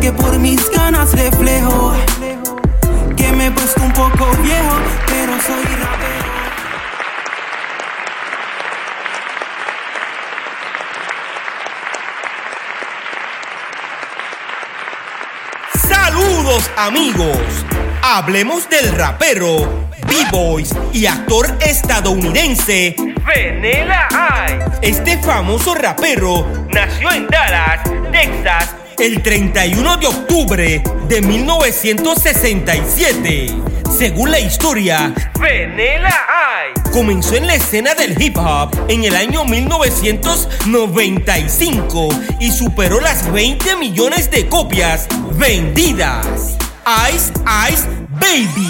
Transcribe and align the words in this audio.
que 0.00 0.12
por 0.12 0.38
mis 0.38 0.70
ganas 0.70 1.12
reflejo 1.12 1.92
que 3.16 3.32
me 3.32 3.46
he 3.46 3.50
puesto 3.50 3.82
un 3.82 3.92
poco 3.92 4.30
viejo, 4.42 4.76
pero 5.06 5.32
soy 5.42 5.64
rapero. 5.64 6.30
Saludos 15.88 16.70
amigos, 16.76 17.38
hablemos 18.02 18.68
del 18.70 18.96
rapero, 18.96 19.88
B-Boys 20.06 20.74
y 20.92 21.06
actor 21.06 21.46
estadounidense 21.60 22.96
Vanilla 23.24 24.08
Ice. 24.46 24.78
Este 24.82 25.18
famoso 25.18 25.74
rapero 25.74 26.46
nació 26.70 27.12
en 27.12 27.26
Dallas, 27.26 27.82
Texas, 28.10 28.74
el 29.00 29.22
31 29.22 29.96
de 29.96 30.06
octubre 30.06 30.80
de 31.08 31.22
1967. 31.22 33.46
Según 33.96 34.30
la 34.30 34.38
historia, 34.38 35.14
Vanilla 35.38 36.14
Ice 36.74 36.82
comenzó 36.92 37.34
en 37.34 37.46
la 37.46 37.54
escena 37.54 37.94
del 37.94 38.20
hip 38.20 38.36
hop 38.36 38.76
en 38.88 39.04
el 39.04 39.16
año 39.16 39.46
1995 39.46 42.08
y 42.40 42.50
superó 42.50 43.00
las 43.00 43.32
20 43.32 43.76
millones 43.76 44.30
de 44.30 44.46
copias 44.48 45.06
vendidas. 45.38 46.58
Ice 47.10 47.32
Ice 47.72 47.88
Baby 48.10 48.68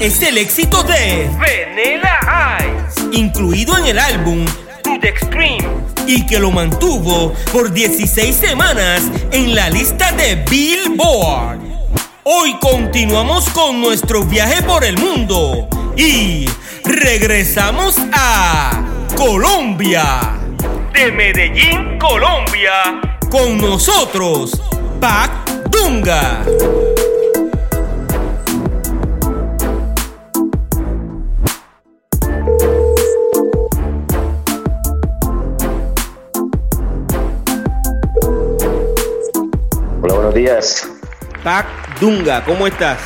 es 0.00 0.22
el 0.22 0.38
éxito 0.38 0.84
de 0.84 1.28
Vanilla 1.38 2.20
Ice, 2.60 3.00
incluido 3.10 3.76
en 3.78 3.86
el 3.86 3.98
álbum 3.98 4.44
To 4.84 4.96
The 5.00 5.08
Extreme 5.08 5.95
y 6.06 6.24
que 6.26 6.38
lo 6.38 6.50
mantuvo 6.50 7.32
por 7.52 7.72
16 7.72 8.34
semanas 8.34 9.02
en 9.32 9.54
la 9.54 9.68
lista 9.70 10.12
de 10.12 10.36
Billboard. 10.48 11.58
Hoy 12.22 12.56
continuamos 12.60 13.48
con 13.50 13.80
nuestro 13.80 14.24
viaje 14.24 14.62
por 14.62 14.84
el 14.84 14.98
mundo 14.98 15.68
y 15.96 16.48
regresamos 16.84 17.96
a 18.12 18.84
Colombia. 19.16 20.38
De 20.92 21.12
Medellín, 21.12 21.98
Colombia. 21.98 23.00
Con 23.30 23.58
nosotros, 23.58 24.60
Pac 25.00 25.50
Dunga. 25.70 26.44
Días. 40.36 40.92
Pac 41.42 41.66
Dunga, 42.00 42.44
¿cómo 42.44 42.66
estás? 42.66 42.98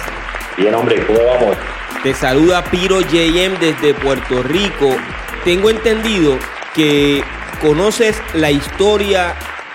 Bien, 0.59 0.75
hombre, 0.75 0.97
¿cómo 1.07 1.21
vamos? 1.25 1.57
Te 2.03 2.13
saluda 2.13 2.65
Piro 2.65 3.01
JM 3.01 3.59
desde 3.61 3.95
Puerto 3.95 4.43
Rico. 4.43 4.97
Tengo 5.45 5.71
entendido 5.71 6.39
que 6.75 7.23
conoces 7.63 8.21
la 8.35 8.51
historia 8.51 9.35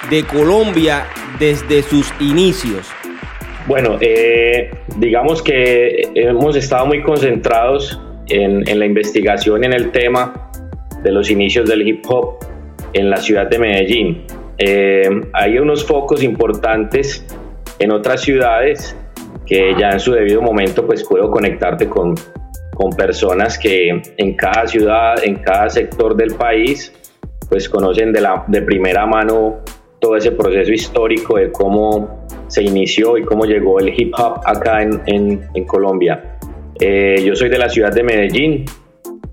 de 0.09 0.23
Colombia 0.25 1.07
desde 1.39 1.81
sus 1.81 2.11
inicios. 2.19 2.87
Bueno, 3.67 3.97
eh, 4.01 4.71
digamos 4.97 5.41
que 5.41 6.09
hemos 6.13 6.55
estado 6.55 6.85
muy 6.85 7.01
concentrados 7.03 7.99
en, 8.27 8.67
en 8.67 8.79
la 8.79 8.85
investigación 8.85 9.63
en 9.63 9.73
el 9.73 9.91
tema 9.91 10.51
de 11.01 11.11
los 11.11 11.29
inicios 11.29 11.69
del 11.69 11.87
hip 11.87 12.03
hop 12.07 12.37
en 12.93 13.09
la 13.09 13.17
ciudad 13.17 13.47
de 13.47 13.59
Medellín. 13.59 14.25
Eh, 14.57 15.09
hay 15.33 15.57
unos 15.57 15.85
focos 15.85 16.23
importantes 16.23 17.25
en 17.79 17.91
otras 17.91 18.21
ciudades 18.21 18.95
que 19.45 19.75
ya 19.79 19.89
en 19.89 19.99
su 19.99 20.11
debido 20.11 20.41
momento 20.41 20.85
pues 20.85 21.03
puedo 21.07 21.29
conectarte 21.29 21.87
con, 21.87 22.15
con 22.73 22.91
personas 22.91 23.57
que 23.57 23.89
en 24.17 24.35
cada 24.35 24.67
ciudad, 24.67 25.23
en 25.23 25.35
cada 25.35 25.69
sector 25.69 26.15
del 26.15 26.35
país 26.35 26.91
pues 27.49 27.69
conocen 27.69 28.11
de, 28.11 28.21
la, 28.21 28.43
de 28.47 28.61
primera 28.61 29.05
mano 29.05 29.59
todo 29.99 30.17
ese 30.17 30.31
proceso 30.31 30.71
histórico 30.71 31.37
de 31.37 31.51
cómo 31.51 32.25
se 32.47 32.63
inició 32.63 33.17
y 33.17 33.23
cómo 33.23 33.45
llegó 33.45 33.79
el 33.79 33.89
hip 33.89 34.13
hop 34.17 34.39
acá 34.45 34.81
en, 34.81 35.01
en, 35.05 35.47
en 35.53 35.65
Colombia. 35.65 36.37
Eh, 36.79 37.23
yo 37.25 37.35
soy 37.35 37.49
de 37.49 37.57
la 37.57 37.69
ciudad 37.69 37.93
de 37.93 38.03
Medellín, 38.03 38.65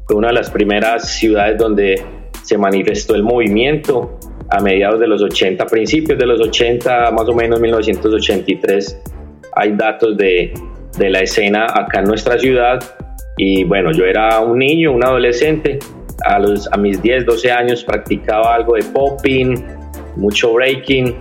fue 0.06 0.16
una 0.16 0.28
de 0.28 0.34
las 0.34 0.50
primeras 0.50 1.10
ciudades 1.10 1.58
donde 1.58 2.02
se 2.42 2.56
manifestó 2.58 3.14
el 3.14 3.22
movimiento 3.22 4.18
a 4.52 4.60
mediados 4.60 5.00
de 5.00 5.06
los 5.06 5.22
80, 5.22 5.64
principios 5.66 6.18
de 6.18 6.26
los 6.26 6.38
80, 6.40 7.10
más 7.10 7.26
o 7.26 7.32
menos 7.32 7.58
1983, 7.58 9.00
hay 9.56 9.72
datos 9.72 10.14
de, 10.18 10.52
de 10.98 11.10
la 11.10 11.20
escena 11.20 11.66
acá 11.74 12.00
en 12.00 12.04
nuestra 12.04 12.38
ciudad. 12.38 12.78
Y 13.38 13.64
bueno, 13.64 13.92
yo 13.92 14.04
era 14.04 14.40
un 14.40 14.58
niño, 14.58 14.92
un 14.92 15.04
adolescente, 15.04 15.78
a, 16.26 16.38
los, 16.38 16.70
a 16.70 16.76
mis 16.76 17.00
10, 17.00 17.24
12 17.24 17.50
años 17.50 17.82
practicaba 17.82 18.54
algo 18.54 18.74
de 18.74 18.82
popping, 18.82 19.64
mucho 20.16 20.52
breaking. 20.52 21.16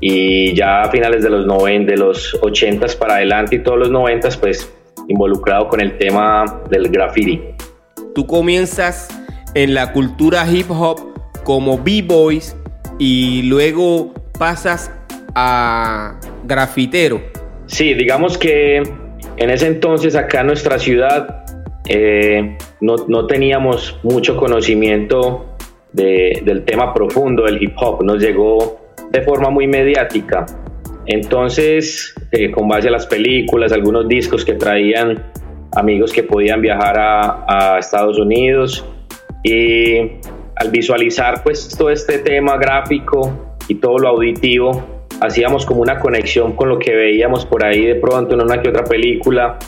Y 0.00 0.54
ya 0.54 0.80
a 0.80 0.90
finales 0.90 1.22
de 1.22 1.28
los 1.28 1.44
90, 1.44 1.92
de 1.92 1.98
los 1.98 2.34
80 2.40 2.86
para 2.98 3.16
adelante 3.16 3.56
y 3.56 3.58
todos 3.62 3.78
los 3.78 3.90
90 3.90 4.30
pues 4.40 4.72
involucrado 5.08 5.68
con 5.68 5.82
el 5.82 5.98
tema 5.98 6.62
del 6.70 6.88
graffiti. 6.88 7.42
Tú 8.14 8.26
comienzas 8.26 9.08
en 9.54 9.74
la 9.74 9.92
cultura 9.92 10.50
hip 10.50 10.70
hop 10.70 10.98
como 11.44 11.76
B-Boys 11.76 12.56
y 13.00 13.42
luego 13.44 14.12
pasas 14.38 14.92
a 15.34 16.20
grafitero. 16.44 17.20
Sí, 17.66 17.94
digamos 17.94 18.36
que 18.36 18.76
en 19.36 19.50
ese 19.50 19.66
entonces 19.66 20.14
acá 20.14 20.42
en 20.42 20.48
nuestra 20.48 20.78
ciudad 20.78 21.44
eh, 21.88 22.58
no, 22.80 22.96
no, 23.08 23.26
teníamos 23.26 23.98
mucho 24.02 24.36
conocimiento 24.36 25.56
de, 25.92 26.42
del 26.44 26.64
tema 26.64 26.92
profundo 26.92 27.44
del 27.44 27.60
hip 27.62 27.72
hop, 27.76 28.04
nos 28.04 28.22
llegó 28.22 28.80
de 29.10 29.22
forma 29.22 29.48
muy 29.48 29.66
mediática. 29.66 30.44
Entonces, 31.06 32.14
eh, 32.32 32.50
con 32.50 32.68
base 32.68 32.88
a 32.88 32.90
las 32.90 33.06
películas, 33.06 33.72
algunos 33.72 34.06
discos 34.08 34.44
que 34.44 34.52
traían 34.52 35.24
amigos 35.74 36.12
que 36.12 36.22
podían 36.22 36.60
viajar 36.60 36.98
a, 36.98 37.76
a 37.76 37.78
Estados 37.78 38.18
Unidos 38.18 38.84
y 39.42 40.20
al 40.60 40.70
visualizar 40.70 41.42
pues 41.42 41.74
todo 41.76 41.88
este 41.88 42.18
tema 42.18 42.58
gráfico 42.58 43.56
y 43.66 43.76
todo 43.76 43.96
lo 43.96 44.08
auditivo, 44.08 45.06
hacíamos 45.20 45.64
como 45.64 45.80
una 45.80 45.98
conexión 45.98 46.52
con 46.52 46.68
lo 46.68 46.78
que 46.78 46.94
veíamos 46.94 47.46
por 47.46 47.64
ahí 47.64 47.86
de 47.86 47.94
pronto 47.94 48.34
en 48.34 48.42
una 48.42 48.60
que 48.60 48.68
otra 48.68 48.84
película. 48.84 49.58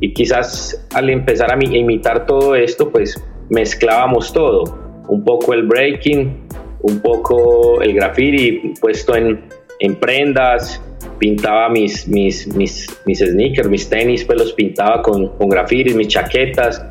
Y 0.00 0.14
quizás 0.14 0.88
al 0.94 1.10
empezar 1.10 1.52
a 1.52 1.62
imitar 1.62 2.24
todo 2.24 2.54
esto 2.56 2.90
pues 2.90 3.22
mezclábamos 3.50 4.32
todo, 4.32 5.02
un 5.08 5.22
poco 5.24 5.52
el 5.52 5.64
breaking, 5.64 6.48
un 6.80 7.00
poco 7.00 7.82
el 7.82 7.92
graffiti 7.92 8.72
puesto 8.80 9.14
en, 9.14 9.44
en 9.78 9.96
prendas, 9.96 10.82
pintaba 11.18 11.68
mis, 11.68 12.08
mis, 12.08 12.46
mis, 12.54 12.88
mis 13.04 13.18
sneakers, 13.18 13.68
mis 13.68 13.90
tenis, 13.90 14.24
pues 14.24 14.38
los 14.38 14.52
pintaba 14.54 15.02
con, 15.02 15.36
con 15.36 15.50
graffiti, 15.50 15.92
mis 15.92 16.08
chaquetas, 16.08 16.82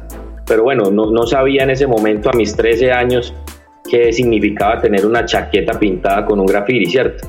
pero 0.50 0.63
bueno, 0.63 0.90
no, 0.92 1.12
no, 1.12 1.28
sabía 1.28 1.63
en 1.63 1.69
ese 1.69 1.86
momento 1.86 2.30
a 2.30 2.34
mis 2.34 2.56
13 2.56 2.92
años 2.92 3.34
qué 3.90 4.12
significaba 4.12 4.81
tener 4.81 5.06
una 5.06 5.24
chaqueta 5.24 5.80
pintada 5.80 6.25
con 6.25 6.40
un 6.40 6.48
graffiti, 6.48 6.88
¿cierto? 6.88 7.28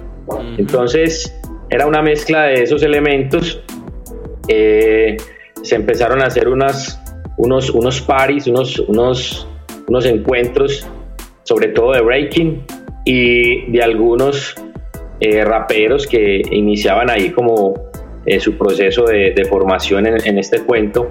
Entonces 0.56 1.38
era 1.68 1.86
una 1.86 2.02
mezcla 2.02 2.44
de 2.44 2.62
esos 2.62 2.82
elementos. 2.82 3.62
Eh, 4.48 5.16
se 5.62 5.76
empezaron 5.76 6.22
a 6.22 6.26
hacer 6.26 6.48
unas, 6.48 7.00
unos, 7.36 7.70
unos 7.70 8.00
paris, 8.00 8.46
unos, 8.46 8.78
unos, 8.80 9.46
unos 9.86 10.06
encuentros, 10.06 10.88
sobre 11.42 11.68
todo 11.68 11.92
de 11.92 12.00
breaking 12.00 12.64
y 13.04 13.70
de 13.70 13.82
algunos 13.82 14.54
eh, 15.20 15.44
raperos 15.44 16.06
que 16.06 16.42
iniciaban 16.50 17.10
ahí 17.10 17.30
como 17.30 17.74
eh, 18.26 18.40
su 18.40 18.56
proceso 18.56 19.04
de, 19.04 19.32
de 19.34 19.44
formación 19.44 20.06
en, 20.06 20.26
en, 20.26 20.38
este 20.38 20.60
cuento, 20.60 21.10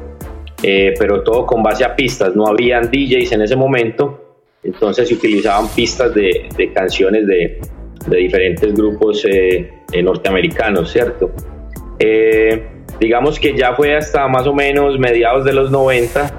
eh, 0.64 0.94
pero 0.98 1.22
todo 1.24 1.46
con 1.46 1.64
base 1.64 1.84
a 1.84 1.96
pistas, 1.96 2.36
no 2.36 2.48
habían 2.48 2.90
DJs 2.92 3.32
en 3.32 3.42
ese 3.42 3.56
momento, 3.56 4.38
entonces 4.64 5.08
se 5.08 5.14
utilizaban 5.14 5.68
pistas 5.70 6.14
de, 6.14 6.50
de 6.56 6.74
canciones 6.74 7.26
de, 7.28 7.60
de 8.08 8.18
diferentes 8.18 8.74
grupos 8.74 9.26
eh, 9.26 9.72
eh, 9.92 10.04
norteamericanos, 10.04 10.92
¿cierto? 10.92 11.32
digamos 12.98 13.38
que 13.38 13.58
ya 13.58 13.74
fue 13.74 13.94
hasta 13.94 14.26
más 14.30 14.48
o 14.48 14.54
menos 14.54 14.98
mediados 14.98 15.44
de 15.44 15.52
los 15.52 15.70
90 15.70 16.34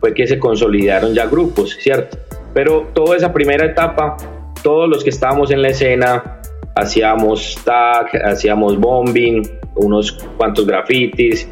fue 0.00 0.14
que 0.14 0.26
se 0.26 0.38
consolidaron 0.38 1.14
ya 1.14 1.26
grupos, 1.26 1.76
¿cierto? 1.78 2.18
Pero 2.54 2.88
toda 2.94 3.16
esa 3.16 3.32
primera 3.32 3.66
etapa, 3.66 4.16
todos 4.62 4.88
los 4.88 5.04
que 5.04 5.10
estábamos 5.10 5.50
en 5.50 5.62
la 5.62 5.68
escena, 5.68 6.40
hacíamos 6.74 7.58
tag, 7.64 8.08
hacíamos 8.24 8.78
bombing, 8.78 9.48
unos 9.76 10.12
cuantos 10.36 10.66
grafitis, 10.66 11.48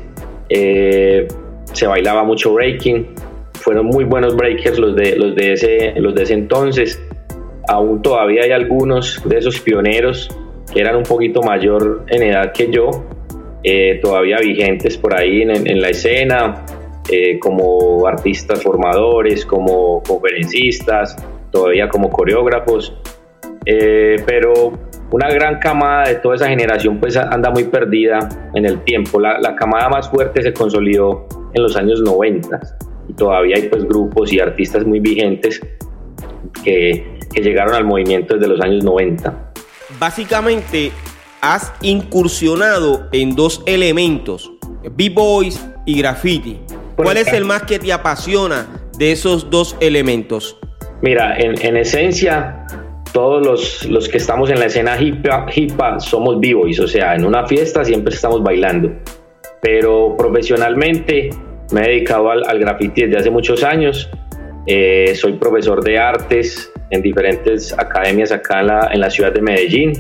se 1.73 1.87
bailaba 1.87 2.25
mucho 2.25 2.53
breaking, 2.53 3.15
fueron 3.55 3.87
muy 3.87 4.05
buenos 4.05 4.37
breakers 4.37 4.79
los 4.79 4.97
de, 4.97 5.17
los 5.17 5.35
de, 5.35 5.53
ese, 5.53 5.93
los 5.97 6.15
de 6.15 6.23
ese 6.23 6.35
entonces. 6.35 7.03
Aún 7.69 8.03
todavía 8.03 8.43
hay 8.43 8.51
algunos 8.51 9.23
de 9.25 9.39
esos 9.39 9.61
pioneros 9.61 10.29
que 10.73 10.81
eran 10.81 10.97
un 10.97 11.05
poquito 11.05 11.43
mayor 11.43 12.05
en 12.09 12.23
edad 12.23 12.53
que 12.53 12.71
yo, 12.71 12.91
eh, 13.63 14.01
todavía 14.03 14.39
vigentes 14.39 14.99
por 14.99 15.17
ahí 15.17 15.43
en, 15.43 15.81
la 15.81 15.91
escena, 15.91 16.65
eh, 17.11 17.39
como 17.39 18.07
artistas 18.07 18.63
formadores, 18.63 19.47
como 19.47 20.03
conferencistas, 20.03 21.17
todavía 21.51 21.89
como 21.89 22.11
coreógrafos. 22.11 22.97
Eh, 23.65 24.17
pero 24.27 24.73
una 25.12 25.29
gran 25.29 25.59
camada 25.59 26.09
de 26.09 26.17
toda 26.17 26.37
esa 26.37 26.49
generación 26.49 26.99
pues 26.99 27.17
anda 27.17 27.50
muy 27.50 27.64
perdida 27.64 28.29
en 28.55 28.64
el 28.67 28.82
tiempo. 28.82 29.20
La, 29.20 29.38
la 29.38 29.55
camada 29.55 29.88
más 29.88 30.09
fuerte 30.09 30.43
se 30.43 30.53
consolidó 30.53 31.29
en 31.53 31.62
los 31.62 31.76
años 31.76 32.00
90 32.00 32.61
y 33.09 33.12
todavía 33.12 33.56
hay 33.56 33.69
pues 33.69 33.85
grupos 33.85 34.32
y 34.32 34.41
artistas 34.41 34.85
muy 34.87 35.00
vigentes 35.00 35.61
que, 36.64 37.19
que 37.32 37.43
llegaron 37.43 37.75
al 37.75 37.85
movimiento 37.85 38.35
desde 38.35 38.49
los 38.49 38.61
años 38.61 38.82
90. 38.85 39.53
Básicamente 40.00 40.91
has 41.43 41.73
incursionado 41.82 43.09
en 43.12 43.37
dos 43.37 43.62
elementos, 43.67 44.50
B-Boys 44.97 45.62
y 45.85 45.99
graffiti. 45.99 46.61
¿Cuál 46.97 47.19
es 47.19 47.32
el 47.32 47.44
más 47.44 47.64
que 47.64 47.79
te 47.79 47.93
apasiona 47.93 48.67
de 48.97 49.12
esos 49.12 49.50
dos 49.50 49.76
elementos? 49.81 50.56
Mira, 51.03 51.37
en, 51.37 51.61
en 51.61 51.76
esencia, 51.76 52.64
todos 53.12 53.44
los, 53.44 53.87
los, 53.87 54.09
que 54.09 54.17
estamos 54.19 54.50
en 54.50 54.59
la 54.59 54.67
escena 54.67 55.00
hip 55.00 55.26
hop, 55.29 56.00
somos 56.00 56.41
B-Boys, 56.41 56.81
o 56.81 56.88
sea, 56.88 57.14
en 57.14 57.25
una 57.25 57.47
fiesta 57.47 57.85
siempre 57.85 58.14
estamos 58.14 58.43
bailando. 58.43 58.91
Pero 59.61 60.17
profesionalmente 60.17 61.31
me 61.73 61.82
he 61.82 61.88
dedicado 61.88 62.31
al, 62.31 62.44
al 62.49 62.59
graffiti 62.59 63.03
desde 63.03 63.19
hace 63.19 63.31
muchos 63.31 63.62
años. 63.62 64.11
Eh, 64.67 65.14
soy 65.14 65.35
profesor 65.35 65.82
de 65.82 65.99
artes 65.99 66.73
en 66.91 67.03
diferentes 67.03 67.76
academias 67.76 68.32
acá 68.32 68.61
en 68.61 68.67
la, 68.69 68.88
en 68.93 69.00
la 69.00 69.11
ciudad 69.11 69.32
de 69.32 69.43
Medellín 69.43 69.93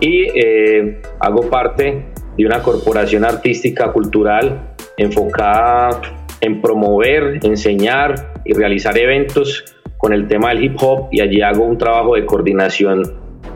y 0.00 0.28
eh, 0.34 1.00
hago 1.20 1.48
parte 1.48 2.04
de 2.36 2.46
una 2.46 2.62
corporación 2.62 3.24
artística 3.24 3.92
cultural 3.92 4.74
enfocada 4.96 6.00
en 6.40 6.60
promover, 6.60 7.40
enseñar 7.42 8.32
y 8.44 8.52
realizar 8.54 8.96
eventos 8.98 9.64
con 10.04 10.12
el 10.12 10.28
tema 10.28 10.50
del 10.50 10.62
hip 10.64 10.76
hop 10.82 11.08
y 11.12 11.22
allí 11.22 11.40
hago 11.40 11.64
un 11.64 11.78
trabajo 11.78 12.14
de 12.14 12.26
coordinación 12.26 13.10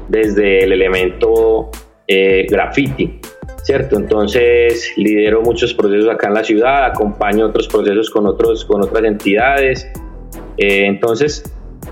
desde 0.08 0.64
el 0.64 0.72
elemento 0.72 1.68
eh, 2.06 2.46
graffiti. 2.48 3.20
¿cierto? 3.62 3.98
Entonces 3.98 4.94
lidero 4.96 5.42
muchos 5.42 5.74
procesos 5.74 6.08
acá 6.08 6.28
en 6.28 6.32
la 6.32 6.42
ciudad, 6.42 6.86
acompaño 6.86 7.44
otros 7.44 7.68
procesos 7.68 8.08
con, 8.08 8.26
otros, 8.26 8.64
con 8.64 8.80
otras 8.80 9.04
entidades. 9.04 9.92
Eh, 10.56 10.86
entonces 10.86 11.44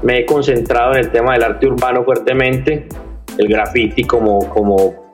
me 0.02 0.20
he 0.20 0.24
concentrado 0.24 0.92
en 0.92 1.00
el 1.00 1.10
tema 1.10 1.34
del 1.34 1.42
arte 1.42 1.66
urbano 1.66 2.02
fuertemente, 2.02 2.88
el 3.36 3.48
graffiti 3.48 4.04
como, 4.04 4.48
como, 4.48 5.12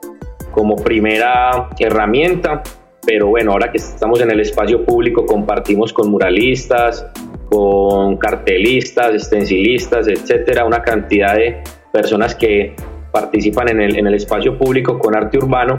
como 0.51 0.77
primera 0.77 1.67
herramienta, 1.77 2.63
pero 3.05 3.27
bueno, 3.27 3.51
ahora 3.51 3.73
que 3.73 3.79
estamos 3.79 4.21
en 4.21 4.31
el 4.31 4.39
espacio 4.39 4.85
público 4.85 5.25
compartimos 5.25 5.91
con 5.91 6.09
muralistas, 6.09 7.05
con 7.53 8.17
cartelistas, 8.17 9.13
estencilistas, 9.13 10.07
etcétera, 10.07 10.65
una 10.65 10.81
cantidad 10.81 11.35
de 11.35 11.61
personas 11.91 12.33
que 12.33 12.75
participan 13.11 13.69
en 13.69 14.07
el, 14.07 14.13
espacio 14.15 14.57
público 14.57 14.97
con 14.97 15.15
arte 15.15 15.37
urbano 15.37 15.75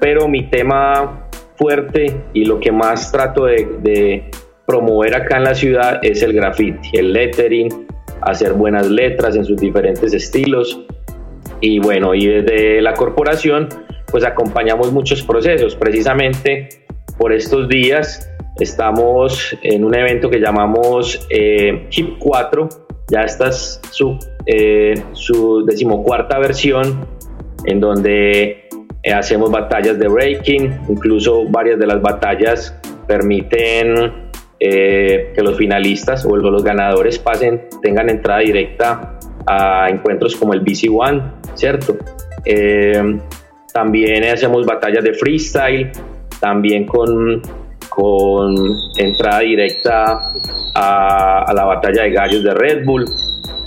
pero 0.00 0.26
mi 0.28 0.48
tema 0.48 1.28
fuerte 1.56 2.22
y 2.32 2.46
lo 2.46 2.58
que 2.58 2.72
más 2.72 3.12
trato 3.12 3.44
de, 3.44 4.24
promover 4.66 5.14
acá 5.14 5.36
en 5.36 5.44
la 5.44 5.54
ciudad 5.54 5.98
es 6.00 6.22
el 6.22 6.32
graffiti, 6.32 6.96
el 6.96 7.12
lettering, 7.12 7.86
hacer 8.22 8.54
buenas 8.54 8.88
letras 8.88 9.34
en 9.34 9.44
sus 9.44 9.60
diferentes 9.60 10.14
estilos. 10.14 10.86
Y 11.60 11.80
bueno, 11.80 12.14
y 12.14 12.26
desde 12.26 12.80
la 12.80 12.94
corporación 12.94 13.68
pues 14.10 14.24
acompañamos 14.24 14.92
muchos 14.92 15.22
procesos. 15.22 15.74
Precisamente 15.74 16.68
por 17.18 17.32
estos 17.32 17.68
días 17.68 18.30
estamos 18.60 19.56
en 19.62 19.84
un 19.84 19.94
evento 19.94 20.30
que 20.30 20.38
llamamos 20.38 21.26
eh, 21.30 21.88
Hip 21.90 22.18
4, 22.18 22.68
ya 23.08 23.22
esta 23.22 23.48
es 23.48 23.80
su, 23.90 24.18
eh, 24.46 25.02
su 25.12 25.64
decimocuarta 25.64 26.38
versión, 26.38 27.06
en 27.64 27.80
donde 27.80 28.68
eh, 29.02 29.12
hacemos 29.12 29.50
batallas 29.50 29.98
de 29.98 30.08
breaking, 30.08 30.80
incluso 30.88 31.44
varias 31.48 31.78
de 31.78 31.86
las 31.86 32.00
batallas 32.02 32.78
permiten 33.06 34.30
eh, 34.60 35.32
que 35.34 35.42
los 35.42 35.56
finalistas 35.56 36.26
o 36.26 36.36
los 36.36 36.62
ganadores 36.62 37.18
pasen, 37.18 37.62
tengan 37.80 38.10
entrada 38.10 38.40
directa 38.40 39.18
a 39.46 39.88
encuentros 39.88 40.36
como 40.36 40.52
el 40.52 40.60
BC 40.60 40.90
One, 40.92 41.22
¿cierto? 41.54 41.96
Eh, 42.44 43.18
también 43.72 44.24
hacemos 44.24 44.66
batallas 44.66 45.02
de 45.02 45.14
freestyle, 45.14 45.90
también 46.40 46.84
con, 46.86 47.40
con 47.90 48.56
entrada 48.96 49.40
directa 49.40 50.32
a, 50.74 51.52
la 51.54 51.64
batalla 51.64 52.04
de 52.04 52.10
gallos 52.12 52.42
de 52.42 52.54
Red 52.54 52.84
Bull, 52.86 53.04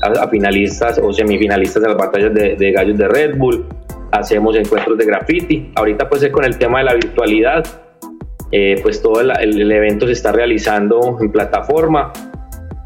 a, 0.01 0.27
finalistas 0.29 0.99
o 1.03 1.13
semifinalistas 1.13 1.83
de 1.83 1.89
las 1.89 1.97
batallas 1.97 2.33
de, 2.33 2.55
de 2.55 2.71
gallos 2.71 2.97
de 2.97 3.07
Red 3.07 3.37
Bull 3.37 3.65
hacemos 4.13 4.55
encuentros 4.55 4.97
de 4.97 5.05
graffiti. 5.05 5.71
Ahorita 5.75 6.07
pues 6.07 6.27
con 6.29 6.45
el 6.45 6.57
tema 6.57 6.79
de 6.79 6.85
la 6.85 6.93
virtualidad, 6.93 7.65
eh, 8.51 8.79
pues 8.81 9.01
todo 9.01 9.19
el, 9.21 9.71
evento 9.71 10.05
se 10.05 10.13
está 10.13 10.31
realizando 10.31 11.17
en 11.19 11.31
plataforma, 11.31 12.13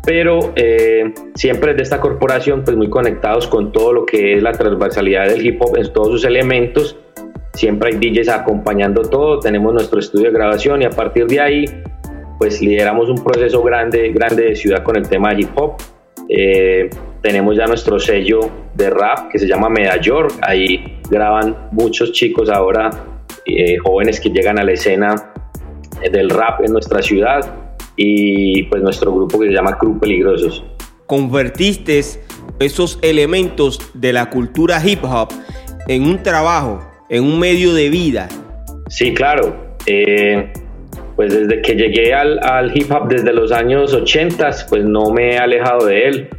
pero 0.06 0.54
eh, 0.56 1.14
siempre 1.36 1.74
de 1.74 1.84
esta 1.84 2.00
corporación 2.00 2.64
pues 2.64 2.78
muy 2.78 2.90
conectados 2.90 3.48
con 3.48 3.74
todo 3.74 3.92
lo 3.92 4.06
que 4.06 4.38
es 4.38 4.44
la 4.44 4.54
transversalidad 4.54 5.28
del 5.28 5.46
hip 5.46 5.62
hop 5.62 5.78
en 5.78 5.92
todos 5.92 6.08
sus 6.08 6.26
elementos. 6.26 6.98
Siempre 7.58 7.90
hay 7.90 7.98
DJs 7.98 8.30
acompañando 8.30 9.02
todo, 9.02 9.40
tenemos 9.40 9.74
nuestro 9.74 10.00
estudio 10.00 10.28
de 10.28 10.32
grabación 10.32 10.84
y 10.84 10.86
a 10.86 10.92
partir 10.92 11.26
de 11.26 11.40
ahí 11.40 11.66
pues 12.38 12.62
lideramos 12.62 13.10
un 13.10 13.24
proceso 13.24 13.64
grande, 13.64 14.12
grande 14.12 14.44
de 14.44 14.56
ciudad 14.56 14.84
con 14.84 14.96
el 14.96 15.10
tema 15.10 15.34
de 15.34 15.42
hip 15.42 15.50
hop. 15.56 15.74
Eh, 16.30 16.88
tenemos 17.24 17.58
ya 17.58 17.66
nuestro 17.66 18.00
sello 18.00 18.42
de 18.76 18.92
rap 18.92 19.32
que 19.32 19.40
se 19.40 19.48
llama 19.48 19.70
Medayor. 19.70 20.28
Ahí 20.44 21.00
graban 21.10 21.70
muchos 21.72 22.12
chicos 22.12 22.48
ahora, 22.48 22.92
eh, 23.48 23.78
jóvenes 23.78 24.20
que 24.20 24.30
llegan 24.30 24.60
a 24.60 24.64
la 24.64 24.74
escena 24.74 25.34
del 26.12 26.30
rap 26.30 26.64
en 26.64 26.74
nuestra 26.74 27.02
ciudad 27.02 27.42
y 27.96 28.62
pues 28.66 28.84
nuestro 28.84 29.12
grupo 29.16 29.40
que 29.40 29.48
se 29.48 29.54
llama 29.54 29.80
Crew 29.80 30.00
Peligrosos. 30.00 30.64
Convertiste 31.08 32.02
esos 32.60 33.00
elementos 33.02 33.80
de 33.96 34.14
la 34.14 34.30
cultura 34.30 34.80
hip 34.86 35.04
hop 35.04 35.30
en 35.88 36.04
un 36.04 36.22
trabajo, 36.22 36.82
en 37.10 37.24
un 37.24 37.40
medio 37.40 37.74
de 37.74 37.90
vida. 37.90 38.28
Sí, 38.90 39.14
claro. 39.14 39.76
Eh, 39.86 40.52
pues 41.16 41.34
desde 41.34 41.62
que 41.62 41.74
llegué 41.74 42.14
al, 42.14 42.72
hip 42.76 42.92
hop 42.92 43.08
desde 43.08 43.34
los 43.34 43.52
años 43.52 43.94
80, 43.94 44.52
pues 44.70 44.84
no 44.84 45.10
me 45.10 45.32
he 45.32 45.38
alejado 45.38 45.88
de 45.88 46.08
él 46.08 46.30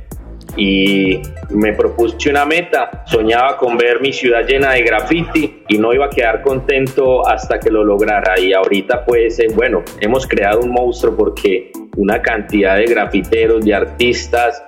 y 0.56 1.20
me 1.50 1.72
propuse 1.72 2.30
una 2.30 2.44
meta, 2.44 3.02
soñaba 3.06 3.56
con 3.56 3.76
ver 3.76 4.00
mi 4.00 4.12
ciudad 4.12 4.46
llena 4.46 4.72
de 4.72 4.82
graffiti 4.82 5.62
y 5.68 5.78
no 5.78 5.92
iba 5.92 6.06
a 6.06 6.10
quedar 6.10 6.42
contento 6.42 7.26
hasta 7.26 7.58
que 7.58 7.70
lo 7.70 7.84
lograra 7.84 8.38
y 8.38 8.52
ahorita 8.52 9.04
pues 9.04 9.38
eh, 9.40 9.46
bueno, 9.54 9.82
hemos 10.00 10.26
creado 10.26 10.60
un 10.60 10.70
monstruo 10.70 11.16
porque 11.16 11.72
una 11.96 12.22
cantidad 12.22 12.76
de 12.76 12.86
grafiteros, 12.86 13.64
de 13.64 13.74
artistas, 13.74 14.62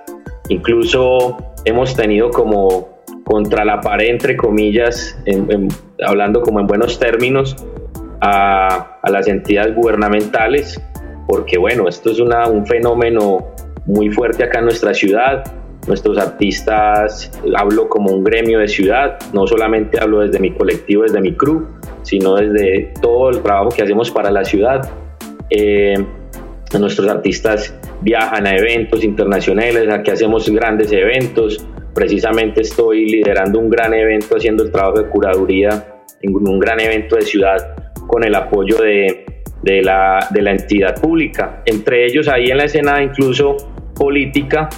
incluso 0.49 1.37
hemos 1.65 1.95
tenido 1.95 2.31
como 2.31 2.90
contra 3.31 3.63
la 3.63 3.79
pared 3.79 4.09
entre 4.09 4.35
comillas, 4.35 5.17
hablando 6.05 6.41
como 6.41 6.59
en 6.59 6.67
buenos 6.67 6.99
términos, 6.99 7.55
a, 8.19 8.99
a, 9.01 9.09
las 9.09 9.25
entidades 9.29 9.73
gubernamentales, 9.73 10.81
porque 11.29 11.57
bueno, 11.57 11.87
esto 11.87 12.11
es 12.11 12.19
una, 12.19 12.49
un 12.49 12.67
fenómeno 12.67 13.47
muy 13.85 14.09
fuerte 14.09 14.43
acá 14.43 14.59
en 14.59 14.65
nuestra 14.65 14.93
ciudad 14.93 15.45
nuestros 15.87 16.17
artistas, 16.17 17.31
hablo 17.55 17.89
como 17.89 18.11
un 18.11 18.23
gremio 18.23 18.59
de 18.59 18.67
ciudad, 18.67 19.17
no 19.33 19.47
solamente 19.47 19.99
hablo 19.99 20.19
desde 20.19 20.39
mi 20.39 20.51
colectivo, 20.51 21.03
desde 21.03 21.21
mi 21.21 21.33
crew, 21.33 21.67
sino 22.03 22.35
desde 22.35 22.93
todo 23.01 23.29
el 23.29 23.41
trabajo 23.41 23.69
que 23.69 23.81
hacemos 23.81 24.11
para 24.11 24.29
la 24.29 24.43
ciudad. 24.43 24.87
Eh, 25.49 25.95
nuestros 26.79 27.07
artistas 27.07 27.75
viajan 28.01 28.45
a 28.45 28.55
eventos 28.55 29.03
internacionales, 29.03 29.89
aquí 29.89 30.11
hacemos 30.11 30.47
grandes 30.49 30.91
eventos, 30.91 31.65
precisamente 31.93 32.61
estoy 32.61 33.05
liderando 33.09 33.59
un 33.59 33.69
gran 33.69 33.93
evento, 33.93 34.37
haciendo 34.37 34.63
el 34.63 34.71
trabajo 34.71 35.01
de 35.01 35.09
curaduría 35.09 35.85
en 36.21 36.35
un 36.35 36.59
gran 36.59 36.79
evento 36.79 37.15
de 37.15 37.23
ciudad 37.23 37.75
con 38.07 38.23
el 38.23 38.35
apoyo 38.35 38.77
de, 38.77 39.25
de, 39.63 39.81
la, 39.81 40.27
de 40.31 40.41
la 40.41 40.51
entidad 40.51 40.99
pública. 40.99 41.61
Entre 41.65 42.05
ellos 42.05 42.27
ahí 42.27 42.51
en 42.51 42.57
la 42.57 42.65
escena 42.65 43.01
incluso 43.01 43.57
política 43.95 44.69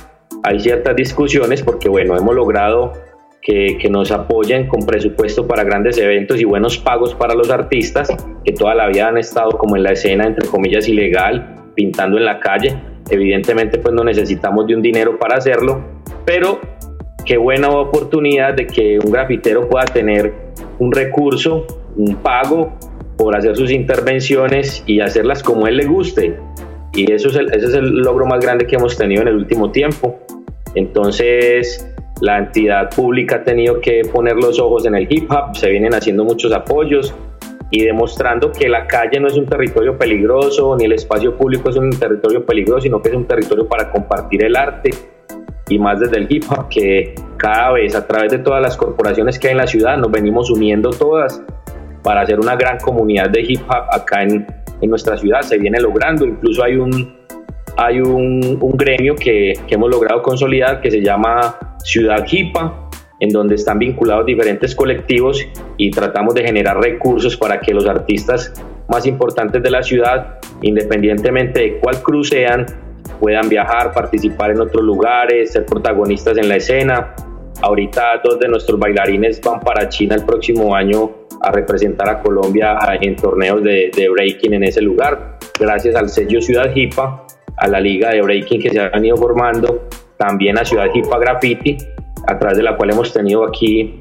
hay 0.44 0.60
ciertas 0.60 0.96
discusiones 0.96 1.62
porque 1.64 1.90
bueno, 1.90 2.18
hemos 2.18 2.36
logrado 2.36 2.94
que, 3.42 3.78
que, 3.78 3.90
nos 3.90 4.12
apoyen 4.12 4.68
con 4.68 4.86
presupuesto 4.86 5.48
para 5.48 5.64
grandes 5.64 5.98
eventos 5.98 6.40
y 6.40 6.46
buenos 6.46 6.78
pagos 6.78 7.14
para 7.14 7.34
los 7.34 7.50
artistas 7.50 8.10
que 8.44 8.54
toda 8.54 8.74
la 8.74 8.88
vida 8.88 9.08
han 9.08 9.18
estado 9.18 9.52
como 9.52 9.76
en 9.76 9.84
la 9.84 9.92
escena, 9.92 10.26
entre 10.26 10.48
comillas, 10.48 10.88
ilegal, 10.88 11.72
pintando 11.76 12.18
en 12.18 12.26
la 12.26 12.40
calle. 12.40 12.76
Evidentemente 13.10 13.80
pues 13.80 13.94
no 13.94 14.04
necesitamos 14.04 14.66
de 14.68 14.76
un 14.76 14.82
dinero 14.82 15.20
para 15.20 15.38
hacerlo, 15.38 15.82
pero 16.26 16.60
qué 17.26 17.38
buena 17.38 17.70
oportunidad 17.70 18.54
de 18.54 18.68
que 18.68 19.00
un 19.00 19.12
grafitero 19.12 19.68
pueda 19.68 19.86
tener 19.86 20.34
un 20.80 20.92
recurso, 20.92 21.66
un 21.96 22.16
pago 22.18 22.74
por 23.18 23.36
hacer 23.36 23.56
sus 23.56 23.72
intervenciones 23.72 24.84
y 24.86 25.00
hacerlas 25.00 25.44
como 25.44 25.68
él 25.68 25.78
le 25.78 25.86
guste. 25.86 26.38
Y 26.94 27.12
eso 27.12 27.30
es 27.30 27.36
ese 27.52 27.68
es 27.68 27.74
el 27.74 27.90
logro 28.00 28.26
más 28.26 28.40
grande 28.40 28.68
que 28.68 28.76
hemos 28.76 28.98
tenido 28.98 29.22
en 29.22 29.30
el 29.30 29.36
último 29.36 29.72
tiempo. 29.72 30.20
Entonces, 30.76 31.88
la 32.22 32.38
entidad 32.40 32.90
pública 32.90 33.38
ha 33.38 33.44
tenido 33.44 33.80
que 33.80 34.02
poner 34.12 34.36
los 34.36 34.60
ojos 34.60 34.86
en 34.86 34.96
el 34.96 35.08
hip 35.10 35.32
hop, 35.32 35.56
se 35.56 35.70
vienen 35.70 35.94
haciendo 35.94 36.24
muchos 36.24 36.52
apoyos 36.52 37.14
y 37.72 37.84
demostrando 37.84 38.52
que 38.52 38.70
la 38.70 38.86
calle 38.86 39.20
no 39.20 39.28
es 39.28 39.36
un 39.36 39.48
territorio 39.48 39.98
peligroso, 39.98 40.76
ni 40.78 40.86
el 40.86 40.94
espacio 40.94 41.36
público 41.36 41.70
es 41.70 41.76
un 41.76 41.90
territorio 41.90 42.46
peligroso, 42.46 42.82
sino 42.82 43.02
que 43.02 43.10
es 43.10 43.16
un 43.16 43.26
territorio 43.26 43.68
para 43.68 43.92
compartir 43.92 44.44
el 44.46 44.56
arte 44.56 44.92
y 45.70 45.80
más 45.80 46.00
desde 46.00 46.18
el 46.18 46.28
hip 46.30 46.44
hop, 46.50 46.68
que 46.70 47.16
cada 47.38 47.72
vez 47.72 47.96
a 47.96 48.06
través 48.06 48.32
de 48.32 48.40
todas 48.40 48.62
las 48.62 48.78
corporaciones 48.78 49.40
que 49.40 49.48
hay 49.48 49.52
en 49.54 49.58
la 49.58 49.68
ciudad 49.68 49.98
nos 49.98 50.12
venimos 50.12 50.50
uniendo 50.50 50.90
todas 50.92 51.42
para 52.04 52.22
hacer 52.22 52.40
una 52.40 52.56
gran 52.56 52.78
comunidad 52.80 53.30
de 53.30 53.42
hip 53.42 53.62
hop 53.68 53.86
acá 53.92 54.24
en, 54.24 54.46
en 54.82 54.90
nuestra 54.90 55.18
ciudad. 55.18 55.42
Se 55.42 55.58
viene 55.58 55.80
logrando, 55.80 56.26
incluso 56.26 56.64
hay 56.64 56.76
un, 56.76 57.16
hay 57.78 58.02
un, 58.02 58.58
un 58.60 58.72
gremio 58.78 59.16
que, 59.16 59.54
que, 59.68 59.76
hemos 59.76 59.90
logrado 59.90 60.22
consolidar 60.22 60.82
que 60.82 60.92
se 60.92 61.02
llama 61.02 61.56
Ciudad 61.84 62.26
Hipa, 62.30 62.90
en 63.20 63.30
donde 63.30 63.56
están 63.56 63.80
vinculados 63.80 64.26
diferentes 64.26 64.76
colectivos 64.76 65.46
y 65.78 65.92
tratamos 65.92 66.36
de 66.36 66.44
generar 66.44 66.78
recursos 66.78 67.38
para 67.38 67.62
que 67.62 67.74
los 67.74 67.86
artistas 67.88 68.54
más 68.90 69.06
importantes 69.06 69.64
de 69.64 69.72
la 69.72 69.82
ciudad, 69.82 70.40
independientemente 70.62 71.62
de 71.62 71.80
cuál 71.80 72.02
cruz 72.02 72.30
sean, 72.30 72.66
puedan 73.20 73.50
viajar, 73.50 73.92
participar 73.94 74.52
en 74.52 74.62
otros 74.62 74.84
lugares, 74.84 75.52
ser 75.52 75.66
protagonistas 75.66 76.38
en 76.38 76.50
la 76.50 76.56
escena. 76.58 77.16
Ahorita 77.62 78.22
dos 78.24 78.40
de 78.40 78.48
nuestros 78.48 78.80
bailarines 78.80 79.42
van 79.42 79.60
para 79.60 79.88
China 79.88 80.16
el 80.16 80.26
próximo 80.26 80.76
año 80.76 81.12
a 81.42 81.52
representar 81.52 82.10
a 82.10 82.22
Colombia 82.22 82.78
en 83.02 83.16
torneos 83.16 83.64
de, 83.64 83.92
de 83.96 84.10
breaking 84.10 84.54
en 84.54 84.64
ese 84.64 84.82
lugar, 84.82 85.38
gracias 85.60 85.96
al 85.96 86.10
sello 86.10 86.42
Ciudad 86.42 86.74
Hipa, 86.74 87.26
a 87.58 87.68
la 87.68 87.80
liga 87.80 88.12
de 88.12 88.22
breaking 88.22 88.62
que 88.62 88.70
se 88.70 88.80
han 88.80 89.06
ido 89.06 89.18
formando, 89.18 89.88
también 90.18 90.58
a 90.58 90.66
Ciudad 90.66 90.88
Hipa 90.94 91.20
Graffiti, 91.20 91.78
a 92.28 92.40
través 92.40 92.58
de 92.58 92.64
la 92.64 92.78
cual 92.78 92.92
hemos 92.92 93.14
tenido 93.14 93.46
aquí 93.46 94.00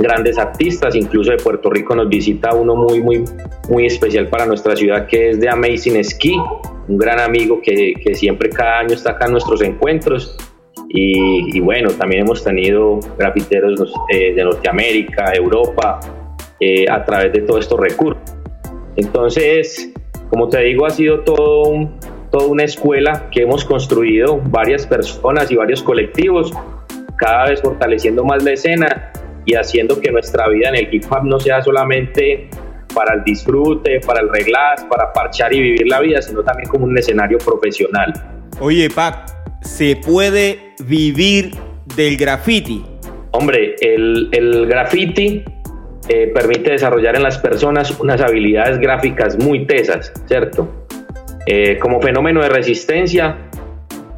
grandes 0.00 0.38
artistas, 0.38 0.96
incluso 0.96 1.30
de 1.30 1.36
Puerto 1.36 1.70
Rico 1.70 1.94
nos 1.94 2.08
visita 2.08 2.54
uno 2.54 2.74
muy, 2.74 3.00
muy, 3.00 3.24
muy 3.68 3.86
especial 3.86 4.28
para 4.28 4.46
nuestra 4.46 4.74
ciudad 4.74 5.06
que 5.06 5.30
es 5.30 5.40
de 5.40 5.48
Amazing 5.48 6.02
Ski, 6.02 6.40
un 6.88 6.96
gran 6.96 7.20
amigo 7.20 7.60
que, 7.62 7.92
que 8.02 8.14
siempre 8.14 8.48
cada 8.48 8.78
año 8.80 8.94
está 8.94 9.12
acá 9.12 9.26
en 9.26 9.32
nuestros 9.32 9.60
encuentros. 9.62 10.36
Y, 10.92 11.60
bueno, 11.60 11.90
también 11.90 12.22
hemos 12.22 12.42
tenido 12.42 12.98
grafiteros 13.16 13.94
eh, 14.12 14.34
de 14.34 14.42
Norteamérica, 14.42 15.32
Europa, 15.32 16.00
eh, 16.58 16.84
a 16.90 17.04
través 17.04 17.32
de 17.32 17.42
todos 17.42 17.60
estos 17.60 17.78
recursos. 17.78 18.20
Entonces, 18.96 19.92
como 20.30 20.48
te 20.48 20.58
digo, 20.62 20.86
ha 20.86 20.90
sido 20.90 21.20
todo 21.20 21.68
un, 21.68 21.96
toda 22.32 22.48
una 22.48 22.64
escuela 22.64 23.28
que 23.30 23.42
hemos 23.42 23.64
construido 23.64 24.40
varias 24.46 24.84
personas 24.84 25.48
y 25.52 25.56
varios 25.56 25.80
colectivos, 25.80 26.52
cada 27.16 27.50
vez 27.50 27.62
fortaleciendo 27.62 28.24
más 28.24 28.42
la 28.42 28.52
escena 28.52 29.09
y 29.50 29.54
haciendo 29.54 30.00
que 30.00 30.10
nuestra 30.10 30.48
vida 30.48 30.68
en 30.68 30.76
el 30.76 30.94
hip 30.94 31.04
hop 31.10 31.24
no 31.24 31.38
sea 31.40 31.62
solamente 31.62 32.48
para 32.94 33.14
el 33.14 33.24
disfrute, 33.24 34.00
para 34.00 34.20
el 34.20 34.28
reglas, 34.28 34.84
para 34.88 35.12
parchar 35.12 35.52
y 35.52 35.60
vivir 35.60 35.86
la 35.86 36.00
vida, 36.00 36.22
sino 36.22 36.42
también 36.42 36.68
como 36.68 36.84
un 36.84 36.98
escenario 36.98 37.38
profesional. 37.38 38.12
Oye, 38.60 38.88
Pac, 38.90 39.32
¿se 39.62 39.96
puede 39.96 40.74
vivir 40.84 41.52
del 41.96 42.16
graffiti? 42.16 42.84
Hombre, 43.32 43.76
el, 43.80 44.28
el 44.32 44.66
graffiti 44.66 45.44
eh, 46.08 46.30
permite 46.34 46.72
desarrollar 46.72 47.14
en 47.16 47.22
las 47.22 47.38
personas 47.38 47.98
unas 48.00 48.20
habilidades 48.20 48.78
gráficas 48.78 49.38
muy 49.38 49.66
tesas, 49.66 50.12
¿cierto? 50.26 50.86
Eh, 51.46 51.78
como 51.78 52.00
fenómeno 52.00 52.42
de 52.42 52.48
resistencia, 52.48 53.36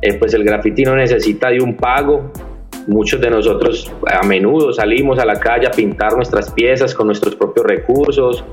eh, 0.00 0.14
pues 0.14 0.32
el 0.34 0.44
graffiti 0.44 0.84
no 0.84 0.96
necesita 0.96 1.50
de 1.50 1.60
un 1.60 1.76
pago. 1.76 2.32
Muchos 2.86 3.20
de 3.20 3.30
nosotros 3.30 3.90
a 4.06 4.26
menudo 4.26 4.72
salimos 4.72 5.18
a 5.18 5.24
la 5.24 5.38
calle 5.38 5.66
a 5.66 5.70
pintar 5.70 6.14
nuestras 6.14 6.50
piezas 6.50 6.94
con 6.94 7.06
nuestros 7.06 7.36
propios 7.36 7.66
recursos 7.66 8.44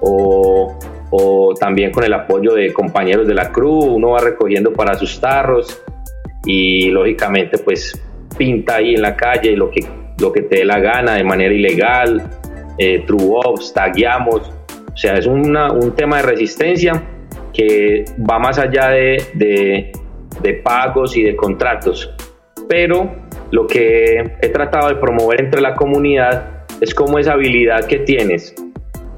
o, 0.00 0.78
o 1.10 1.54
también 1.58 1.90
con 1.90 2.04
el 2.04 2.12
apoyo 2.12 2.54
de 2.54 2.72
compañeros 2.72 3.26
de 3.26 3.34
la 3.34 3.50
cruz. 3.50 3.86
Uno 3.88 4.10
va 4.10 4.20
recogiendo 4.20 4.72
para 4.72 4.94
sus 4.94 5.18
tarros 5.20 5.82
y 6.44 6.90
lógicamente 6.90 7.58
pues 7.58 8.00
pinta 8.36 8.76
ahí 8.76 8.94
en 8.94 9.02
la 9.02 9.16
calle 9.16 9.56
lo 9.56 9.70
que, 9.70 9.86
lo 10.20 10.32
que 10.32 10.42
te 10.42 10.56
dé 10.56 10.64
la 10.64 10.80
gana 10.80 11.14
de 11.14 11.24
manera 11.24 11.54
ilegal, 11.54 12.22
eh, 12.78 13.04
true 13.06 13.38
ups, 13.46 13.72
tagueamos. 13.72 14.52
O 14.92 14.96
sea, 14.96 15.16
es 15.16 15.26
una, 15.26 15.72
un 15.72 15.94
tema 15.94 16.16
de 16.16 16.22
resistencia 16.22 17.02
que 17.52 18.04
va 18.18 18.38
más 18.38 18.58
allá 18.58 18.88
de, 18.88 19.22
de, 19.34 19.92
de, 20.42 20.54
pagos 20.54 21.16
y 21.16 21.22
de 21.22 21.36
contratos. 21.36 22.12
Pero 22.68 23.10
lo 23.50 23.66
que 23.66 24.36
he 24.40 24.48
tratado 24.48 24.88
de 24.88 24.96
promover 24.96 25.40
entre 25.42 25.60
la 25.60 25.74
comunidad 25.74 26.64
es 26.80 26.94
como 26.94 27.18
esa 27.18 27.32
habilidad 27.32 27.84
que 27.86 28.00
tienes 28.00 28.54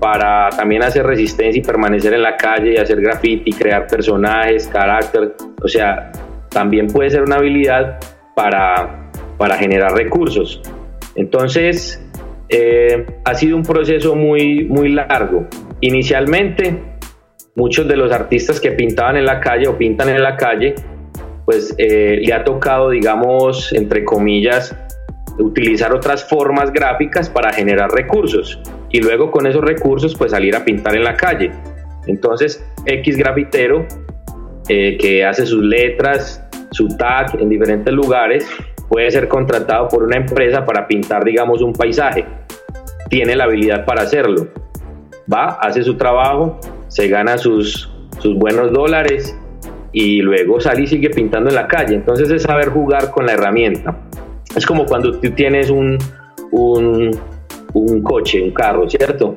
para 0.00 0.48
también 0.50 0.82
hacer 0.82 1.06
resistencia 1.06 1.60
y 1.60 1.64
permanecer 1.64 2.12
en 2.14 2.22
la 2.22 2.36
calle 2.36 2.72
y 2.72 2.76
hacer 2.76 3.00
graffiti, 3.00 3.52
crear 3.52 3.86
personajes, 3.86 4.66
carácter. 4.66 5.34
O 5.62 5.68
sea, 5.68 6.10
también 6.48 6.88
puede 6.88 7.10
ser 7.10 7.22
una 7.22 7.36
habilidad 7.36 8.00
para, 8.34 9.10
para 9.38 9.56
generar 9.56 9.92
recursos. 9.94 10.60
Entonces, 11.14 12.02
eh, 12.48 13.06
ha 13.24 13.34
sido 13.34 13.56
un 13.56 13.62
proceso 13.62 14.16
muy, 14.16 14.64
muy 14.64 14.88
largo. 14.88 15.46
Inicialmente, 15.80 16.82
muchos 17.54 17.86
de 17.86 17.96
los 17.96 18.10
artistas 18.10 18.60
que 18.60 18.72
pintaban 18.72 19.16
en 19.16 19.24
la 19.24 19.40
calle 19.40 19.68
o 19.68 19.78
pintan 19.78 20.08
en 20.08 20.22
la 20.22 20.36
calle, 20.36 20.74
pues 21.44 21.74
eh, 21.78 22.20
le 22.22 22.32
ha 22.32 22.44
tocado, 22.44 22.90
digamos, 22.90 23.72
entre 23.72 24.04
comillas, 24.04 24.76
utilizar 25.38 25.94
otras 25.94 26.24
formas 26.24 26.72
gráficas 26.72 27.28
para 27.28 27.52
generar 27.52 27.90
recursos 27.90 28.60
y 28.90 29.00
luego 29.00 29.30
con 29.30 29.46
esos 29.46 29.62
recursos 29.62 30.14
pues 30.14 30.32
salir 30.32 30.54
a 30.54 30.64
pintar 30.64 30.94
en 30.94 31.04
la 31.04 31.16
calle. 31.16 31.50
Entonces 32.06 32.64
X 32.84 33.16
grafitero 33.16 33.86
eh, 34.68 34.96
que 34.98 35.24
hace 35.24 35.46
sus 35.46 35.62
letras, 35.62 36.44
su 36.70 36.88
tag 36.96 37.40
en 37.40 37.48
diferentes 37.48 37.92
lugares, 37.92 38.46
puede 38.88 39.10
ser 39.10 39.28
contratado 39.28 39.88
por 39.88 40.02
una 40.02 40.16
empresa 40.16 40.64
para 40.64 40.86
pintar 40.86 41.24
digamos 41.24 41.62
un 41.62 41.72
paisaje. 41.72 42.26
Tiene 43.08 43.36
la 43.36 43.44
habilidad 43.44 43.84
para 43.84 44.02
hacerlo. 44.02 44.48
Va, 45.32 45.58
hace 45.60 45.82
su 45.82 45.96
trabajo, 45.96 46.58
se 46.88 47.08
gana 47.08 47.38
sus, 47.38 47.90
sus 48.18 48.36
buenos 48.36 48.72
dólares 48.72 49.36
y 49.92 50.22
luego 50.22 50.60
sale 50.60 50.82
y 50.82 50.86
sigue 50.86 51.10
pintando 51.10 51.50
en 51.50 51.56
la 51.56 51.66
calle. 51.66 51.94
Entonces 51.94 52.30
es 52.30 52.42
saber 52.42 52.70
jugar 52.70 53.10
con 53.10 53.26
la 53.26 53.32
herramienta. 53.32 53.96
Es 54.56 54.66
como 54.66 54.84
cuando 54.86 55.18
tú 55.18 55.30
tienes 55.30 55.70
un, 55.70 55.98
un, 56.50 57.10
un 57.74 58.02
coche, 58.02 58.42
un 58.42 58.50
carro, 58.52 58.88
¿cierto? 58.88 59.34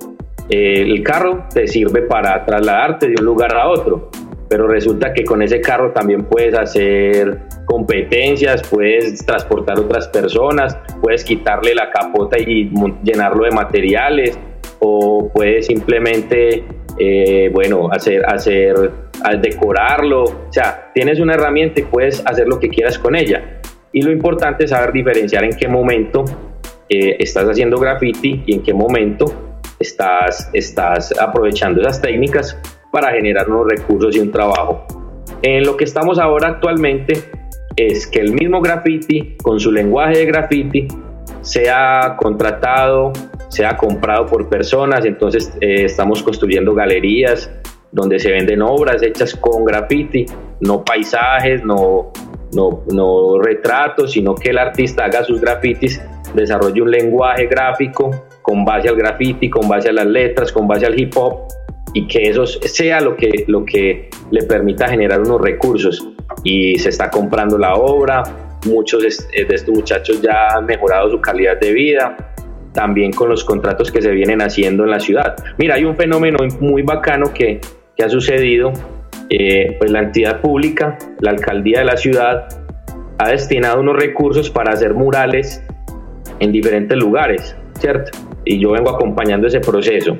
Eh, 0.49 0.81
el 0.81 1.03
carro 1.03 1.45
te 1.53 1.67
sirve 1.67 2.03
para 2.03 2.45
trasladarte 2.45 3.07
de 3.07 3.15
un 3.19 3.25
lugar 3.25 3.55
a 3.55 3.67
otro, 3.67 4.09
pero 4.47 4.67
resulta 4.67 5.11
que 5.11 5.23
con 5.23 5.41
ese 5.41 5.59
carro 5.59 5.91
también 5.91 6.25
puedes 6.25 6.53
hacer 6.53 7.39
competencias, 7.65 8.61
puedes 8.69 9.25
transportar 9.25 9.79
otras 9.79 10.07
personas, 10.09 10.77
puedes 11.01 11.23
quitarle 11.23 11.73
la 11.73 11.89
capota 11.89 12.37
y 12.37 12.71
llenarlo 13.03 13.45
de 13.45 13.51
materiales, 13.51 14.37
o 14.79 15.31
puedes 15.33 15.65
simplemente 15.65 16.63
eh, 16.99 17.49
bueno, 17.51 17.89
hacer, 17.91 18.23
hacer, 18.25 18.91
decorarlo. 19.41 20.23
O 20.23 20.47
sea, 20.51 20.91
tienes 20.93 21.19
una 21.19 21.33
herramienta 21.33 21.81
y 21.81 21.83
puedes 21.83 22.25
hacer 22.25 22.47
lo 22.47 22.59
que 22.59 22.69
quieras 22.69 22.97
con 22.99 23.15
ella. 23.15 23.61
Y 23.91 24.01
lo 24.01 24.11
importante 24.11 24.65
es 24.65 24.71
saber 24.71 24.91
diferenciar 24.91 25.43
en 25.43 25.55
qué 25.55 25.67
momento 25.67 26.25
eh, 26.89 27.15
estás 27.19 27.45
haciendo 27.45 27.77
graffiti 27.79 28.43
y 28.45 28.55
en 28.55 28.63
qué 28.63 28.73
momento 28.73 29.25
estás, 29.79 30.49
estás 30.53 31.17
aprovechando 31.19 31.81
esas 31.81 32.01
técnicas 32.01 32.57
para 32.91 33.11
generar 33.11 33.49
unos 33.49 33.67
recursos 33.67 34.15
y 34.15 34.19
un 34.19 34.31
trabajo. 34.31 34.85
En 35.41 35.65
lo 35.65 35.77
que 35.77 35.83
estamos 35.83 36.19
ahora 36.19 36.49
actualmente 36.49 37.23
es 37.75 38.07
que 38.07 38.19
el 38.19 38.33
mismo 38.33 38.61
graffiti, 38.61 39.35
con 39.41 39.59
su 39.59 39.71
lenguaje 39.71 40.19
de 40.19 40.25
graffiti, 40.25 40.87
sea 41.41 42.15
contratado, 42.17 43.11
sea 43.49 43.77
comprado 43.77 44.25
por 44.25 44.49
personas. 44.49 45.05
Entonces 45.05 45.51
eh, 45.61 45.85
estamos 45.85 46.23
construyendo 46.23 46.73
galerías 46.73 47.49
donde 47.95 48.19
se 48.19 48.29
venden 48.29 48.61
obras 48.61 49.01
hechas 49.01 49.33
con 49.35 49.63
graffiti, 49.63 50.25
no 50.59 50.83
paisajes, 50.83 51.63
no, 51.63 52.11
no, 52.53 52.83
no 52.91 53.39
retratos, 53.41 54.11
sino 54.11 54.35
que 54.35 54.49
el 54.49 54.57
artista 54.57 55.05
haga 55.05 55.23
sus 55.23 55.39
grafitis, 55.39 56.01
desarrolle 56.33 56.81
un 56.81 56.91
lenguaje 56.91 57.47
gráfico 57.47 58.11
con 58.41 58.65
base 58.65 58.89
al 58.89 58.97
graffiti, 58.97 59.49
con 59.49 59.69
base 59.69 59.89
a 59.89 59.93
las 59.93 60.07
letras, 60.07 60.51
con 60.51 60.67
base 60.67 60.85
al 60.85 60.99
hip 60.99 61.13
hop 61.15 61.47
y 61.93 62.05
que 62.07 62.23
eso 62.23 62.45
sea 62.45 62.99
lo 62.99 63.15
que, 63.15 63.45
lo 63.47 63.63
que 63.63 64.09
le 64.29 64.43
permita 64.43 64.89
generar 64.89 65.21
unos 65.21 65.39
recursos. 65.39 66.05
Y 66.43 66.77
se 66.77 66.89
está 66.89 67.09
comprando 67.09 67.57
la 67.57 67.75
obra, 67.75 68.23
muchos 68.65 69.03
de 69.03 69.07
estos 69.07 69.73
muchachos 69.73 70.21
ya 70.21 70.49
han 70.49 70.65
mejorado 70.65 71.09
su 71.09 71.21
calidad 71.21 71.57
de 71.61 71.71
vida, 71.71 72.17
también 72.73 73.13
con 73.13 73.29
los 73.29 73.45
contratos 73.45 73.89
que 73.89 74.01
se 74.01 74.11
vienen 74.11 74.41
haciendo 74.41 74.83
en 74.83 74.91
la 74.91 74.99
ciudad. 74.99 75.35
Mira, 75.57 75.75
hay 75.75 75.85
un 75.85 75.95
fenómeno 75.95 76.39
muy 76.59 76.81
bacano 76.81 77.33
que, 77.33 77.61
que 77.95 78.03
ha 78.03 78.09
sucedido, 78.09 78.73
eh, 79.29 79.75
pues 79.79 79.91
la 79.91 79.99
entidad 79.99 80.41
pública, 80.41 80.97
la 81.19 81.31
alcaldía 81.31 81.79
de 81.79 81.85
la 81.85 81.97
ciudad, 81.97 82.47
ha 83.17 83.29
destinado 83.29 83.79
unos 83.79 83.95
recursos 83.95 84.49
para 84.49 84.73
hacer 84.73 84.93
murales 84.93 85.63
en 86.39 86.51
diferentes 86.51 86.97
lugares, 86.97 87.55
¿cierto? 87.79 88.11
Y 88.43 88.59
yo 88.59 88.71
vengo 88.71 88.89
acompañando 88.89 89.47
ese 89.47 89.59
proceso. 89.59 90.17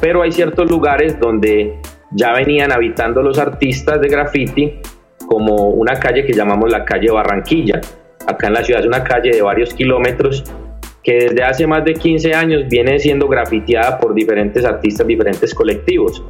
Pero 0.00 0.22
hay 0.22 0.32
ciertos 0.32 0.70
lugares 0.70 1.18
donde 1.18 1.80
ya 2.10 2.32
venían 2.32 2.72
habitando 2.72 3.22
los 3.22 3.38
artistas 3.38 4.00
de 4.00 4.08
graffiti, 4.08 4.80
como 5.26 5.70
una 5.70 5.94
calle 5.94 6.24
que 6.24 6.32
llamamos 6.32 6.70
la 6.70 6.84
calle 6.84 7.10
Barranquilla. 7.10 7.80
Acá 8.26 8.48
en 8.48 8.54
la 8.54 8.64
ciudad 8.64 8.80
es 8.80 8.86
una 8.86 9.02
calle 9.02 9.30
de 9.30 9.42
varios 9.42 9.74
kilómetros 9.74 10.44
que 11.02 11.28
desde 11.28 11.44
hace 11.44 11.66
más 11.66 11.84
de 11.84 11.94
15 11.94 12.34
años 12.34 12.64
viene 12.68 12.98
siendo 12.98 13.28
grafiteada 13.28 13.98
por 13.98 14.12
diferentes 14.12 14.64
artistas, 14.64 15.06
diferentes 15.06 15.54
colectivos. 15.54 16.22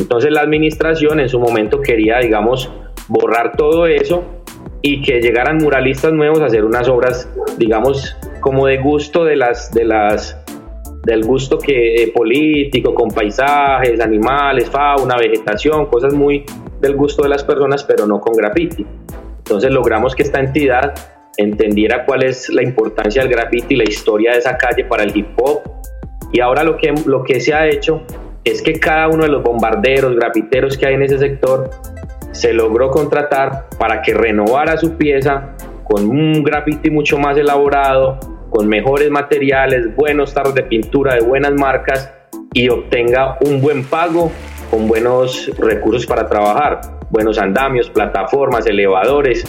Entonces 0.00 0.32
la 0.32 0.40
administración 0.40 1.20
en 1.20 1.28
su 1.28 1.38
momento 1.38 1.82
quería, 1.82 2.18
digamos, 2.18 2.70
borrar 3.06 3.52
todo 3.56 3.86
eso 3.86 4.24
y 4.80 5.02
que 5.02 5.20
llegaran 5.20 5.58
muralistas 5.58 6.12
nuevos 6.12 6.40
a 6.40 6.46
hacer 6.46 6.64
unas 6.64 6.88
obras, 6.88 7.28
digamos, 7.58 8.16
como 8.40 8.66
de 8.66 8.78
gusto 8.78 9.24
de 9.24 9.36
las, 9.36 9.70
de 9.72 9.84
las, 9.84 10.42
del 11.04 11.22
gusto 11.24 11.58
que 11.58 12.02
eh, 12.02 12.12
político, 12.14 12.94
con 12.94 13.10
paisajes, 13.10 14.00
animales, 14.00 14.70
fauna, 14.70 15.16
vegetación, 15.18 15.84
cosas 15.86 16.14
muy 16.14 16.46
del 16.80 16.96
gusto 16.96 17.22
de 17.22 17.28
las 17.28 17.44
personas, 17.44 17.84
pero 17.84 18.06
no 18.06 18.20
con 18.20 18.32
graffiti. 18.32 18.86
Entonces 19.38 19.70
logramos 19.70 20.14
que 20.14 20.22
esta 20.22 20.40
entidad 20.40 20.94
entendiera 21.36 22.06
cuál 22.06 22.22
es 22.22 22.48
la 22.48 22.62
importancia 22.62 23.22
del 23.22 23.30
graffiti 23.30 23.76
la 23.76 23.84
historia 23.84 24.32
de 24.32 24.38
esa 24.38 24.56
calle 24.56 24.84
para 24.86 25.02
el 25.02 25.14
hip 25.14 25.28
hop. 25.36 25.60
Y 26.32 26.40
ahora 26.40 26.64
lo 26.64 26.78
que, 26.78 26.94
lo 27.04 27.22
que 27.22 27.38
se 27.40 27.52
ha 27.52 27.68
hecho 27.68 28.02
es 28.50 28.62
que 28.62 28.78
cada 28.78 29.08
uno 29.08 29.24
de 29.24 29.30
los 29.30 29.42
bombarderos, 29.42 30.16
grafiteros 30.16 30.76
que 30.76 30.86
hay 30.86 30.94
en 30.94 31.02
ese 31.02 31.18
sector, 31.18 31.70
se 32.32 32.52
logró 32.52 32.90
contratar 32.90 33.66
para 33.78 34.02
que 34.02 34.14
renovara 34.14 34.76
su 34.76 34.96
pieza 34.96 35.54
con 35.84 36.08
un 36.08 36.42
graffiti 36.44 36.90
mucho 36.90 37.18
más 37.18 37.36
elaborado, 37.36 38.18
con 38.50 38.68
mejores 38.68 39.10
materiales, 39.10 39.94
buenos 39.96 40.34
tarros 40.34 40.54
de 40.54 40.62
pintura 40.64 41.14
de 41.14 41.20
buenas 41.20 41.52
marcas 41.52 42.12
y 42.52 42.68
obtenga 42.68 43.36
un 43.40 43.60
buen 43.60 43.84
pago 43.84 44.30
con 44.70 44.86
buenos 44.88 45.50
recursos 45.58 46.06
para 46.06 46.28
trabajar, 46.28 46.80
buenos 47.10 47.38
andamios, 47.38 47.90
plataformas, 47.90 48.66
elevadores, 48.66 49.44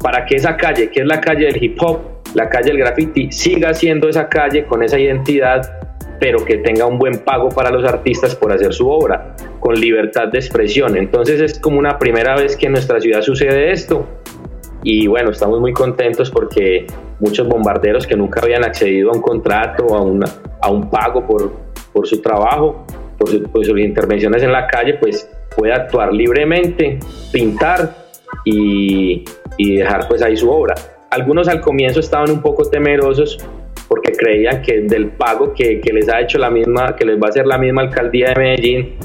para 0.00 0.24
que 0.26 0.36
esa 0.36 0.56
calle, 0.56 0.90
que 0.90 1.00
es 1.00 1.06
la 1.06 1.20
calle 1.20 1.46
del 1.46 1.62
hip 1.62 1.76
hop, 1.80 2.00
la 2.34 2.48
calle 2.48 2.68
del 2.68 2.78
graffiti, 2.78 3.30
siga 3.30 3.74
siendo 3.74 4.08
esa 4.08 4.28
calle 4.28 4.64
con 4.64 4.82
esa 4.82 4.98
identidad, 4.98 5.89
pero 6.20 6.44
que 6.44 6.58
tenga 6.58 6.84
un 6.84 6.98
buen 6.98 7.18
pago 7.20 7.48
para 7.48 7.70
los 7.70 7.82
artistas 7.82 8.36
por 8.36 8.52
hacer 8.52 8.74
su 8.74 8.88
obra, 8.88 9.34
con 9.58 9.74
libertad 9.74 10.28
de 10.28 10.38
expresión. 10.38 10.96
Entonces 10.96 11.40
es 11.40 11.58
como 11.58 11.78
una 11.78 11.98
primera 11.98 12.36
vez 12.36 12.56
que 12.56 12.66
en 12.66 12.72
nuestra 12.72 13.00
ciudad 13.00 13.22
sucede 13.22 13.72
esto. 13.72 14.06
Y 14.82 15.06
bueno, 15.06 15.30
estamos 15.30 15.60
muy 15.60 15.72
contentos 15.72 16.30
porque 16.30 16.86
muchos 17.18 17.48
bombarderos 17.48 18.06
que 18.06 18.16
nunca 18.16 18.40
habían 18.42 18.64
accedido 18.64 19.10
a 19.10 19.14
un 19.14 19.22
contrato, 19.22 19.94
a, 19.94 20.02
una, 20.02 20.26
a 20.60 20.70
un 20.70 20.90
pago 20.90 21.26
por, 21.26 21.52
por 21.92 22.06
su 22.06 22.20
trabajo, 22.20 22.84
por, 23.18 23.64
sus 23.64 23.78
intervenciones 23.80 24.42
en 24.42 24.52
la 24.52 24.66
calle, 24.66 24.94
pues 24.94 25.28
puede 25.56 25.72
actuar 25.72 26.12
libremente, 26.12 26.98
pintar 27.32 27.94
y, 28.44 29.24
y 29.56 29.76
dejar 29.76 30.06
pues 30.06 30.22
ahí 30.22 30.36
su 30.36 30.50
obra. 30.50 30.74
Algunos 31.10 31.48
al 31.48 31.60
comienzo 31.60 32.00
estaban 32.00 32.30
un 32.30 32.40
poco 32.40 32.64
temerosos 32.64 33.38
creían 34.12 34.62
que 34.62 34.80
del 34.82 35.08
pago 35.08 35.52
que, 35.54 35.80
que, 35.80 35.92
les 35.92 36.08
ha 36.08 36.20
hecho 36.20 36.38
la 36.38 36.50
misma, 36.50 36.96
que 36.96 37.04
les 37.04 37.16
va 37.16 37.26
a 37.26 37.30
hacer 37.30 37.46
la 37.46 37.58
misma 37.58 37.82
alcaldía 37.82 38.28
de 38.30 38.40
Medellín, 38.40 38.96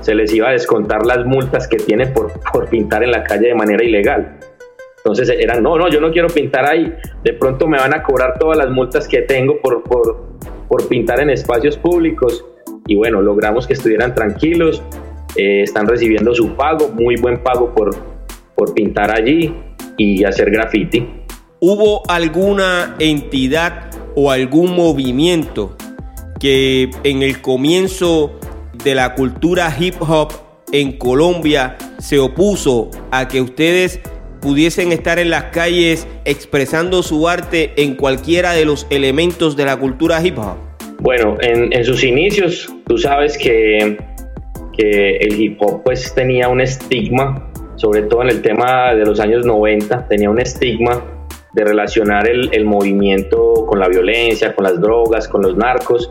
se 0.00 0.14
les 0.14 0.32
iba 0.34 0.48
a 0.48 0.52
descontar 0.52 1.06
las 1.06 1.24
multas 1.24 1.68
que 1.68 1.76
tiene 1.76 2.06
por, 2.06 2.32
por 2.52 2.68
pintar 2.68 3.02
en 3.02 3.12
la 3.12 3.22
calle 3.22 3.48
de 3.48 3.54
manera 3.54 3.84
ilegal. 3.84 4.38
Entonces 4.98 5.28
eran, 5.30 5.62
no, 5.62 5.76
no, 5.76 5.88
yo 5.88 6.00
no 6.00 6.12
quiero 6.12 6.28
pintar 6.28 6.64
ahí. 6.64 6.92
De 7.24 7.32
pronto 7.32 7.66
me 7.66 7.78
van 7.78 7.94
a 7.94 8.02
cobrar 8.02 8.38
todas 8.38 8.56
las 8.56 8.70
multas 8.70 9.08
que 9.08 9.22
tengo 9.22 9.60
por, 9.60 9.82
por, 9.82 10.38
por 10.68 10.88
pintar 10.88 11.20
en 11.20 11.30
espacios 11.30 11.76
públicos 11.76 12.44
y 12.86 12.96
bueno, 12.96 13.20
logramos 13.20 13.66
que 13.66 13.74
estuvieran 13.74 14.14
tranquilos, 14.14 14.82
eh, 15.36 15.62
están 15.62 15.86
recibiendo 15.86 16.34
su 16.34 16.54
pago, 16.54 16.88
muy 16.88 17.16
buen 17.16 17.42
pago 17.42 17.74
por, 17.74 17.94
por 18.54 18.74
pintar 18.74 19.10
allí 19.10 19.54
y 19.96 20.24
hacer 20.24 20.50
graffiti. 20.50 21.08
¿Hubo 21.60 22.02
alguna 22.08 22.96
entidad 22.98 23.90
o 24.14 24.30
algún 24.30 24.74
movimiento 24.74 25.76
que 26.40 26.90
en 27.04 27.22
el 27.22 27.40
comienzo 27.40 28.38
de 28.84 28.94
la 28.94 29.14
cultura 29.14 29.74
hip 29.78 29.94
hop 30.00 30.32
en 30.72 30.98
Colombia 30.98 31.76
se 31.98 32.18
opuso 32.18 32.90
a 33.10 33.28
que 33.28 33.40
ustedes 33.40 34.00
pudiesen 34.40 34.90
estar 34.90 35.18
en 35.20 35.30
las 35.30 35.44
calles 35.44 36.06
expresando 36.24 37.02
su 37.02 37.28
arte 37.28 37.72
en 37.76 37.94
cualquiera 37.94 38.52
de 38.52 38.64
los 38.64 38.86
elementos 38.90 39.56
de 39.56 39.64
la 39.64 39.76
cultura 39.76 40.20
hip 40.20 40.36
hop? 40.38 40.56
Bueno, 40.98 41.36
en, 41.40 41.84
sus 41.84 42.04
inicios, 42.04 42.68
tú 42.86 42.98
sabes 42.98 43.38
que, 43.38 43.96
que, 44.76 45.16
el 45.16 45.40
hip 45.40 45.58
hop 45.60 45.82
pues 45.84 46.12
tenía 46.14 46.48
un 46.48 46.60
estigma, 46.60 47.50
sobre 47.76 48.02
todo 48.02 48.22
en 48.22 48.30
el 48.30 48.42
tema 48.42 48.94
de 48.94 49.04
los 49.04 49.20
años 49.20 49.46
90, 49.46 50.08
tenía 50.08 50.28
un 50.28 50.40
estigma 50.40 51.02
de 51.52 51.64
relacionar 51.64 52.28
el, 52.28 52.50
el 52.52 52.64
movimiento 52.64 53.66
con 53.66 53.78
la 53.78 53.88
violencia, 53.88 54.54
con 54.54 54.64
las 54.64 54.80
drogas, 54.80 55.28
con 55.28 55.42
los 55.42 55.56
narcos. 55.56 56.10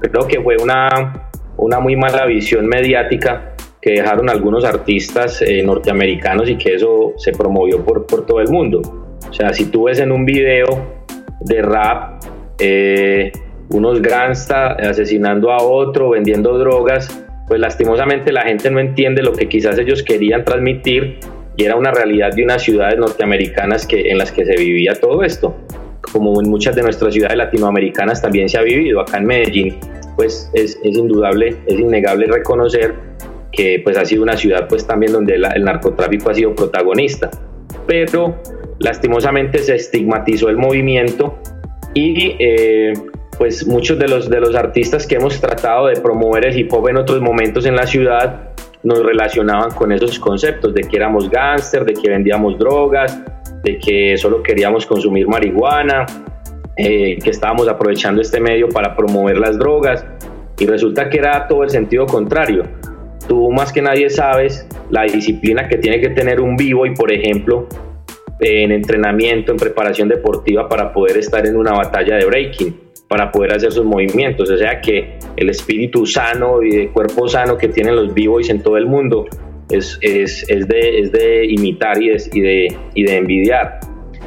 Creo 0.00 0.26
que 0.26 0.40
fue 0.40 0.56
una, 0.62 1.28
una 1.56 1.80
muy 1.80 1.96
mala 1.96 2.26
visión 2.26 2.66
mediática 2.66 3.54
que 3.80 3.92
dejaron 3.92 4.28
algunos 4.28 4.64
artistas 4.64 5.42
eh, 5.42 5.62
norteamericanos 5.62 6.48
y 6.50 6.56
que 6.56 6.74
eso 6.74 7.12
se 7.16 7.32
promovió 7.32 7.84
por, 7.84 8.06
por 8.06 8.26
todo 8.26 8.40
el 8.40 8.48
mundo. 8.48 8.80
O 9.28 9.32
sea, 9.32 9.52
si 9.52 9.66
tú 9.66 9.84
ves 9.84 10.00
en 10.00 10.12
un 10.12 10.24
video 10.24 10.66
de 11.40 11.62
rap, 11.62 12.22
eh, 12.58 13.32
unos 13.70 14.02
gangsta 14.02 14.72
asesinando 14.72 15.50
a 15.50 15.62
otro, 15.62 16.10
vendiendo 16.10 16.58
drogas, 16.58 17.24
pues 17.46 17.60
lastimosamente 17.60 18.32
la 18.32 18.42
gente 18.42 18.70
no 18.70 18.80
entiende 18.80 19.22
lo 19.22 19.32
que 19.32 19.48
quizás 19.48 19.78
ellos 19.78 20.02
querían 20.02 20.44
transmitir 20.44 21.20
y 21.56 21.64
era 21.64 21.76
una 21.76 21.90
realidad 21.90 22.32
de 22.34 22.44
unas 22.44 22.62
ciudades 22.62 22.98
norteamericanas 22.98 23.86
que, 23.86 24.10
en 24.10 24.18
las 24.18 24.32
que 24.32 24.44
se 24.44 24.56
vivía 24.56 24.94
todo 24.94 25.22
esto, 25.22 25.56
como 26.12 26.40
en 26.40 26.48
muchas 26.48 26.74
de 26.74 26.82
nuestras 26.82 27.14
ciudades 27.14 27.36
latinoamericanas 27.36 28.22
también 28.22 28.48
se 28.48 28.58
ha 28.58 28.62
vivido, 28.62 29.00
acá 29.00 29.18
en 29.18 29.26
Medellín, 29.26 29.78
pues 30.16 30.50
es, 30.54 30.78
indudable, 30.82 31.56
es 31.66 31.78
innegable 31.78 32.26
reconocer 32.26 32.94
que 33.52 33.80
pues 33.82 33.96
ha 33.96 34.04
sido 34.04 34.22
una 34.22 34.36
ciudad 34.36 34.68
pues 34.68 34.86
también 34.86 35.12
donde 35.12 35.34
el 35.34 35.64
narcotráfico 35.64 36.30
ha 36.30 36.34
sido 36.34 36.54
protagonista, 36.54 37.30
pero 37.86 38.36
lastimosamente 38.78 39.58
se 39.58 39.74
estigmatizó 39.74 40.48
el 40.48 40.56
movimiento 40.56 41.38
y 41.94 42.36
eh, 42.38 42.94
pues 43.38 43.66
muchos 43.66 43.98
de 43.98 44.08
los, 44.08 44.28
de 44.28 44.40
los 44.40 44.54
artistas 44.54 45.06
que 45.06 45.16
hemos 45.16 45.40
tratado 45.40 45.86
de 45.86 45.96
promover 46.00 46.46
el 46.46 46.58
hip 46.58 46.72
hop 46.72 46.88
en 46.88 46.98
otros 46.98 47.20
momentos 47.20 47.66
en 47.66 47.76
la 47.76 47.86
ciudad 47.86 48.49
nos 48.82 49.02
relacionaban 49.02 49.70
con 49.72 49.92
esos 49.92 50.18
conceptos 50.18 50.74
de 50.74 50.82
que 50.82 50.96
éramos 50.96 51.28
gángster, 51.28 51.84
de 51.84 51.94
que 51.94 52.08
vendíamos 52.08 52.58
drogas, 52.58 53.20
de 53.62 53.78
que 53.78 54.16
solo 54.16 54.42
queríamos 54.42 54.86
consumir 54.86 55.28
marihuana, 55.28 56.06
eh, 56.76 57.18
que 57.22 57.30
estábamos 57.30 57.68
aprovechando 57.68 58.22
este 58.22 58.40
medio 58.40 58.68
para 58.68 58.96
promover 58.96 59.38
las 59.38 59.58
drogas 59.58 60.04
y 60.58 60.66
resulta 60.66 61.10
que 61.10 61.18
era 61.18 61.46
todo 61.46 61.62
el 61.62 61.70
sentido 61.70 62.06
contrario. 62.06 62.64
Tú 63.28 63.50
más 63.50 63.72
que 63.72 63.82
nadie 63.82 64.08
sabes 64.08 64.66
la 64.88 65.02
disciplina 65.02 65.68
que 65.68 65.76
tiene 65.76 66.00
que 66.00 66.10
tener 66.10 66.40
un 66.40 66.56
vivo 66.56 66.86
y 66.86 66.94
por 66.94 67.12
ejemplo 67.12 67.68
en 68.40 68.72
entrenamiento, 68.72 69.52
en 69.52 69.58
preparación 69.58 70.08
deportiva 70.08 70.68
para 70.68 70.92
poder 70.92 71.18
estar 71.18 71.46
en 71.46 71.56
una 71.56 71.72
batalla 71.72 72.16
de 72.16 72.24
breaking 72.24 72.89
para 73.10 73.32
poder 73.32 73.54
hacer 73.54 73.72
sus 73.72 73.84
movimientos. 73.84 74.48
O 74.48 74.56
sea 74.56 74.80
que 74.80 75.18
el 75.36 75.50
espíritu 75.50 76.06
sano 76.06 76.62
y 76.62 76.76
el 76.76 76.90
cuerpo 76.90 77.28
sano 77.28 77.58
que 77.58 77.66
tienen 77.66 77.96
los 77.96 78.14
b-boys 78.14 78.48
en 78.50 78.62
todo 78.62 78.76
el 78.76 78.86
mundo 78.86 79.26
es, 79.68 79.98
es, 80.00 80.48
es, 80.48 80.68
de, 80.68 81.10
de, 81.12 81.44
imitar 81.44 82.00
y, 82.00 82.08
de, 82.08 82.76
y 82.94 83.02
de, 83.02 83.16
envidiar. 83.16 83.80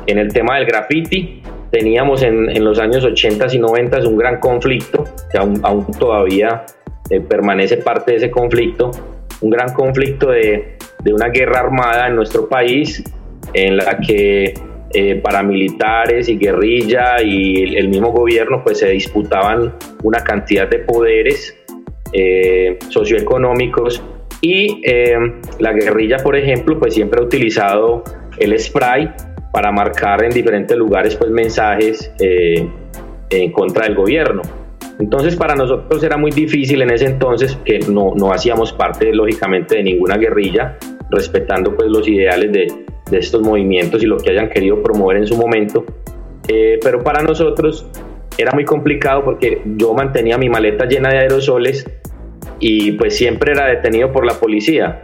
En 0.05 0.17
el 0.17 0.33
tema 0.33 0.57
del 0.57 0.65
graffiti, 0.65 1.41
teníamos 1.71 2.23
en, 2.23 2.49
en 2.49 2.65
los 2.65 2.77
años 2.77 3.05
80 3.05 3.55
y 3.55 3.59
90 3.59 4.05
un 4.05 4.17
gran 4.17 4.41
conflicto, 4.41 5.05
que 5.31 5.37
aún, 5.37 5.61
aún 5.63 5.85
todavía 5.97 6.65
eh, 7.09 7.21
permanece 7.21 7.77
parte 7.77 8.11
de 8.11 8.17
ese 8.17 8.31
conflicto, 8.31 8.91
un 9.39 9.49
gran 9.49 9.73
conflicto 9.73 10.29
de, 10.29 10.75
de, 11.01 11.13
una 11.13 11.29
guerra 11.29 11.61
armada 11.61 12.07
en 12.07 12.17
nuestro 12.17 12.49
país, 12.49 13.01
en 13.53 13.77
la 13.77 13.97
que 13.99 14.53
eh, 14.95 15.15
paramilitares 15.15 16.29
y 16.29 16.37
guerrilla 16.37 17.21
y 17.21 17.75
el, 17.75 17.87
mismo 17.87 18.11
gobierno 18.11 18.63
pues 18.63 18.77
se 18.77 18.89
disputaban 18.89 19.73
una 20.03 20.19
cantidad 20.23 20.67
de 20.67 20.79
poderes 20.79 21.57
eh, 22.11 22.77
socioeconómicos 22.89 24.03
y 24.41 24.81
eh, 24.85 25.17
la 25.57 25.73
guerrilla, 25.73 26.17
por 26.17 26.35
ejemplo, 26.35 26.77
pues 26.77 26.93
siempre 26.93 27.19
ha 27.19 27.23
utilizado 27.23 28.03
el 28.37 28.59
spray 28.59 29.09
para 29.51 29.71
marcar 29.71 30.23
en 30.23 30.31
diferentes 30.31 30.77
lugares 30.77 31.15
pues 31.15 31.31
mensajes 31.31 32.11
en 32.19 33.51
contra 33.51 33.85
del 33.85 33.95
gobierno. 33.95 34.43
Entonces 34.99 35.35
para 35.35 35.55
nosotros 35.55 36.03
era 36.03 36.17
muy 36.17 36.31
difícil 36.31 36.81
en 36.81 36.91
ese 36.91 37.07
entonces 37.07 37.57
que 37.65 37.79
no, 37.79 38.13
no 38.15 38.31
hacíamos 38.31 38.73
parte 38.73 39.11
lógicamente 39.11 39.77
de 39.77 39.83
ninguna 39.83 40.17
guerrilla, 40.17 40.77
respetando 41.13 41.75
pues 41.75 41.89
los 41.89 42.07
ideales 42.07 42.51
de, 42.51 42.67
de 43.09 43.17
estos 43.17 43.41
movimientos 43.41 44.03
y 44.03 44.05
lo 44.05 44.17
que 44.17 44.31
hayan 44.31 44.49
querido 44.49 44.81
promover 44.81 45.17
en 45.17 45.27
su 45.27 45.37
momento. 45.37 45.85
Eh, 46.47 46.79
pero 46.83 47.01
para 47.03 47.23
nosotros 47.23 47.85
era 48.37 48.51
muy 48.53 48.65
complicado 48.65 49.23
porque 49.23 49.61
yo 49.77 49.93
mantenía 49.93 50.37
mi 50.37 50.49
maleta 50.49 50.85
llena 50.85 51.09
de 51.09 51.19
aerosoles 51.19 51.85
y 52.59 52.93
pues 52.93 53.15
siempre 53.15 53.51
era 53.51 53.67
detenido 53.67 54.11
por 54.11 54.25
la 54.25 54.33
policía. 54.33 55.01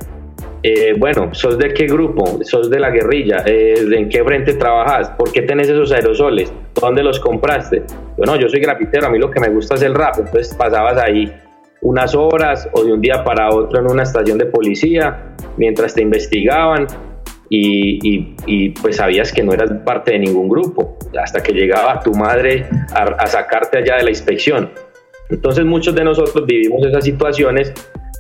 Eh, 0.62 0.94
bueno, 0.98 1.34
¿sos 1.34 1.58
de 1.58 1.74
qué 1.74 1.86
grupo? 1.86 2.40
¿Sos 2.44 2.70
de 2.70 2.80
la 2.80 2.90
guerrilla? 2.90 3.44
Eh, 3.46 3.76
¿En 3.92 4.10
qué 4.10 4.24
frente 4.24 4.56
trabajas? 4.56 5.10
¿Por 5.12 5.32
qué 5.32 5.44
tenés 5.44 5.70
esos 5.70 5.92
aerosoles? 5.92 6.52
¿Dónde 6.76 7.02
los 7.02 7.20
compraste? 7.20 7.84
Bueno, 8.18 8.36
yo 8.36 8.50
soy 8.50 8.60
grafitero, 8.60 9.08
a 9.08 9.10
mí 9.10 9.20
lo 9.20 9.32
que 9.32 9.40
me 9.40 9.50
gusta 9.50 9.76
es 9.76 9.84
el 9.84 9.96
rap, 9.96 10.16
entonces 10.20 10.54
pasabas 10.56 10.98
ahí 10.98 11.34
unas 11.82 12.16
horas 12.16 12.70
o 12.74 12.84
de 12.84 12.94
un 12.94 13.02
día 13.02 13.24
para 13.24 13.50
otro 13.54 13.80
en 13.80 13.92
una 13.92 14.04
estación 14.04 14.38
de 14.38 14.46
policía 14.46 15.36
mientras 15.58 15.94
te 15.94 16.02
investigaban 16.02 16.88
y, 17.52 18.36
y, 18.46 18.70
pues 18.70 18.98
sabías 18.98 19.34
que 19.34 19.42
no 19.42 19.54
eras 19.54 19.72
parte 19.84 20.12
de 20.12 20.20
ningún 20.20 20.48
grupo 20.48 20.98
hasta 21.20 21.42
que 21.42 21.52
llegaba 21.52 22.00
tu 22.02 22.14
madre 22.14 22.68
a, 22.94 23.26
sacarte 23.26 23.80
allá 23.80 23.98
de 23.98 24.04
la 24.04 24.10
inspección. 24.12 24.70
Entonces 25.32 25.66
muchos 25.66 25.96
de 25.96 26.04
nosotros 26.04 26.46
vivimos 26.46 26.86
esas 26.86 27.04
situaciones 27.04 27.74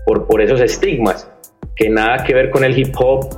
por, 0.08 0.28
por 0.28 0.42
esos 0.42 0.62
estigmas, 0.62 1.30
que 1.76 1.90
nada 1.90 2.24
que 2.24 2.34
ver 2.34 2.50
con 2.50 2.64
el 2.64 2.78
hip 2.78 2.96
hop. 2.98 3.30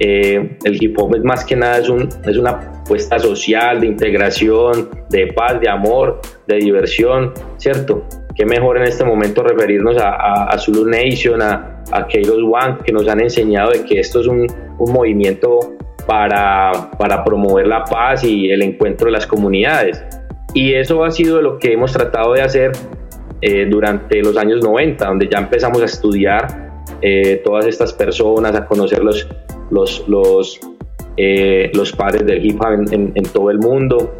Eh, 0.00 0.58
el 0.64 0.82
hip 0.82 0.98
hop 0.98 1.14
es 1.14 1.22
más 1.22 1.44
que 1.44 1.54
nada 1.54 1.78
es, 1.78 1.88
un, 1.88 2.08
es 2.26 2.36
una 2.36 2.75
apuesta 2.86 3.18
social, 3.18 3.80
de 3.80 3.88
integración, 3.88 4.88
de 5.10 5.26
paz, 5.32 5.60
de 5.60 5.68
amor, 5.68 6.20
de 6.46 6.56
diversión, 6.56 7.32
¿cierto? 7.56 8.04
Qué 8.34 8.46
mejor 8.46 8.76
en 8.76 8.84
este 8.84 9.04
momento 9.04 9.42
referirnos 9.42 9.98
a, 9.98 10.44
a, 10.44 10.58
Zulu 10.58 10.86
Nation, 10.86 11.42
a, 11.42 11.82
a 11.90 12.06
Kairos 12.06 12.38
One, 12.38 12.78
que 12.84 12.92
nos 12.92 13.08
han 13.08 13.20
enseñado 13.20 13.70
de 13.72 13.84
que 13.84 13.98
esto 13.98 14.20
es 14.20 14.28
un, 14.28 14.46
un 14.78 14.92
movimiento 14.92 15.58
para, 16.06 16.90
para 16.98 17.24
promover 17.24 17.66
la 17.66 17.82
paz 17.84 18.22
y 18.22 18.50
el 18.50 18.62
encuentro 18.62 19.06
de 19.06 19.12
las 19.12 19.26
comunidades. 19.26 20.02
Y 20.54 20.74
eso 20.74 21.04
ha 21.04 21.10
sido 21.10 21.42
lo 21.42 21.58
que 21.58 21.72
hemos 21.72 21.92
tratado 21.92 22.34
de 22.34 22.42
hacer 22.42 22.72
eh, 23.42 23.66
durante 23.68 24.22
los 24.22 24.36
años 24.36 24.62
90, 24.62 25.04
donde 25.04 25.28
ya 25.28 25.38
empezamos 25.38 25.82
a 25.82 25.86
estudiar 25.86 26.82
eh, 27.02 27.42
todas 27.44 27.66
estas 27.66 27.92
personas, 27.92 28.54
a 28.54 28.64
conocer 28.66 29.02
los, 29.02 29.28
los, 29.70 30.06
los, 30.08 30.60
eh, 31.16 31.70
los 31.74 31.92
padres 31.92 32.26
del 32.26 32.44
hip 32.44 32.60
hop 32.60 32.92
en, 32.92 33.12
todo 33.32 33.50
el 33.50 33.58
mundo, 33.58 34.14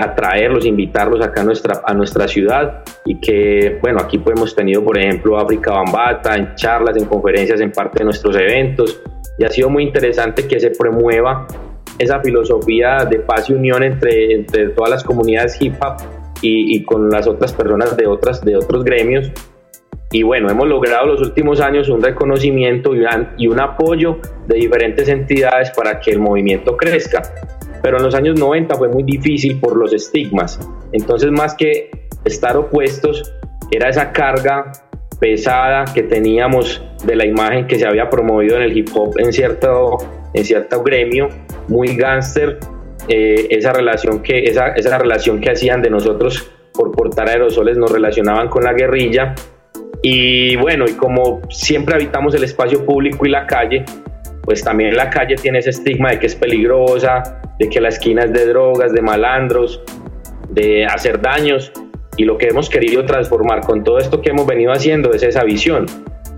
a 0.00 0.14
traerlos, 0.14 0.64
invitarlos 0.64 1.24
acá 1.24 1.42
a 1.42 1.44
nuestra, 1.44 1.82
a 1.84 1.94
nuestra 1.94 2.26
ciudad 2.26 2.82
y 3.04 3.20
que, 3.20 3.78
bueno, 3.82 4.00
aquí 4.00 4.18
pues 4.18 4.36
hemos 4.36 4.54
tenido, 4.54 4.82
por 4.82 4.98
ejemplo, 4.98 5.38
África 5.38 5.72
Bambata, 5.72 6.34
en 6.36 6.54
charlas, 6.54 6.96
en 6.96 7.04
conferencias, 7.04 7.60
en 7.60 7.72
parte 7.72 7.98
de 7.98 8.04
nuestros 8.04 8.34
eventos 8.36 9.00
y 9.38 9.44
ha 9.44 9.48
sido 9.48 9.70
muy 9.70 9.84
interesante 9.84 10.46
que 10.46 10.58
se 10.58 10.70
promueva 10.70 11.46
esa 11.98 12.20
filosofía 12.20 13.06
de 13.08 13.20
paz 13.20 13.48
y 13.48 13.54
unión 13.54 13.82
entre, 13.82 14.34
entre 14.34 14.70
todas 14.70 14.90
las 14.90 15.04
comunidades 15.04 15.60
hip 15.60 15.74
hop 15.80 15.96
y, 16.42 16.84
con 16.84 17.10
las 17.10 17.26
otras 17.26 17.52
personas 17.52 17.96
de, 17.96 18.06
otras, 18.06 18.44
de 18.44 18.56
otros 18.56 18.84
gremios. 18.84 19.30
Y 20.10 20.22
bueno, 20.22 20.50
hemos 20.50 20.66
logrado 20.66 21.06
los 21.06 21.20
últimos 21.20 21.60
años 21.60 21.88
un 21.88 22.02
reconocimiento 22.02 22.94
y 22.94 23.04
y 23.36 23.46
un 23.46 23.60
apoyo 23.60 24.18
de 24.46 24.56
diferentes 24.56 25.08
entidades 25.08 25.70
para 25.72 26.00
que 26.00 26.12
el 26.12 26.18
movimiento 26.18 26.76
crezca. 26.76 27.22
Pero 27.82 27.98
en 27.98 28.04
los 28.04 28.14
años 28.14 28.38
90 28.38 28.74
fue 28.76 28.88
muy 28.88 29.02
difícil 29.02 29.60
por 29.60 29.76
los 29.76 29.92
estigmas. 29.92 30.58
Entonces, 30.92 31.30
más 31.30 31.54
que 31.54 31.90
estar 32.24 32.56
opuestos, 32.56 33.34
era 33.70 33.88
esa 33.88 34.12
carga 34.12 34.72
pesada 35.20 35.84
que 35.92 36.02
teníamos 36.02 36.82
de 37.04 37.16
la 37.16 37.26
imagen 37.26 37.66
que 37.66 37.78
se 37.78 37.86
había 37.86 38.08
promovido 38.08 38.56
en 38.56 38.62
el 38.62 38.76
hip 38.76 38.88
hop 38.94 39.14
en 39.18 39.32
cierto, 39.32 39.98
en 40.32 40.44
cierto 40.44 40.82
gremio, 40.82 41.28
muy 41.68 41.96
gángster, 41.96 42.58
eh, 43.08 43.46
esa, 43.50 43.72
relación 43.72 44.22
que, 44.22 44.44
esa, 44.44 44.68
esa 44.68 44.98
relación 44.98 45.40
que 45.40 45.50
hacían 45.50 45.82
de 45.82 45.90
nosotros 45.90 46.50
por 46.72 46.92
portar 46.92 47.28
aerosoles 47.28 47.76
nos 47.76 47.90
relacionaban 47.90 48.48
con 48.48 48.64
la 48.64 48.72
guerrilla. 48.72 49.34
Y 50.02 50.56
bueno, 50.56 50.84
y 50.88 50.92
como 50.92 51.40
siempre 51.50 51.94
habitamos 51.94 52.34
el 52.34 52.44
espacio 52.44 52.84
público 52.84 53.26
y 53.26 53.30
la 53.30 53.46
calle, 53.46 53.84
pues 54.42 54.62
también 54.62 54.96
la 54.96 55.10
calle 55.10 55.34
tiene 55.34 55.58
ese 55.58 55.70
estigma 55.70 56.10
de 56.10 56.18
que 56.18 56.26
es 56.26 56.34
peligrosa, 56.34 57.40
de 57.58 57.68
que 57.68 57.80
la 57.80 57.88
esquina 57.88 58.24
es 58.24 58.32
de 58.32 58.46
drogas, 58.46 58.92
de 58.92 59.02
malandros, 59.02 59.82
de 60.50 60.86
hacer 60.86 61.20
daños. 61.20 61.72
Y 62.16 62.24
lo 62.24 62.38
que 62.38 62.48
hemos 62.48 62.68
querido 62.68 63.04
transformar 63.04 63.60
con 63.60 63.84
todo 63.84 63.98
esto 63.98 64.20
que 64.20 64.30
hemos 64.30 64.46
venido 64.46 64.72
haciendo 64.72 65.12
es 65.12 65.22
esa 65.22 65.44
visión 65.44 65.86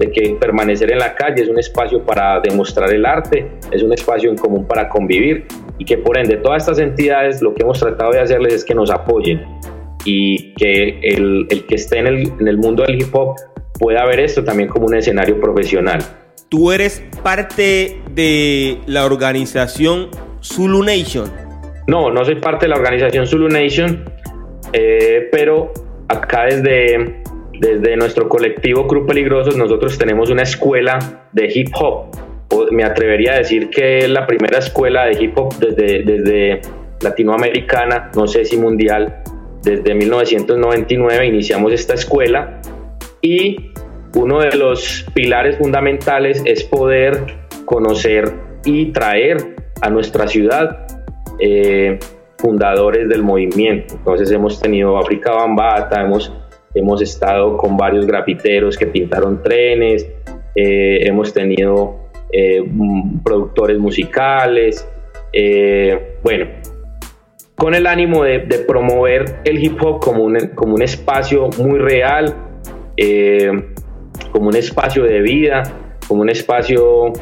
de 0.01 0.11
que 0.11 0.37
permanecer 0.41 0.91
en 0.91 0.99
la 0.99 1.15
calle 1.15 1.43
es 1.43 1.49
un 1.49 1.59
espacio 1.59 2.03
para 2.03 2.41
demostrar 2.41 2.93
el 2.93 3.05
arte, 3.05 3.47
es 3.71 3.83
un 3.83 3.93
espacio 3.93 4.31
en 4.31 4.37
común 4.37 4.67
para 4.67 4.89
convivir 4.89 5.47
y 5.77 5.85
que 5.85 5.99
por 5.99 6.19
ende 6.19 6.39
todas 6.39 6.63
estas 6.63 6.79
entidades 6.79 7.43
lo 7.43 7.55
que 7.55 7.63
hemos 7.63 7.79
tratado 7.79 8.13
de 8.13 8.21
hacerles 8.21 8.55
es 8.55 8.65
que 8.65 8.75
nos 8.75 8.91
apoyen 8.91 9.45
y 10.05 10.55
que 10.55 11.01
el, 11.03 11.47
el 11.51 11.67
que 11.67 11.75
esté 11.75 11.99
en 11.99 12.07
el, 12.07 12.33
en 12.41 12.49
el 12.49 12.59
mundo 12.59 12.85
del 12.85 13.01
hip 13.01 13.15
hop 13.15 13.37
pueda 13.79 14.05
ver 14.07 14.21
esto 14.21 14.45
también 14.45 14.69
como 14.69 14.87
un 14.87 14.97
escenario 14.97 15.41
profesional. 15.41 16.01
Tú 16.49 16.73
eres 16.73 17.03
parte 17.23 18.01
de 18.13 18.79
la 18.87 19.05
organización 19.05 20.09
Zulu 20.43 20.83
Nation. 20.83 21.31
No, 21.87 22.11
no 22.11 22.25
soy 22.25 22.37
parte 22.37 22.67
de 22.67 22.71
la 22.71 22.77
organización 22.77 23.27
Zulu 23.27 23.49
Nation, 23.49 24.05
eh, 24.73 25.29
pero 25.31 25.73
acá 26.09 26.47
desde 26.47 27.21
desde 27.61 27.95
nuestro 27.95 28.27
colectivo 28.27 28.89
Club 28.89 29.07
Peligrosos 29.07 29.55
nosotros 29.55 29.99
tenemos 29.99 30.31
una 30.31 30.43
escuela 30.43 31.29
de 31.33 31.51
hip 31.55 31.69
hop. 31.79 32.07
Me 32.71 32.85
atrevería 32.85 33.35
a 33.35 33.37
decir 33.37 33.69
que 33.69 33.99
es 33.99 34.09
la 34.09 34.27
primera 34.27 34.59
escuela 34.59 35.05
de 35.05 35.23
hip 35.23 35.39
hop 35.39 35.55
desde, 35.59 36.03
desde 36.03 36.63
latinoamericana, 37.03 38.11
no 38.17 38.27
sé 38.27 38.47
si 38.47 38.57
mundial. 38.57 39.23
Desde 39.63 39.95
1999 39.95 41.27
iniciamos 41.27 41.73
esta 41.73 41.95
escuela 41.95 42.61
y 43.21 43.73
uno 44.15 44.41
de 44.41 44.57
los 44.57 45.07
pilares 45.15 45.59
fundamentales 45.59 46.43
es 46.45 46.65
poder 46.65 47.39
conocer 47.65 48.33
y 48.65 48.87
traer 48.87 49.57
a 49.83 49.91
nuestra 49.91 50.27
ciudad 50.27 50.87
eh, 51.39 51.99
fundadores 52.39 53.09
del 53.09 53.23
movimiento. 53.23 53.95
Entonces 53.95 54.31
hemos 54.31 54.61
tenido 54.61 54.99
África 54.99 55.33
Bambata, 55.33 56.03
hemos 56.03 56.33
hemos 56.75 57.03
estado 57.03 57.57
con 57.57 57.77
varios 57.77 58.07
grafiteros 58.07 58.77
que 58.77 58.87
pintaron 58.87 59.43
trenes, 59.43 60.07
eh, 60.55 61.01
hemos 61.07 61.33
tenido 61.33 62.11
eh, 62.33 62.63
productores 63.25 63.79
musicales, 63.79 64.87
eh, 65.33 66.17
bueno, 66.23 66.47
con 67.61 67.75
el 67.75 67.87
ánimo 67.87 68.25
de, 68.25 68.41
promover 68.67 69.43
el 69.45 69.63
hip 69.63 69.83
hop 69.83 70.01
como 70.01 70.25
un, 70.25 70.39
como 70.55 70.77
un 70.77 70.81
espacio 70.83 71.51
muy 71.59 71.79
real, 71.79 72.35
como 74.33 74.49
un 74.49 74.57
espacio 74.57 75.05
de 75.05 75.21
vida, 75.21 75.63
como 76.09 76.23
un 76.23 76.31
espacio 76.31 77.13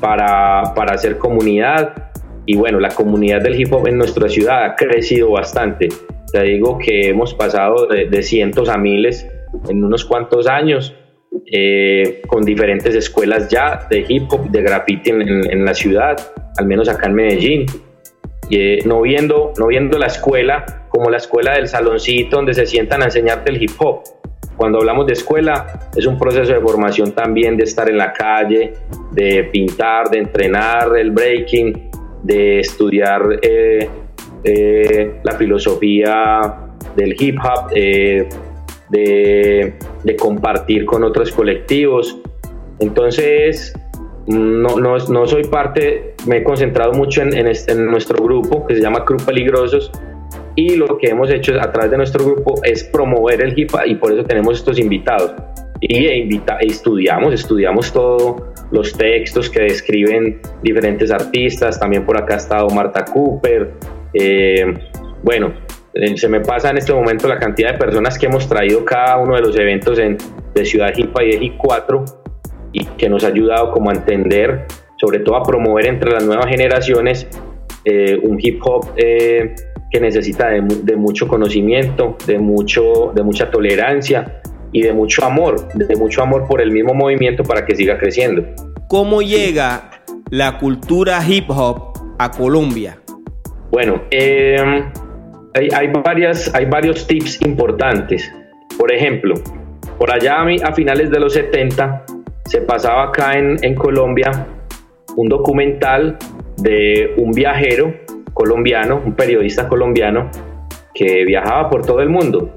para, 0.00 0.72
para 0.76 0.94
hacer 0.94 1.18
comunidad. 1.18 2.12
Y 2.46 2.56
bueno, 2.56 2.78
la 2.78 2.90
comunidad 2.90 3.42
del 3.42 3.60
hip 3.60 3.72
hop 3.72 3.88
en 3.88 3.98
nuestra 3.98 4.28
ciudad 4.28 4.66
ha 4.66 4.76
crecido 4.76 5.32
bastante. 5.32 5.88
Te 6.32 6.42
digo 6.44 6.78
que 6.78 7.08
hemos 7.08 7.34
pasado 7.34 7.88
de, 7.88 8.22
cientos 8.22 8.68
a 8.68 8.78
miles 8.78 9.26
en 9.68 9.82
unos 9.82 10.04
cuantos 10.04 10.46
años, 10.46 10.94
eh, 11.50 12.22
con 12.28 12.44
diferentes 12.44 12.94
escuelas 12.94 13.48
ya 13.48 13.88
de 13.90 14.04
hip 14.08 14.32
hop, 14.32 14.48
de 14.48 14.62
graffiti 14.62 15.10
en, 15.10 15.64
la 15.64 15.74
ciudad, 15.74 16.16
al 16.56 16.66
menos 16.66 16.88
acá 16.88 17.08
en 17.08 17.14
Medellín. 17.14 17.66
Eh, 18.50 18.82
no, 18.86 19.02
viendo, 19.02 19.52
no 19.58 19.66
viendo 19.66 19.98
la 19.98 20.06
escuela 20.06 20.86
como 20.88 21.10
la 21.10 21.18
escuela 21.18 21.54
del 21.54 21.68
saloncito 21.68 22.36
donde 22.36 22.54
se 22.54 22.66
sientan 22.66 23.02
a 23.02 23.06
enseñarte 23.06 23.50
el 23.50 23.62
hip 23.62 23.72
hop, 23.78 24.02
cuando 24.56 24.78
hablamos 24.78 25.06
de 25.06 25.12
escuela, 25.12 25.88
es 25.94 26.06
un 26.06 26.18
proceso 26.18 26.52
de 26.52 26.60
formación 26.60 27.12
también 27.12 27.56
de 27.56 27.64
estar 27.64 27.88
en 27.88 27.98
la 27.98 28.12
calle, 28.12 28.72
de 29.12 29.44
pintar, 29.44 30.10
de 30.10 30.18
entrenar 30.18 30.96
el 30.96 31.12
breaking, 31.12 31.90
de 32.24 32.60
estudiar 32.60 33.38
eh, 33.42 33.88
eh, 34.42 35.20
la 35.22 35.32
filosofía 35.32 36.40
del 36.96 37.14
hip 37.20 37.38
hop, 37.38 37.70
de, 37.70 38.28
compartir 40.18 40.86
con 40.86 41.04
otros 41.04 41.30
colectivos. 41.30 42.18
Entonces, 42.80 43.72
no, 44.28 44.76
no, 44.78 45.26
soy 45.26 45.44
parte, 45.44 46.14
me 46.26 46.38
he 46.38 46.44
concentrado 46.44 46.92
mucho 46.92 47.22
en, 47.22 47.34
en, 47.34 47.86
nuestro 47.86 48.22
grupo 48.22 48.66
que 48.66 48.74
se 48.74 48.82
llama 48.82 49.04
Club 49.04 49.24
Peligrosos 49.24 49.90
y 50.54 50.76
lo 50.76 50.98
que 50.98 51.08
hemos 51.08 51.30
hecho 51.30 51.54
a 51.58 51.72
través 51.72 51.90
de 51.90 51.96
nuestro 51.96 52.24
grupo 52.24 52.60
es 52.62 52.84
promover 52.84 53.42
el 53.42 53.58
hip 53.58 53.70
y 53.86 53.94
por 53.94 54.12
eso 54.12 54.24
tenemos 54.24 54.58
estos 54.58 54.78
invitados. 54.78 55.32
Y 55.80 56.06
e 56.06 56.18
invita, 56.18 56.58
estudiamos, 56.60 57.32
estudiamos 57.32 57.92
todos 57.92 58.42
los 58.70 58.92
textos 58.92 59.48
que 59.48 59.62
describen 59.62 60.40
diferentes 60.62 61.10
artistas, 61.10 61.80
también 61.80 62.04
por 62.04 62.20
acá 62.20 62.34
ha 62.34 62.38
estado 62.38 62.68
Marta 62.68 63.04
Cooper, 63.04 63.72
eh, 64.12 64.74
bueno, 65.22 65.54
eh, 65.94 66.16
se 66.16 66.28
me 66.28 66.40
pasa 66.40 66.70
en 66.70 66.78
este 66.78 66.92
momento 66.92 67.28
la 67.28 67.38
cantidad 67.38 67.72
de 67.72 67.78
personas 67.78 68.18
que 68.18 68.26
hemos 68.26 68.48
traído 68.48 68.84
cada 68.84 69.16
uno 69.18 69.36
de 69.36 69.40
los 69.40 69.56
eventos 69.56 69.98
en, 69.98 70.18
de 70.54 70.64
Ciudad 70.64 70.92
Hip 70.96 71.14
y 71.22 71.38
de 71.38 71.56
4 71.56 72.04
y 72.72 72.84
que 72.84 73.08
nos 73.08 73.24
ha 73.24 73.28
ayudado 73.28 73.72
como 73.72 73.90
a 73.90 73.94
entender, 73.94 74.66
sobre 74.96 75.20
todo 75.20 75.36
a 75.36 75.42
promover 75.42 75.86
entre 75.86 76.10
las 76.10 76.24
nuevas 76.24 76.46
generaciones 76.46 77.26
eh, 77.84 78.18
un 78.22 78.38
hip 78.40 78.60
hop 78.64 78.94
que 79.90 80.00
necesita 80.00 80.48
de, 80.50 80.96
mucho 80.96 81.26
conocimiento, 81.26 82.16
de, 82.26 82.38
mucho, 82.38 83.12
de 83.14 83.22
mucha 83.22 83.50
tolerancia 83.50 84.40
y 84.72 84.82
de 84.82 84.92
mucho 84.92 85.24
amor, 85.24 85.68
de 85.72 85.96
mucho 85.96 86.22
amor 86.22 86.46
por 86.46 86.60
el 86.60 86.70
mismo 86.70 86.92
movimiento 86.92 87.42
para 87.42 87.64
que 87.64 87.74
siga 87.74 87.96
creciendo. 87.98 88.44
¿Cómo 88.88 89.22
llega 89.22 89.90
la 90.30 90.58
cultura 90.58 91.20
hip 91.26 91.48
hop 91.48 91.98
a 92.18 92.30
Colombia? 92.30 92.98
Bueno, 93.70 94.02
em, 94.10 94.90
hay, 95.54 95.88
varias, 96.04 96.54
hay 96.54 96.66
varios 96.66 97.06
tips 97.06 97.40
importantes. 97.42 98.30
Por 98.78 98.92
ejemplo, 98.92 99.34
por 99.98 100.12
allá 100.12 100.42
a 100.64 100.72
finales 100.74 101.10
de 101.10 101.18
los 101.20 101.32
70 101.32 102.04
se 102.48 102.62
pasaba 102.62 103.04
acá 103.04 103.38
en, 103.38 103.74
Colombia 103.74 104.46
un 105.16 105.28
documental 105.28 106.16
de 106.56 107.12
un 107.18 107.32
viajero 107.32 107.94
colombiano, 108.32 109.02
un 109.04 109.14
periodista 109.14 109.68
colombiano 109.68 110.30
que 110.94 111.24
viajaba 111.24 111.68
por 111.68 111.84
todo 111.84 112.00
el 112.00 112.08
mundo. 112.08 112.54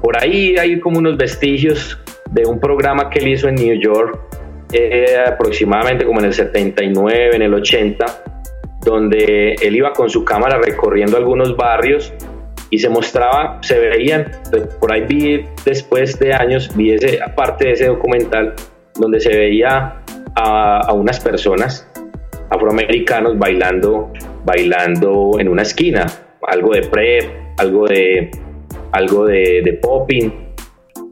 Por 0.00 0.22
ahí 0.22 0.56
hay 0.56 0.78
como 0.78 0.98
unos 0.98 1.16
vestigios 1.16 1.98
de 2.30 2.46
un 2.46 2.60
programa 2.60 3.10
que 3.10 3.18
él 3.18 3.28
hizo 3.28 3.48
en 3.48 3.56
New 3.56 3.80
York, 3.80 4.20
eh, 4.72 5.16
aproximadamente 5.26 6.04
como 6.04 6.20
en 6.20 6.26
el 6.26 6.32
79, 6.32 7.34
en 7.34 7.42
el 7.42 7.54
80, 7.54 8.06
donde 8.84 9.54
él 9.54 9.74
iba 9.74 9.92
con 9.92 10.08
su 10.10 10.24
cámara 10.24 10.58
recorriendo 10.58 11.16
algunos 11.16 11.56
barrios 11.56 12.12
y 12.70 12.78
se 12.78 12.88
mostraba, 12.88 13.58
se 13.62 13.78
veían, 13.78 14.30
por 14.78 14.92
ahí 14.92 15.04
vi 15.06 15.44
después 15.64 16.18
de 16.20 16.32
años, 16.34 16.70
vi 16.76 16.92
ese, 16.92 17.18
parte 17.34 17.66
de 17.66 17.72
ese 17.72 17.86
documental 17.86 18.54
donde 18.98 19.20
se 19.20 19.36
veía 19.36 20.00
a, 20.36 20.92
unas 20.92 21.20
personas 21.20 21.88
afroamericanos 22.50 23.38
bailando, 23.38 24.12
bailando 24.44 25.32
en 25.38 25.48
una 25.48 25.62
esquina, 25.62 26.06
algo 26.46 26.72
de 26.72 26.82
prep, 26.82 27.24
algo 27.58 27.86
de, 27.86 28.30
algo 28.92 29.26
de, 29.26 29.78
popping. 29.82 30.32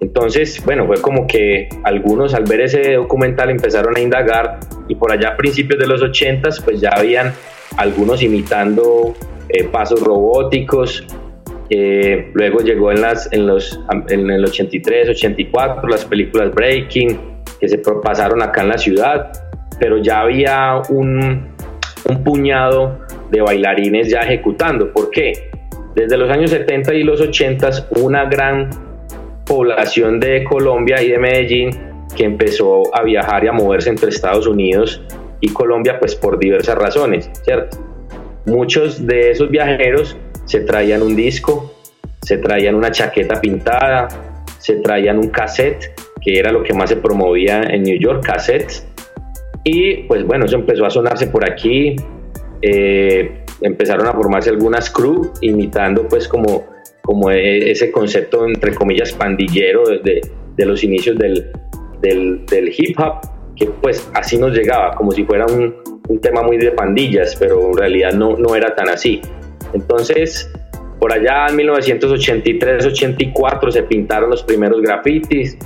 Entonces, 0.01 0.63
bueno, 0.65 0.87
fue 0.87 1.01
como 1.01 1.27
que 1.27 1.69
algunos 1.85 2.35
al 2.35 2.45
ver 2.45 2.63
ese 2.63 2.95
documental 2.95 3.51
empezaron 3.51 3.97
a 3.97 4.01
indagar 4.01 4.59
y 4.89 4.95
por 4.97 5.13
allá 5.13 5.31
a 5.31 5.37
principios 5.37 5.79
de 5.79 5.87
los 5.87 6.03
80 6.03 6.49
pues 6.65 6.81
ya 6.81 6.91
habían 6.91 7.33
algunos 7.77 8.23
imitando 8.23 9.15
eh, 9.49 9.65
pasos 9.65 10.01
robóticos. 10.01 11.07
Luego 12.35 12.59
llegó 12.61 12.93
en, 12.93 13.01
las, 13.01 13.33
en, 13.33 13.47
los, 13.47 13.81
en 14.11 14.31
el 14.31 14.45
83, 14.45 15.09
84 15.09 15.89
las 15.89 16.05
películas 16.05 16.53
Breaking, 16.53 17.32
que 17.63 17.69
se 17.69 17.79
pasaron 17.79 18.43
acá 18.43 18.63
en 18.63 18.71
la 18.71 18.77
ciudad, 18.77 19.31
pero 19.79 19.99
ya 19.99 20.23
había 20.23 20.83
un, 20.89 21.53
puñado 22.25 22.99
de 23.31 23.41
bailarines 23.41 24.09
ya 24.09 24.23
ejecutando. 24.23 24.93
¿Por 24.93 25.11
qué? 25.11 25.49
Desde 25.95 26.17
los 26.17 26.29
años 26.29 26.51
70 26.51 26.93
y 26.95 27.05
los 27.05 27.21
80 27.21 27.71
una 28.01 28.25
gran 28.25 28.69
población 29.47 30.19
de 30.19 30.43
Colombia 30.43 31.01
y 31.01 31.11
de 31.11 31.19
Medellín 31.19 31.71
que 32.17 32.25
empezó 32.25 32.95
a 32.97 33.05
viajar 33.05 33.45
y 33.45 33.47
a 33.47 33.53
moverse 33.53 33.91
entre 33.91 34.09
Estados 34.09 34.49
Unidos 34.49 35.01
y 35.41 35.53
Colombia 35.53 36.01
pues 36.01 36.17
por 36.17 36.41
diversas 36.41 36.77
razones, 36.77 37.31
¿cierto? 37.45 37.79
Muchos 38.45 39.07
de 39.07 39.31
esos 39.31 39.51
viajeros 39.51 40.17
se 40.47 40.63
traían 40.63 41.01
un 41.01 41.15
disco, 41.15 41.73
se 42.23 42.39
traían 42.39 42.75
una 42.75 42.91
chaqueta 42.91 43.41
pintada, 43.41 44.09
se 44.59 44.77
traían 44.81 45.19
un 45.19 45.29
cassette, 45.29 45.93
que 46.23 46.39
era 46.39 46.53
lo 46.53 46.63
que 46.63 46.75
más 46.75 46.91
se 46.91 46.97
promovía 46.97 47.63
en 47.63 47.83
New 47.83 47.99
York, 47.99 48.25
cassettes. 48.25 48.87
Y 49.65 50.05
pues 50.05 50.25
bueno, 50.25 50.47
eso 50.47 50.57
empezó 50.57 50.87
a 50.87 50.91
sonarse 50.91 51.29
por 51.29 51.49
aquí, 51.49 51.97
eh, 52.63 53.45
empezaron 53.61 54.07
a 54.07 54.13
formarse 54.13 54.51
algunas 54.51 54.91
crew 54.91 55.33
imitando 55.41 56.07
pues 56.09 56.29
como, 56.29 56.67
como 57.03 57.31
e, 57.31 57.71
ese 57.71 57.91
concepto 57.91 58.47
entre 58.47 58.75
comillas 58.75 59.13
pandillero 59.13 59.85
desde 59.87 60.21
de 60.57 60.67
los 60.67 60.85
inicios 60.85 61.19
del, 61.19 61.51
del, 62.01 62.45
del 62.47 62.73
hip 62.77 62.99
hop 62.99 63.21
que 63.57 63.67
pues 63.67 64.11
así 64.15 64.39
nos 64.39 64.53
llegaba, 64.53 64.95
como 64.95 65.11
si 65.13 65.25
fuera 65.25 65.47
un, 65.47 65.75
un 66.09 66.21
tema 66.21 66.43
muy 66.43 66.59
de 66.59 66.73
pandillas, 66.73 67.37
pero 67.37 67.71
en 67.71 67.77
realidad 67.77 68.13
no, 68.13 68.37
no 68.37 68.55
era 68.55 68.75
tan 68.75 68.89
así. 68.89 69.21
Entonces, 69.73 70.51
por 70.99 71.13
allá 71.13 71.47
en 71.49 71.57
1983-84 71.59 73.71
se 73.71 73.83
pintaron 73.85 74.31
los 74.31 74.43
primeros 74.43 74.81
grafitis, 74.81 75.57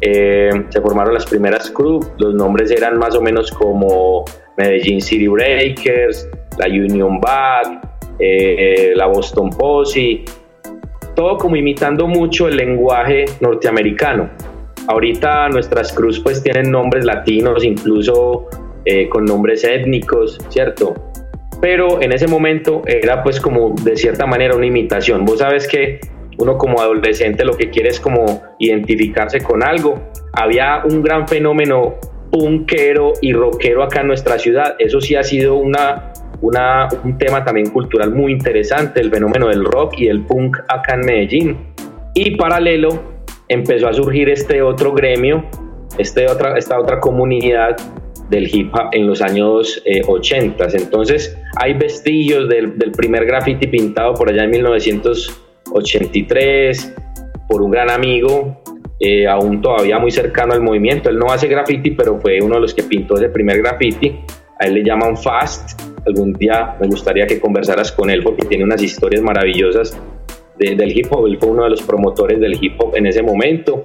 eh, 0.00 0.50
se 0.70 0.80
formaron 0.80 1.14
las 1.14 1.26
primeras 1.26 1.70
crews, 1.70 2.06
los 2.18 2.34
nombres 2.34 2.70
eran 2.70 2.98
más 2.98 3.14
o 3.14 3.20
menos 3.20 3.50
como 3.50 4.24
Medellín 4.56 5.00
City 5.00 5.28
Breakers, 5.28 6.28
la 6.58 6.66
Union 6.66 7.20
Bag, 7.20 7.80
eh, 8.18 8.92
la 8.96 9.06
Boston 9.06 9.50
Posse, 9.50 10.24
todo 11.14 11.36
como 11.36 11.56
imitando 11.56 12.06
mucho 12.06 12.48
el 12.48 12.56
lenguaje 12.56 13.26
norteamericano. 13.40 14.30
Ahorita 14.88 15.48
nuestras 15.50 15.92
cruz 15.92 16.18
pues 16.20 16.42
tienen 16.42 16.70
nombres 16.70 17.04
latinos, 17.04 17.62
incluso 17.64 18.48
eh, 18.86 19.08
con 19.10 19.26
nombres 19.26 19.64
étnicos, 19.64 20.38
¿cierto? 20.48 20.94
Pero 21.60 22.00
en 22.00 22.12
ese 22.12 22.26
momento 22.26 22.80
era 22.86 23.22
pues 23.22 23.38
como 23.38 23.74
de 23.82 23.96
cierta 23.96 24.24
manera 24.24 24.56
una 24.56 24.64
imitación. 24.64 25.26
Vos 25.26 25.40
sabes 25.40 25.68
que 25.68 26.00
uno 26.40 26.56
como 26.56 26.80
adolescente 26.80 27.44
lo 27.44 27.56
que 27.56 27.70
quiere 27.70 27.90
es 27.90 28.00
como 28.00 28.42
identificarse 28.58 29.40
con 29.40 29.62
algo. 29.62 30.10
Había 30.32 30.82
un 30.84 31.02
gran 31.02 31.28
fenómeno 31.28 31.96
punkero 32.30 33.12
y 33.20 33.32
rockero 33.32 33.82
acá 33.82 34.00
en 34.00 34.08
nuestra 34.08 34.38
ciudad. 34.38 34.76
Eso 34.78 35.00
sí 35.00 35.16
ha 35.16 35.22
sido 35.22 35.56
una, 35.56 36.12
una, 36.40 36.88
un 37.04 37.18
tema 37.18 37.44
también 37.44 37.70
cultural 37.70 38.12
muy 38.12 38.32
interesante, 38.32 39.00
el 39.00 39.10
fenómeno 39.10 39.48
del 39.48 39.64
rock 39.64 39.94
y 39.98 40.08
el 40.08 40.22
punk 40.22 40.56
acá 40.68 40.94
en 40.94 41.00
Medellín. 41.00 41.56
Y 42.14 42.36
paralelo 42.36 42.88
empezó 43.48 43.88
a 43.88 43.92
surgir 43.92 44.28
este 44.30 44.62
otro 44.62 44.92
gremio, 44.92 45.44
este 45.98 46.28
otra, 46.28 46.56
esta 46.56 46.80
otra 46.80 47.00
comunidad 47.00 47.76
del 48.30 48.48
hip 48.54 48.72
hop 48.74 48.90
en 48.92 49.06
los 49.06 49.20
años 49.20 49.82
80. 50.06 50.64
Eh, 50.64 50.68
Entonces 50.74 51.36
hay 51.56 51.74
vestigios 51.74 52.48
del, 52.48 52.72
primer 52.96 53.26
graffiti 53.26 53.66
pintado 53.66 54.14
por 54.14 54.30
allá 54.30 54.44
en 54.44 54.52
1983 55.72 56.94
por 57.48 57.62
un 57.62 57.70
gran 57.70 57.90
amigo, 57.90 58.62
eh, 59.00 59.26
aún 59.26 59.60
todavía 59.60 59.98
muy 59.98 60.10
cercano 60.10 60.52
al 60.52 60.60
movimiento. 60.60 61.10
Él 61.10 61.18
no 61.18 61.32
hace 61.32 61.48
graffiti, 61.48 61.92
pero 61.92 62.20
fue 62.20 62.40
uno 62.40 62.56
de 62.56 62.60
los 62.60 62.74
que 62.74 62.82
pintó 62.82 63.16
ese 63.16 63.28
primer 63.28 63.58
graffiti. 63.58 64.20
A 64.60 64.66
él 64.66 64.74
le 64.74 64.84
llaman 64.84 65.16
Fast. 65.16 65.80
Algún 66.06 66.32
día 66.34 66.76
me 66.80 66.86
gustaría 66.86 67.26
que 67.26 67.40
conversaras 67.40 67.92
con 67.92 68.10
él 68.10 68.22
porque 68.22 68.46
tiene 68.46 68.64
unas 68.64 68.82
historias 68.82 69.22
maravillosas 69.22 69.98
del 70.60 70.96
hip 70.96 71.06
hop, 71.10 71.26
él 71.26 71.38
fue 71.38 71.48
uno 71.48 71.64
de 71.64 71.70
los 71.70 71.82
promotores 71.82 72.38
del 72.38 72.62
hip 72.62 72.74
hop 72.78 72.94
en 72.94 73.06
ese 73.06 73.22
momento, 73.22 73.84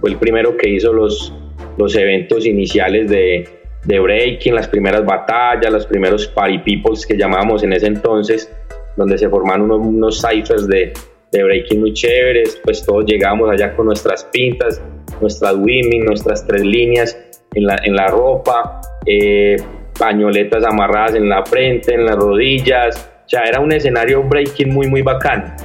fue 0.00 0.10
el 0.10 0.16
primero 0.16 0.56
que 0.56 0.68
hizo 0.68 0.92
los, 0.92 1.32
los 1.78 1.94
eventos 1.94 2.46
iniciales 2.46 3.08
de, 3.08 3.48
de 3.84 4.00
breaking, 4.00 4.54
las 4.54 4.66
primeras 4.66 5.04
batallas, 5.04 5.72
los 5.72 5.86
primeros 5.86 6.26
party 6.26 6.58
peoples 6.58 7.06
que 7.06 7.16
llamábamos 7.16 7.62
en 7.62 7.72
ese 7.72 7.86
entonces, 7.86 8.52
donde 8.96 9.18
se 9.18 9.28
formaban 9.28 9.62
unos, 9.62 9.86
unos 9.86 10.20
ciphers 10.20 10.66
de, 10.66 10.92
de 11.38 11.44
breaking 11.44 11.80
muy 11.80 11.92
chéveres, 11.92 12.60
pues 12.64 12.84
todos 12.84 13.04
llegábamos 13.06 13.50
allá 13.50 13.74
con 13.74 13.86
nuestras 13.86 14.24
pintas, 14.24 14.82
nuestras 15.20 15.54
women, 15.54 16.04
nuestras 16.04 16.46
tres 16.46 16.62
líneas 16.62 17.18
en 17.54 17.66
la, 17.66 17.76
en 17.82 17.94
la 17.94 18.08
ropa, 18.08 18.80
eh, 19.06 19.56
pañoletas 19.98 20.64
amarradas 20.64 21.14
en 21.14 21.28
la 21.28 21.44
frente, 21.44 21.94
en 21.94 22.04
las 22.04 22.16
rodillas, 22.16 23.10
o 23.26 23.28
sea, 23.28 23.42
era 23.42 23.58
un 23.58 23.72
escenario 23.72 24.22
breaking 24.22 24.72
muy, 24.72 24.86
muy 24.86 25.02
bacán. 25.02 25.56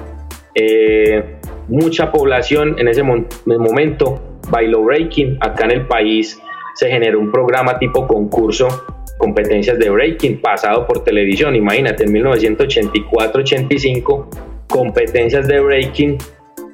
Eh, 0.56 1.24
mucha 1.68 2.12
población 2.12 2.76
en 2.80 2.88
ese 2.88 3.04
momento 3.04 4.40
bailó 4.50 4.84
breaking. 4.84 5.38
Acá 5.42 5.66
en 5.66 5.72
el 5.72 5.86
país 5.86 6.42
se 6.74 6.90
generó 6.90 7.20
un 7.20 7.32
programa 7.32 7.78
tipo 7.78 8.08
concurso, 8.08 8.68
competencias 9.20 9.78
de 9.78 9.92
breaking, 9.92 10.42
pasado 10.42 10.88
por 10.88 11.04
televisión. 11.04 11.56
Imagínate, 11.56 12.06
en 12.06 12.14
1984-85, 12.14 14.51
competencias 14.72 15.48
de 15.48 15.60
breaking, 15.60 16.18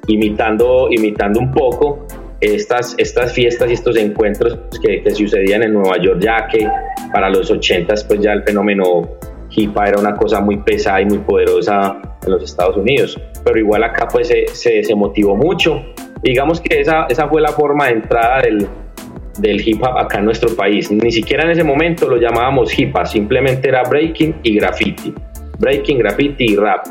imitando, 0.06 0.88
imitando 0.90 1.40
un 1.40 1.52
poco 1.52 2.06
estas, 2.40 2.94
estas 2.98 3.32
fiestas 3.32 3.70
y 3.70 3.74
estos 3.74 3.96
encuentros 3.96 4.58
que, 4.80 5.02
que 5.02 5.10
sucedían 5.10 5.62
en 5.64 5.74
Nueva 5.74 5.98
York, 6.00 6.20
ya 6.20 6.46
que 6.46 6.66
para 7.12 7.28
los 7.28 7.50
80 7.50 7.94
pues 8.06 8.20
ya 8.20 8.32
el 8.32 8.42
fenómeno 8.44 9.08
hip 9.50 9.76
era 9.84 9.98
una 9.98 10.14
cosa 10.14 10.40
muy 10.40 10.58
pesada 10.58 11.00
y 11.00 11.06
muy 11.06 11.18
poderosa 11.18 12.00
en 12.24 12.30
los 12.30 12.42
Estados 12.42 12.76
Unidos. 12.76 13.20
Pero 13.44 13.58
igual 13.58 13.82
acá 13.82 14.06
pues 14.08 14.28
se, 14.28 14.46
se, 14.48 14.82
se 14.82 14.94
motivó 14.94 15.36
mucho. 15.36 15.82
Digamos 16.22 16.60
que 16.60 16.80
esa, 16.80 17.06
esa 17.08 17.28
fue 17.28 17.40
la 17.40 17.52
forma 17.52 17.86
de 17.86 17.92
entrada 17.92 18.42
del, 18.42 18.68
del 19.38 19.66
hip 19.66 19.82
hop 19.82 19.98
acá 19.98 20.18
en 20.18 20.26
nuestro 20.26 20.54
país. 20.54 20.90
Ni 20.90 21.10
siquiera 21.10 21.44
en 21.44 21.50
ese 21.50 21.64
momento 21.64 22.08
lo 22.08 22.16
llamábamos 22.16 22.76
hip 22.78 22.94
hop, 22.94 23.06
simplemente 23.06 23.68
era 23.68 23.82
breaking 23.82 24.36
y 24.42 24.56
graffiti. 24.56 25.14
Breaking, 25.58 25.98
graffiti 25.98 26.52
y 26.52 26.56
rap. 26.56 26.86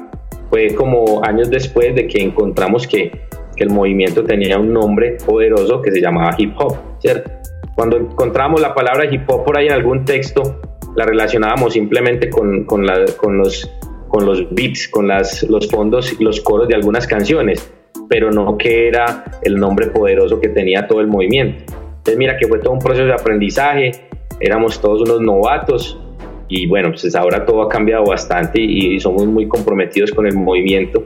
Fue 0.49 0.73
como 0.73 1.23
años 1.23 1.49
después 1.49 1.95
de 1.95 2.07
que 2.07 2.21
encontramos 2.21 2.88
que, 2.88 3.12
que 3.55 3.63
el 3.63 3.69
movimiento 3.69 4.23
tenía 4.23 4.57
un 4.57 4.71
nombre 4.73 5.17
poderoso 5.25 5.81
que 5.81 5.91
se 5.91 6.01
llamaba 6.01 6.36
hip 6.38 6.53
hop, 6.57 6.75
¿cierto? 6.99 7.31
Cuando 7.75 7.97
encontramos 7.97 8.62
la 8.62 8.73
palabra 8.73 9.05
hip 9.12 9.29
hop 9.29 9.43
por 9.43 9.57
ahí 9.57 9.67
en 9.67 9.73
algún 9.73 10.05
texto, 10.05 10.62
la 10.95 11.05
relacionábamos 11.05 11.73
simplemente 11.73 12.29
con, 12.29 12.63
con, 12.65 12.86
la, 12.86 13.05
con 13.17 13.38
los, 13.38 13.69
con 14.07 14.25
los 14.25 14.49
beats, 14.53 14.88
con 14.88 15.07
las, 15.07 15.43
los 15.43 15.67
fondos 15.67 16.19
los 16.19 16.41
coros 16.41 16.67
de 16.67 16.75
algunas 16.75 17.05
canciones, 17.05 17.71
pero 18.10 18.31
no 18.31 18.57
que 18.57 18.88
era 18.88 19.25
el 19.43 19.57
nombre 19.57 19.88
poderoso 19.88 20.39
que 20.39 20.49
tenía 20.49 20.88
todo 20.88 21.01
el 21.01 21.07
movimiento. 21.07 21.71
Entonces 21.97 22.17
mira 22.17 22.38
que 22.38 22.47
fue 22.47 22.60
todo 22.60 22.73
un 22.73 22.79
proceso 22.79 23.05
de 23.05 23.13
aprendizaje, 23.13 23.91
éramos 24.39 24.79
todos 24.81 25.01
unos 25.01 25.21
novatos 25.21 25.99
y 26.49 26.67
bueno, 26.67 26.89
pues 26.89 27.15
ahora 27.15 27.45
todo 27.45 27.63
ha 27.63 27.69
cambiado 27.69 28.05
bastante 28.05 28.62
y, 28.62 28.99
somos 28.99 29.25
muy 29.25 29.47
comprometidos 29.47 30.12
con 30.12 30.25
el 30.25 30.36
movimiento, 30.36 31.03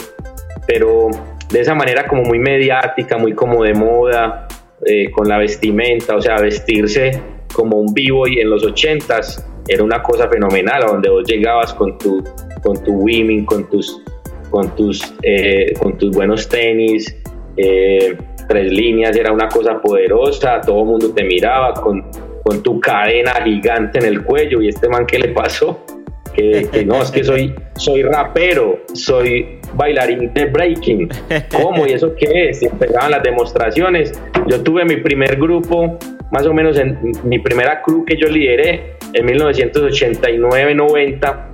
pero 0.68 1.10
de 1.50 1.60
esa 1.60 1.74
manera 1.74 2.08
como 2.08 2.24
muy 2.24 2.40
mediática, 2.40 3.18
muy 3.18 3.34
como 3.34 3.64
de 3.64 3.74
moda, 3.74 4.48
eh, 4.86 5.10
con 5.12 5.28
la 5.28 5.38
vestimenta, 5.38 6.16
o 6.16 6.22
sea, 6.22 6.38
vestirse 6.38 7.22
como 7.54 7.78
un 7.78 7.94
vivo 7.94 8.28
y 8.28 8.40
en 8.40 8.50
los 8.50 8.64
ochentas 8.64 9.46
era 9.68 9.84
una 9.84 10.02
cosa 10.02 10.28
fenomenal, 10.28 10.84
donde 10.88 11.10
vos 11.10 11.24
llegabas 11.28 11.74
con 11.74 11.98
tu, 11.98 12.24
con 12.64 12.82
tu 12.84 12.94
women, 12.94 13.46
con 13.46 13.70
tus, 13.70 14.02
con 14.50 14.76
tus, 14.76 15.14
eh, 15.24 15.74
con 15.80 15.98
tus 15.98 16.12
buenos 16.12 16.48
tenis, 16.48 17.16
eh, 17.58 18.18
tres 18.48 18.72
líneas, 18.72 19.16
era 19.16 19.32
una 19.32 19.48
cosa 19.48 19.82
poderosa, 19.82 20.62
todo 20.62 20.82
el 20.82 20.86
mundo 20.86 21.14
te 21.14 21.24
miraba 21.24 21.74
con, 21.74 22.04
con 22.44 22.64
tu 22.64 22.80
cadena 22.80 23.34
gigante 23.44 24.00
en 24.00 24.06
el 24.06 24.24
cuello 24.24 24.62
y 24.62 24.70
este 24.70 24.88
man, 24.90 25.06
¿qué 25.06 25.20
le 25.20 25.28
pasó? 25.30 25.86
Que, 26.34 26.66
no, 26.86 27.02
es 27.02 27.12
que 27.12 27.26
soy, 27.26 27.54
soy 27.76 28.04
rapero, 28.04 28.80
soy 28.94 29.60
bailarín 29.74 30.34
de 30.34 30.46
breaking. 30.46 31.10
¿Cómo? 31.52 31.86
¿Y 31.86 31.92
eso 31.92 32.16
qué 32.16 32.50
es? 32.50 32.62
Y 32.62 32.68
empezaban 32.68 33.12
las 33.12 33.22
demostraciones. 33.22 34.18
Yo 34.48 34.62
tuve 34.62 34.86
mi 34.86 34.96
primer 34.98 35.36
grupo, 35.36 36.00
más 36.32 36.46
o 36.46 36.54
menos 36.54 36.78
en 36.78 36.98
mi 37.24 37.40
primera 37.40 37.82
crew 37.82 38.06
que 38.06 38.16
yo 38.16 38.30
lideré 38.30 38.96
en 39.14 39.28
1989-90 39.28 41.52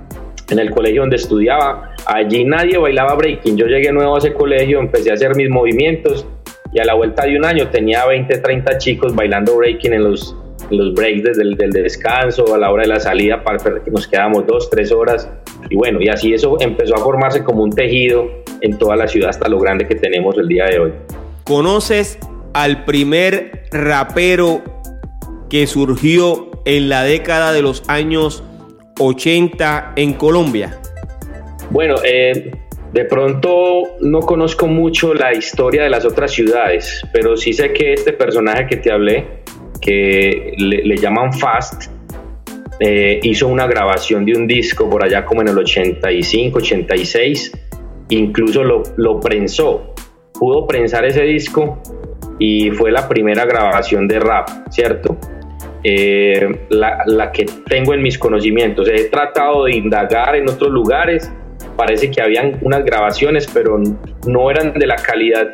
en 0.50 0.58
el 0.58 0.70
colegio 0.70 1.02
donde 1.02 1.16
estudiaba. 1.16 1.94
Allí 2.06 2.44
nadie 2.44 2.78
bailaba 2.78 3.14
breaking. 3.14 3.56
Yo 3.56 3.66
llegué 3.66 3.92
nuevo 3.92 4.14
a 4.14 4.18
ese 4.18 4.32
colegio, 4.32 4.80
empecé 4.80 5.10
a 5.10 5.14
hacer 5.14 5.34
mis 5.34 5.50
movimientos 5.50 6.26
y 6.72 6.80
a 6.80 6.84
la 6.84 6.94
vuelta 6.94 7.24
de 7.24 7.36
un 7.36 7.44
año 7.44 7.68
tenía 7.68 8.06
20, 8.06 8.38
30 8.38 8.78
chicos 8.78 9.14
bailando 9.14 9.56
breaking 9.56 9.94
en 9.94 10.04
los, 10.04 10.36
los 10.70 10.94
breaks 10.94 11.22
desde 11.22 11.42
el 11.42 11.56
del 11.56 11.70
descanso, 11.70 12.54
a 12.54 12.58
la 12.58 12.70
hora 12.70 12.82
de 12.82 12.88
la 12.88 13.00
salida, 13.00 13.42
para 13.42 13.58
que 13.58 13.90
nos 13.90 14.06
quedábamos 14.06 14.46
dos, 14.46 14.70
tres 14.70 14.92
horas. 14.92 15.28
Y 15.70 15.76
bueno, 15.76 16.00
y 16.00 16.08
así 16.08 16.32
eso 16.32 16.56
empezó 16.60 16.94
a 16.94 16.98
formarse 16.98 17.42
como 17.42 17.62
un 17.62 17.70
tejido 17.70 18.28
en 18.60 18.78
toda 18.78 18.96
la 18.96 19.08
ciudad 19.08 19.30
hasta 19.30 19.48
lo 19.48 19.58
grande 19.58 19.86
que 19.86 19.94
tenemos 19.94 20.36
el 20.38 20.48
día 20.48 20.66
de 20.66 20.78
hoy. 20.78 20.92
¿Conoces 21.44 22.18
al 22.52 22.84
primer 22.84 23.64
rapero 23.70 24.62
que 25.48 25.66
surgió 25.66 26.50
en 26.64 26.88
la 26.88 27.04
década 27.04 27.52
de 27.52 27.62
los 27.62 27.82
años 27.88 28.42
80 28.98 29.92
en 29.96 30.12
Colombia? 30.14 30.78
Bueno, 31.70 31.96
eh, 32.04 32.50
de 32.92 33.04
pronto 33.04 33.82
no 34.00 34.20
conozco 34.20 34.66
mucho 34.66 35.14
la 35.14 35.34
historia 35.34 35.82
de 35.82 35.90
las 35.90 36.04
otras 36.04 36.32
ciudades, 36.32 37.02
pero 37.12 37.36
sí 37.36 37.52
sé 37.52 37.72
que 37.72 37.92
este 37.92 38.12
personaje 38.12 38.66
que 38.66 38.76
te 38.76 38.90
hablé, 38.90 39.26
que 39.80 40.54
le, 40.56 40.96
llaman 40.96 41.32
Fast, 41.32 41.90
eh, 42.80 43.20
hizo 43.22 43.48
una 43.48 43.66
grabación 43.66 44.24
de 44.24 44.32
un 44.32 44.46
disco 44.46 44.88
por 44.88 45.04
allá 45.04 45.24
como 45.24 45.42
en 45.42 45.48
el 45.48 45.58
85, 45.58 46.58
86, 46.58 47.52
incluso 48.10 48.64
lo, 48.64 48.82
lo 48.96 49.20
prensó, 49.20 49.94
pudo 50.32 50.66
prensar 50.66 51.04
ese 51.04 51.22
disco 51.22 51.82
y 52.38 52.70
fue 52.70 52.90
la 52.90 53.08
primera 53.08 53.44
grabación 53.44 54.06
de 54.06 54.20
rap, 54.20 54.48
¿cierto? 54.70 55.16
Eh, 55.84 56.66
la, 56.70 57.02
la, 57.06 57.30
que 57.30 57.46
tengo 57.66 57.94
en 57.94 58.02
mis 58.02 58.18
conocimientos. 58.18 58.88
He 58.88 59.04
tratado 59.04 59.64
de 59.64 59.76
indagar 59.76 60.34
en 60.34 60.48
otros 60.48 60.70
lugares 60.70 61.30
parece 61.78 62.10
que 62.10 62.20
habían 62.20 62.58
unas 62.62 62.84
grabaciones, 62.84 63.46
pero 63.46 63.80
no 64.26 64.50
eran 64.50 64.74
de 64.74 64.86
la 64.86 64.96
calidad 64.96 65.48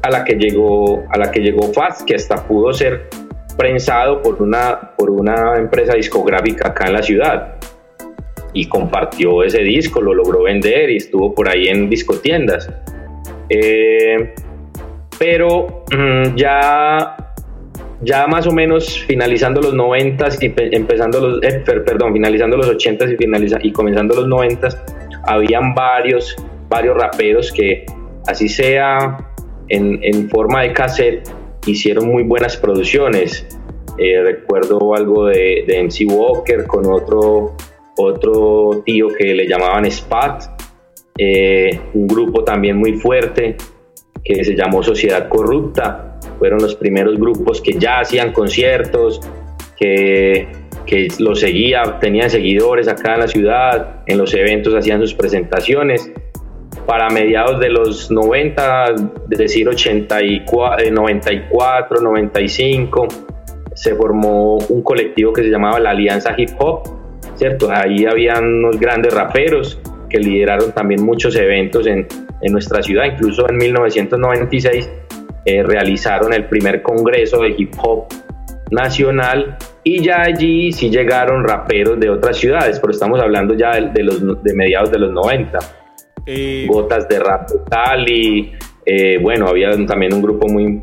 a 0.00 0.10
la 0.10 0.24
que 0.24 0.34
llegó, 0.36 1.04
a 1.10 1.18
la 1.18 1.32
que 1.32 1.40
llegó 1.40 1.72
Fast, 1.72 2.06
que 2.06 2.14
hasta 2.14 2.46
pudo 2.46 2.72
ser 2.72 3.08
prensado 3.56 4.22
por 4.22 4.40
una, 4.42 4.92
por 4.96 5.10
una 5.10 5.56
empresa 5.56 5.94
discográfica 5.94 6.68
acá 6.68 6.86
en 6.86 6.92
la 6.92 7.02
ciudad. 7.02 7.54
Y 8.54 8.66
compartió 8.66 9.42
ese 9.42 9.62
disco, 9.62 10.00
lo 10.00 10.14
logró 10.14 10.42
vender 10.42 10.90
y 10.90 10.96
estuvo 10.96 11.34
por 11.34 11.48
ahí 11.48 11.68
en 11.68 11.88
discotiendas. 11.88 12.70
Eh, 13.48 14.34
pero 15.18 15.84
mm, 15.90 16.34
ya, 16.36 17.16
ya 18.00 18.26
más 18.26 18.46
o 18.46 18.52
menos 18.52 19.04
finalizando 19.06 19.60
los 19.60 19.74
90 19.74 20.28
y 20.40 20.54
empezando 20.72 21.20
los, 21.20 21.42
eh, 21.42 21.62
perdón, 21.64 22.12
finalizando 22.12 22.56
los 22.56 22.66
80 22.68 23.04
y, 23.04 23.16
finaliza, 23.16 23.58
y 23.62 23.72
comenzando 23.72 24.16
los 24.16 24.28
90 24.28 24.68
habían 25.24 25.74
varios, 25.74 26.36
varios 26.68 26.96
raperos 26.96 27.52
que, 27.52 27.86
así 28.26 28.48
sea 28.48 29.18
en, 29.68 30.28
forma 30.28 30.62
de 30.62 30.72
cassette, 30.72 31.28
hicieron 31.66 32.08
muy 32.08 32.22
buenas 32.22 32.56
producciones. 32.56 33.46
Eh, 33.98 34.22
recuerdo 34.22 34.94
algo 34.94 35.26
de, 35.26 35.64
de, 35.66 35.82
MC 35.82 36.10
Walker 36.10 36.66
con 36.66 36.90
otro, 36.90 37.54
otro 37.96 38.82
tío 38.84 39.08
que 39.08 39.34
le 39.34 39.46
llamaban 39.46 39.90
Spat, 39.90 40.44
eh, 41.18 41.78
un 41.92 42.06
grupo 42.06 42.42
también 42.42 42.78
muy 42.78 42.94
fuerte 42.94 43.56
que 44.24 44.44
se 44.44 44.56
llamó 44.56 44.82
Sociedad 44.82 45.28
Corrupta. 45.28 46.18
Fueron 46.38 46.60
los 46.62 46.74
primeros 46.74 47.18
grupos 47.18 47.60
que 47.60 47.74
ya 47.74 48.00
hacían 48.00 48.32
conciertos, 48.32 49.20
que 49.78 50.48
que 50.86 51.08
lo 51.18 51.34
seguía, 51.34 51.98
tenían 52.00 52.30
seguidores 52.30 52.88
acá 52.88 53.14
en 53.14 53.20
la 53.20 53.28
ciudad, 53.28 54.02
en 54.06 54.18
los 54.18 54.34
eventos 54.34 54.74
hacían 54.74 55.00
sus 55.00 55.14
presentaciones. 55.14 56.10
Para 56.92 57.08
mediados 57.08 57.58
de 57.58 57.70
los 57.70 58.10
90, 58.10 58.84
es 59.30 59.38
decir 59.38 59.66
84, 59.66 60.90
94, 60.92 62.02
95, 62.02 63.08
se 63.72 63.94
formó 63.94 64.58
un 64.58 64.82
colectivo 64.82 65.32
que 65.32 65.42
se 65.42 65.48
llamaba 65.48 65.80
la 65.80 65.92
Alianza 65.92 66.34
Hip 66.36 66.50
Hop, 66.58 66.82
¿cierto? 67.34 67.70
Ahí 67.70 68.04
habían 68.04 68.44
unos 68.44 68.78
grandes 68.78 69.14
raperos 69.14 69.80
que 70.10 70.18
lideraron 70.18 70.72
también 70.72 71.02
muchos 71.02 71.34
eventos 71.34 71.86
en, 71.86 72.06
en 72.42 72.52
nuestra 72.52 72.82
ciudad, 72.82 73.06
incluso 73.06 73.48
en 73.48 73.56
1996 73.56 74.90
eh, 75.46 75.62
realizaron 75.62 76.34
el 76.34 76.44
primer 76.44 76.82
congreso 76.82 77.40
de 77.40 77.54
hip 77.56 77.72
hop 77.82 78.04
nacional 78.70 79.56
y 79.82 80.04
ya 80.04 80.20
allí 80.20 80.70
sí 80.72 80.90
llegaron 80.90 81.42
raperos 81.42 81.98
de 81.98 82.10
otras 82.10 82.36
ciudades, 82.36 82.78
pero 82.80 82.92
estamos 82.92 83.18
hablando 83.18 83.54
ya 83.54 83.80
de, 83.80 84.02
los, 84.02 84.42
de 84.42 84.52
mediados 84.52 84.90
de 84.90 84.98
los 84.98 85.10
90. 85.10 85.58
Eh, 86.26 86.66
Gotas 86.68 87.08
de 87.08 87.18
rap 87.18 87.48
y 88.06 88.52
eh, 88.84 89.18
bueno, 89.20 89.48
había 89.48 89.70
también 89.86 90.14
un 90.14 90.22
grupo 90.22 90.48
muy, 90.48 90.80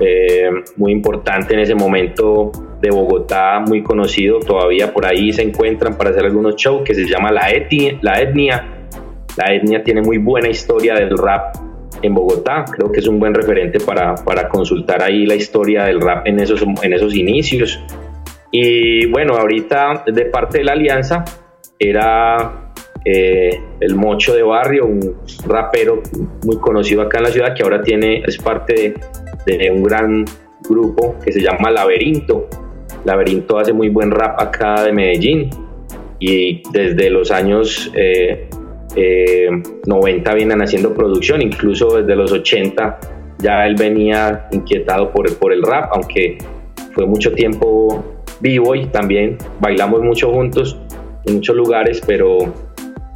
eh, 0.00 0.50
muy 0.76 0.92
importante 0.92 1.54
en 1.54 1.60
ese 1.60 1.74
momento 1.74 2.50
de 2.80 2.90
Bogotá, 2.90 3.60
muy 3.60 3.82
conocido, 3.82 4.40
todavía 4.40 4.92
por 4.92 5.06
ahí 5.06 5.32
se 5.32 5.42
encuentran 5.42 5.96
para 5.96 6.10
hacer 6.10 6.24
algunos 6.24 6.56
shows 6.56 6.82
que 6.84 6.94
se 6.94 7.06
llama 7.06 7.30
La, 7.30 7.50
Etnia. 7.50 7.98
La 8.02 8.20
Etnia. 8.20 8.64
La 9.36 9.54
Etnia 9.54 9.82
tiene 9.82 10.00
muy 10.02 10.18
buena 10.18 10.48
historia 10.48 10.94
del 10.94 11.16
rap 11.16 11.56
en 12.02 12.14
Bogotá. 12.14 12.64
Creo 12.70 12.90
que 12.90 13.00
es 13.00 13.06
un 13.06 13.18
buen 13.18 13.34
referente 13.34 13.78
para, 13.80 14.14
para 14.14 14.48
consultar 14.48 15.02
ahí 15.02 15.26
la 15.26 15.34
historia 15.34 15.84
del 15.84 16.00
rap 16.00 16.26
en 16.26 16.40
esos, 16.40 16.64
en 16.82 16.92
esos 16.92 17.14
inicios. 17.14 17.80
Y 18.50 19.06
bueno, 19.06 19.34
ahorita 19.34 20.04
de 20.06 20.24
parte 20.26 20.58
de 20.58 20.64
la 20.64 20.72
alianza 20.72 21.24
era 21.78 22.69
eh, 23.04 23.60
el 23.80 23.94
Mocho 23.94 24.34
de 24.34 24.42
Barrio, 24.42 24.86
un 24.86 25.16
rapero 25.46 26.02
muy 26.44 26.58
conocido 26.58 27.02
acá 27.02 27.18
en 27.18 27.24
la 27.24 27.30
ciudad 27.30 27.54
que 27.54 27.62
ahora 27.62 27.80
tiene, 27.82 28.22
es 28.26 28.36
parte 28.38 28.94
de, 29.46 29.70
un 29.70 29.82
gran 29.82 30.24
grupo 30.68 31.16
que 31.24 31.32
se 31.32 31.40
llama 31.40 31.70
Laberinto. 31.70 32.48
Laberinto 33.04 33.58
hace 33.58 33.72
muy 33.72 33.88
buen 33.88 34.10
rap 34.10 34.38
acá 34.40 34.82
de 34.82 34.92
Medellín 34.92 35.48
y 36.18 36.62
desde 36.72 37.08
los 37.08 37.30
años 37.30 37.90
90 37.94 38.96
eh, 38.96 40.34
vienen 40.34 40.60
haciendo 40.60 40.92
producción, 40.92 41.40
incluso 41.40 42.02
desde 42.02 42.14
los 42.14 42.30
80 42.32 43.00
ya 43.38 43.66
él 43.66 43.74
venía 43.76 44.46
inquietado 44.50 45.10
por 45.12 45.52
el 45.52 45.62
rap, 45.62 45.90
aunque 45.94 46.36
fue 46.92 47.06
mucho 47.06 47.32
tiempo 47.32 48.04
vivo 48.40 48.74
y 48.74 48.86
también 48.86 49.38
bailamos 49.60 50.02
mucho 50.02 50.30
juntos 50.30 50.76
en 51.26 51.36
muchos 51.36 51.56
lugares, 51.56 52.02
pero 52.06 52.38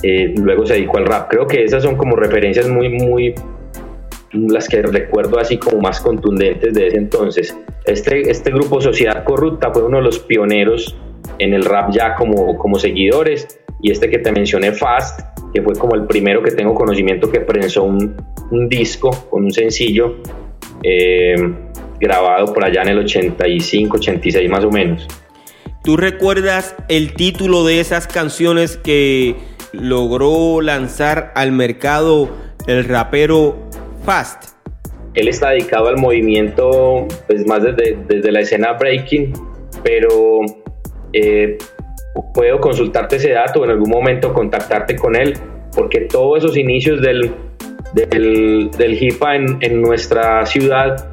eh, 0.07 0.35
luego 0.37 0.67
se 0.67 0.75
dedicó 0.75 0.99
al 0.99 1.07
rap. 1.07 1.31
Creo 1.31 1.47
que 1.47 1.65
esas 1.65 1.83
son 1.83 1.97
como 1.97 2.15
referencias 2.15 2.69
muy, 2.69 2.91
muy, 2.91 3.35
las 4.33 4.69
que 4.69 4.83
recuerdo 4.83 5.39
así 5.39 5.57
como 5.57 5.81
más 5.81 5.99
contundentes 6.01 6.75
de 6.75 6.89
ese 6.89 6.99
entonces. 6.99 7.57
Este, 7.87 8.31
este 8.31 8.51
grupo 8.51 8.83
Sociedad 8.83 9.25
Corrupta 9.25 9.73
fue 9.73 9.83
uno 9.83 9.97
de 9.97 10.03
los 10.03 10.19
pioneros 10.19 10.95
en 11.39 11.55
el 11.55 11.65
rap 11.65 11.91
ya 11.91 12.17
como, 12.17 12.59
como 12.59 12.79
seguidores 12.79 13.49
y 13.81 13.93
este 13.93 14.11
que 14.11 14.19
te 14.19 14.31
mencioné 14.31 14.73
Fast, 14.73 15.21
que 15.55 15.63
fue 15.63 15.73
como 15.73 15.95
el 15.95 16.05
primero 16.05 16.43
que 16.43 16.51
tengo 16.51 16.75
conocimiento 16.75 17.31
que 17.31 17.41
prensó 17.41 17.85
un, 17.85 18.15
un 18.51 18.69
disco 18.69 19.11
con 19.31 19.45
un 19.45 19.53
sencillo 19.53 20.17
eh, 20.83 21.35
grabado 21.99 22.53
por 22.53 22.63
allá 22.63 22.83
en 22.83 22.89
el 22.89 22.99
85, 22.99 23.97
86 23.97 24.51
más 24.51 24.65
o 24.65 24.71
menos. 24.71 25.09
¿Tú 25.83 25.97
recuerdas 25.97 26.77
el 26.89 27.15
título 27.15 27.65
de 27.65 27.81
esas 27.81 28.07
canciones 28.07 28.77
que 28.77 29.54
logró 29.75 30.61
lanzar 30.61 31.33
al 31.35 31.53
mercado 31.53 32.31
el 32.67 32.85
rapero 32.85 33.57
Fast? 34.05 34.55
Él 35.15 35.29
está 35.29 35.51
dedicado 35.51 35.89
al 35.89 35.97
movimiento, 35.97 37.07
pues 37.27 37.47
más 37.47 37.63
desde, 37.63 37.97
desde 38.09 38.33
la 38.33 38.41
escena 38.41 38.73
breaking, 38.73 39.33
pero 39.83 40.41
eh, 41.13 41.57
puedo 42.33 42.61
consultarte 42.61 43.17
ese 43.17 43.31
dato 43.31 43.61
o 43.61 43.65
en 43.65 43.71
algún 43.71 43.91
momento 43.91 44.33
contactarte 44.33 44.97
con 44.97 45.15
él, 45.15 45.35
porque 45.75 46.01
todos 46.03 46.39
esos 46.39 46.57
inicios 46.57 47.01
del, 47.01 47.33
del, 47.93 48.71
del 48.77 48.95
HIPA 48.95 49.37
en, 49.37 49.59
en, 49.61 49.83
nuestra 49.83 50.45
ciudad, 50.47 51.13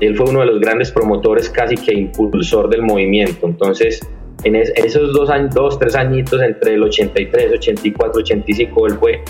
él 0.00 0.16
fue 0.16 0.28
uno 0.28 0.40
de 0.40 0.46
los 0.46 0.60
grandes 0.60 0.90
promotores 0.90 1.48
casi 1.48 1.76
que 1.76 1.94
impulsor 1.94 2.68
del 2.68 2.82
movimiento. 2.82 3.46
Entonces, 3.46 4.00
en 4.44 4.56
esos 4.56 5.12
dos, 5.12 5.30
años, 5.30 5.54
dos, 5.54 5.78
tres 5.78 5.94
añitos 5.94 6.40
entre 6.42 6.74
el 6.74 6.82
83, 6.82 7.52
84, 7.52 8.20
85, 8.20 8.86
él 8.86 8.94
fue 8.94 9.22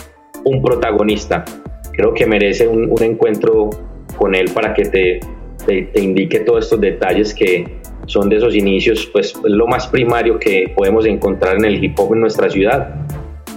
un 0.45 0.63
protagonista. 0.63 1.45
Creo 1.93 2.15
que 2.15 2.27
merece 2.27 2.69
un, 2.69 2.91
un 2.91 3.03
encuentro 3.03 3.71
con 4.17 4.35
él 4.35 4.51
para 4.55 4.73
que 4.73 4.85
te, 4.85 5.21
te, 5.67 5.83
te, 5.83 6.01
indique 6.01 6.41
todos 6.41 6.65
estos 6.65 6.81
detalles 6.81 7.35
que 7.35 7.81
son 8.07 8.29
de 8.29 8.37
esos 8.37 8.55
inicios, 8.55 9.09
pues 9.13 9.35
lo 9.45 9.67
más 9.67 9.87
primario 9.87 10.39
que 10.39 10.73
podemos 10.77 11.07
encontrar 11.07 11.57
en 11.57 11.65
el 11.65 11.83
hip 11.83 11.99
hop 11.99 12.15
en 12.15 12.21
nuestra 12.21 12.49
ciudad. 12.49 12.95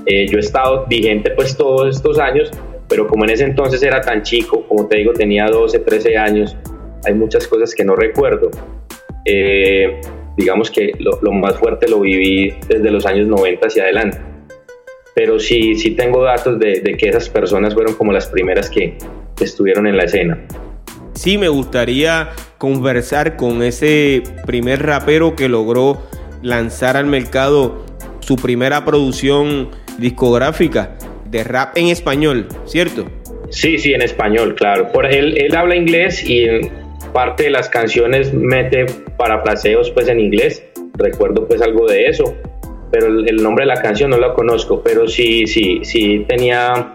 Eh, 0.06 0.28
yo 0.28 0.38
he 0.38 0.42
estado 0.42 0.86
vigente 0.88 1.32
pues 1.32 1.56
todos 1.56 1.96
estos 1.96 2.20
años, 2.20 2.52
pero 2.88 3.08
como 3.08 3.24
en 3.24 3.32
ese 3.32 3.46
entonces 3.46 3.82
era 3.84 4.02
tan 4.02 4.22
chico, 4.22 4.66
como 4.68 4.88
te 4.88 4.98
digo, 4.98 5.14
tenía 5.14 5.48
12, 5.48 5.80
13 5.80 6.18
años, 6.18 6.58
hay 7.06 7.14
muchas 7.14 7.48
cosas 7.48 7.74
que 7.74 7.84
no 7.84 7.96
recuerdo. 7.96 8.52
Eh, 9.26 10.02
digamos 10.38 10.72
que 10.72 10.92
lo, 11.00 11.32
más 11.32 11.58
fuerte 11.58 11.88
lo 11.88 12.00
viví 12.02 12.54
desde 12.68 12.92
los 12.92 13.06
años 13.06 13.28
90 13.28 13.68
hacia 13.68 13.84
adelante. 13.84 14.18
Pero 15.16 15.40
sí, 15.40 15.76
sí 15.76 15.92
tengo 15.92 16.24
datos 16.24 16.60
de, 16.60 16.82
que 16.98 17.10
esas 17.10 17.30
personas 17.30 17.74
fueron 17.74 17.94
como 17.96 18.12
las 18.12 18.28
primeras 18.28 18.70
que, 18.70 18.98
estuvieron 19.40 19.88
en 19.88 19.98
la 19.98 20.06
escena. 20.06 20.40
Sí, 21.16 21.38
me 21.38 21.50
gustaría 21.50 22.30
conversar 22.58 23.36
con 23.36 23.62
ese 23.62 24.24
primer 24.46 24.84
rapero 24.84 25.36
que 25.36 25.50
logró 25.50 26.02
lanzar 26.42 26.96
al 26.96 27.08
mercado 27.08 27.84
su 28.22 28.38
primera 28.38 28.86
producción 28.86 29.70
discográfica 29.98 30.98
de 31.30 31.44
rap 31.44 31.78
en 31.78 31.88
español, 31.88 32.48
¿cierto? 32.66 33.06
Sí, 33.50 33.78
sí, 33.80 33.94
en 33.94 34.02
español, 34.02 34.56
claro. 34.56 34.92
Por 34.94 35.06
él, 35.06 35.36
él 35.38 35.54
habla 35.56 35.76
inglés 35.76 36.24
y 36.28 36.46
parte 37.14 37.44
de 37.44 37.52
las 37.52 37.70
canciones 37.70 38.34
mete 38.34 38.86
parafraseos 39.18 39.92
pues 39.92 40.10
en 40.10 40.20
inglés, 40.20 40.64
recuerdo 40.96 41.48
pues 41.48 41.62
algo 41.62 41.88
de 41.88 42.08
eso, 42.08 42.36
pero 42.92 43.08
el, 43.08 43.38
nombre 43.38 43.64
de 43.64 43.68
la 43.68 43.82
canción 43.82 44.10
no 44.12 44.18
lo 44.18 44.34
conozco, 44.34 44.82
pero 44.84 45.08
sí, 45.08 45.48
sí, 45.48 45.80
sí 45.84 46.26
tenía 46.28 46.92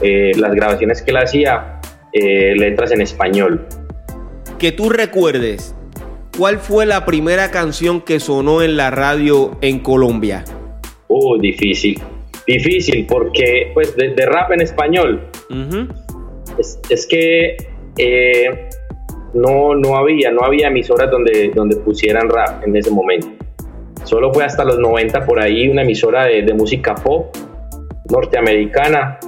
eh, 0.00 0.32
las 0.36 0.54
grabaciones 0.54 1.02
que 1.02 1.10
él 1.10 1.16
hacía, 1.18 1.80
eh, 2.12 2.54
letras 2.56 2.92
en 2.92 3.02
español. 3.02 3.66
Que 4.58 4.72
tú 4.72 4.88
recuerdes, 4.88 5.74
¿cuál 6.36 6.58
fue 6.58 6.86
la 6.86 7.04
primera 7.04 7.50
canción 7.50 8.00
que 8.00 8.20
sonó 8.20 8.62
en 8.62 8.76
la 8.76 8.90
radio 8.90 9.58
en 9.60 9.80
Colombia? 9.80 10.44
Oh, 11.08 11.36
difícil, 11.38 12.00
difícil, 12.46 13.06
porque 13.06 13.70
pues 13.74 13.94
de, 13.96 14.26
rap 14.26 14.52
en 14.52 14.62
español, 14.62 15.28
es, 16.88 17.06
que... 17.06 17.56
Eh, 17.96 18.67
no, 19.34 19.74
no 19.74 19.96
había, 19.96 20.30
no 20.30 20.42
había 20.42 20.68
emisoras 20.68 21.10
donde, 21.10 21.50
donde 21.54 21.76
pusieran 21.76 22.28
rap 22.28 22.64
en 22.66 22.76
ese 22.76 22.90
momento. 22.90 23.28
Solo 24.04 24.32
fue 24.32 24.44
hasta 24.44 24.64
los 24.64 24.78
90 24.78 25.26
por 25.26 25.40
ahí 25.40 25.68
una 25.68 25.82
emisora 25.82 26.24
de, 26.24 26.54
música 26.54 26.94
pop 26.94 27.36
norteamericana 28.10 29.18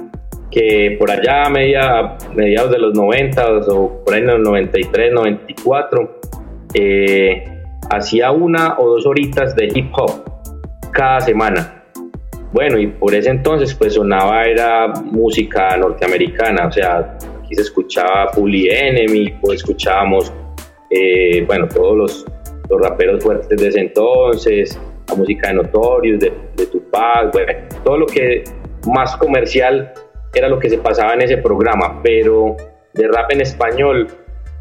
que 0.49 0.95
por 0.99 1.11
allá 1.11 1.49
media, 1.49 2.17
mediados 2.33 2.71
de 2.71 2.79
los 2.79 2.93
90 2.93 3.45
o 3.69 4.03
por 4.03 4.13
ahí 4.13 4.21
en 4.21 4.27
los 4.27 4.39
93, 4.39 5.13
94 5.13 6.19
eh, 6.73 7.43
hacía 7.89 8.31
una 8.31 8.79
o 8.79 8.89
dos 8.89 9.05
horitas 9.05 9.55
de 9.55 9.67
hip 9.73 9.91
hop 9.93 10.23
cada 10.91 11.21
semana. 11.21 11.83
Bueno, 12.51 12.79
y 12.79 12.87
por 12.87 13.13
ese 13.15 13.29
entonces 13.29 13.73
pues 13.75 13.93
sonaba 13.93 14.43
era 14.43 14.87
música 14.87 15.77
norteamericana, 15.77 16.67
o 16.67 16.71
sea, 16.71 17.17
se 17.55 17.61
escuchaba 17.61 18.29
Fully 18.33 18.69
Enemy, 18.69 19.33
pues 19.41 19.61
escuchábamos, 19.61 20.31
eh, 20.89 21.43
bueno, 21.45 21.67
todos 21.67 21.97
los, 21.97 22.25
los, 22.69 22.81
raperos 22.81 23.23
fuertes 23.23 23.61
de 23.61 23.67
ese 23.67 23.79
entonces, 23.79 24.79
la 25.07 25.15
música 25.15 25.49
de 25.49 25.55
Notorious, 25.55 26.19
de, 26.19 26.33
de 26.55 26.65
Tupac, 26.67 27.31
bueno, 27.33 27.53
todo 27.83 27.97
lo 27.97 28.05
que 28.05 28.43
más 28.87 29.15
comercial 29.17 29.93
era 30.33 30.47
lo 30.47 30.59
que 30.59 30.69
se 30.69 30.77
pasaba 30.77 31.13
en 31.13 31.21
ese 31.21 31.37
programa, 31.37 32.01
pero 32.03 32.55
de 32.93 33.07
rap 33.07 33.31
en 33.31 33.41
español 33.41 34.07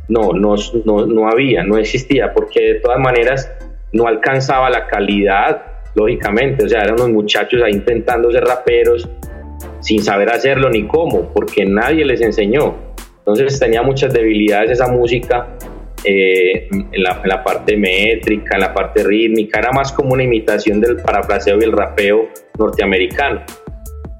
no, 0.08 0.32
no, 0.32 0.56
no, 0.84 1.06
no 1.06 1.28
había, 1.28 1.62
no 1.62 1.78
existía, 1.78 2.32
porque 2.34 2.74
de 2.74 2.74
todas 2.80 2.98
maneras 2.98 3.50
no 3.92 4.06
alcanzaba 4.06 4.68
la 4.70 4.86
calidad, 4.86 5.62
lógicamente, 5.94 6.64
o 6.64 6.68
sea, 6.68 6.82
eran 6.82 6.94
unos 6.94 7.10
muchachos 7.10 7.62
ahí 7.62 7.72
intentando 7.72 8.30
ser 8.30 8.44
raperos, 8.44 9.08
sin 9.80 10.02
saber 10.02 10.30
hacerlo 10.30 10.70
ni 10.70 10.86
cómo, 10.86 11.32
porque 11.32 11.64
nadie 11.64 12.04
les 12.04 12.20
enseñó. 12.20 12.74
Entonces 13.18 13.58
tenía 13.58 13.82
muchas 13.82 14.12
debilidades 14.12 14.72
esa 14.72 14.88
música 14.88 15.46
eh, 16.04 16.68
en, 16.70 17.02
la, 17.02 17.44
parte 17.44 17.76
métrica, 17.76 18.56
en 18.56 18.60
la 18.62 18.72
parte 18.72 19.04
rítmica, 19.04 19.58
era 19.58 19.70
más 19.70 19.92
como 19.92 20.14
una 20.14 20.22
imitación 20.22 20.80
del 20.80 20.96
parafraseo 20.96 21.58
y 21.60 21.64
el 21.64 21.72
rapeo 21.72 22.28
norteamericano. 22.58 23.42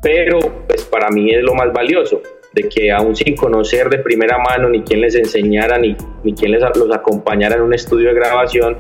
Pero 0.03 0.38
pues 0.66 0.84
para 0.84 1.09
mí 1.11 1.32
es 1.32 1.43
lo 1.43 1.55
más 1.55 1.72
valioso, 1.72 2.22
de 2.53 2.68
que 2.68 2.91
aún 2.91 3.16
sin 3.16 3.34
conocer 3.34 3.88
de 3.88 3.99
primera 3.99 4.38
mano 4.38 4.68
ni 4.68 4.82
quién 4.82 5.01
les 5.01 5.14
enseñara, 5.14 5.78
ni, 5.78 5.97
ni 6.22 6.34
quién 6.34 6.53
les, 6.53 6.62
los 6.76 6.95
acompañara 6.95 7.57
en 7.57 7.62
un 7.62 7.74
estudio 7.74 8.09
de 8.09 8.14
grabación, 8.14 8.76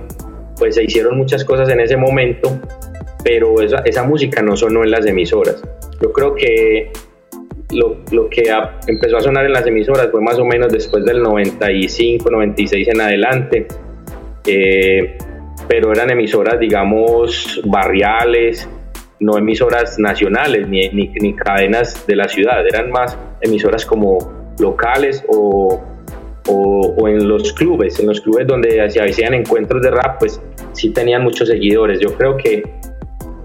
pues 0.58 0.74
se 0.74 0.84
hicieron 0.84 1.16
muchas 1.16 1.44
cosas 1.44 1.70
en 1.70 1.80
ese 1.80 1.96
momento, 1.96 2.60
pero 3.24 3.62
esa, 3.62 3.78
esa 3.86 4.02
música 4.02 4.42
no 4.42 4.56
sonó 4.56 4.84
en 4.84 4.90
las 4.90 5.06
emisoras. 5.06 5.62
Yo 6.00 6.12
creo 6.12 6.34
que 6.34 6.90
lo, 7.72 7.98
lo 8.10 8.28
que 8.28 8.50
empezó 8.86 9.18
a 9.18 9.20
sonar 9.20 9.46
en 9.46 9.52
las 9.52 9.66
emisoras 9.66 10.08
fue 10.10 10.20
más 10.20 10.38
o 10.38 10.44
menos 10.44 10.72
después 10.72 11.04
del 11.04 11.22
95, 11.22 12.30
96 12.30 12.88
en 12.88 13.00
adelante, 13.00 13.68
eh, 14.46 15.18
pero 15.68 15.92
eran 15.92 16.10
emisoras, 16.10 16.58
digamos, 16.58 17.60
barriales, 17.64 18.68
no 19.20 19.36
emisoras 19.36 19.98
nacionales 19.98 20.66
ni, 20.66 20.88
ni, 20.88 21.34
cadenas 21.34 22.06
de 22.06 22.16
la 22.16 22.26
ciudad, 22.26 22.66
eran 22.66 22.90
más 22.90 23.16
emisoras 23.42 23.84
como 23.84 24.54
locales 24.58 25.22
o, 25.28 25.80
o, 26.48 26.94
o, 26.96 27.08
en 27.08 27.28
los 27.28 27.52
clubes, 27.52 28.00
en 28.00 28.06
los 28.06 28.20
clubes 28.20 28.46
donde 28.46 28.90
se 28.90 29.00
hacían 29.00 29.34
encuentros 29.34 29.82
de 29.82 29.90
rap, 29.90 30.18
pues 30.18 30.40
sí 30.72 30.90
tenían 30.90 31.22
muchos 31.22 31.48
seguidores. 31.48 32.00
Yo 32.00 32.14
creo 32.14 32.36
que 32.36 32.62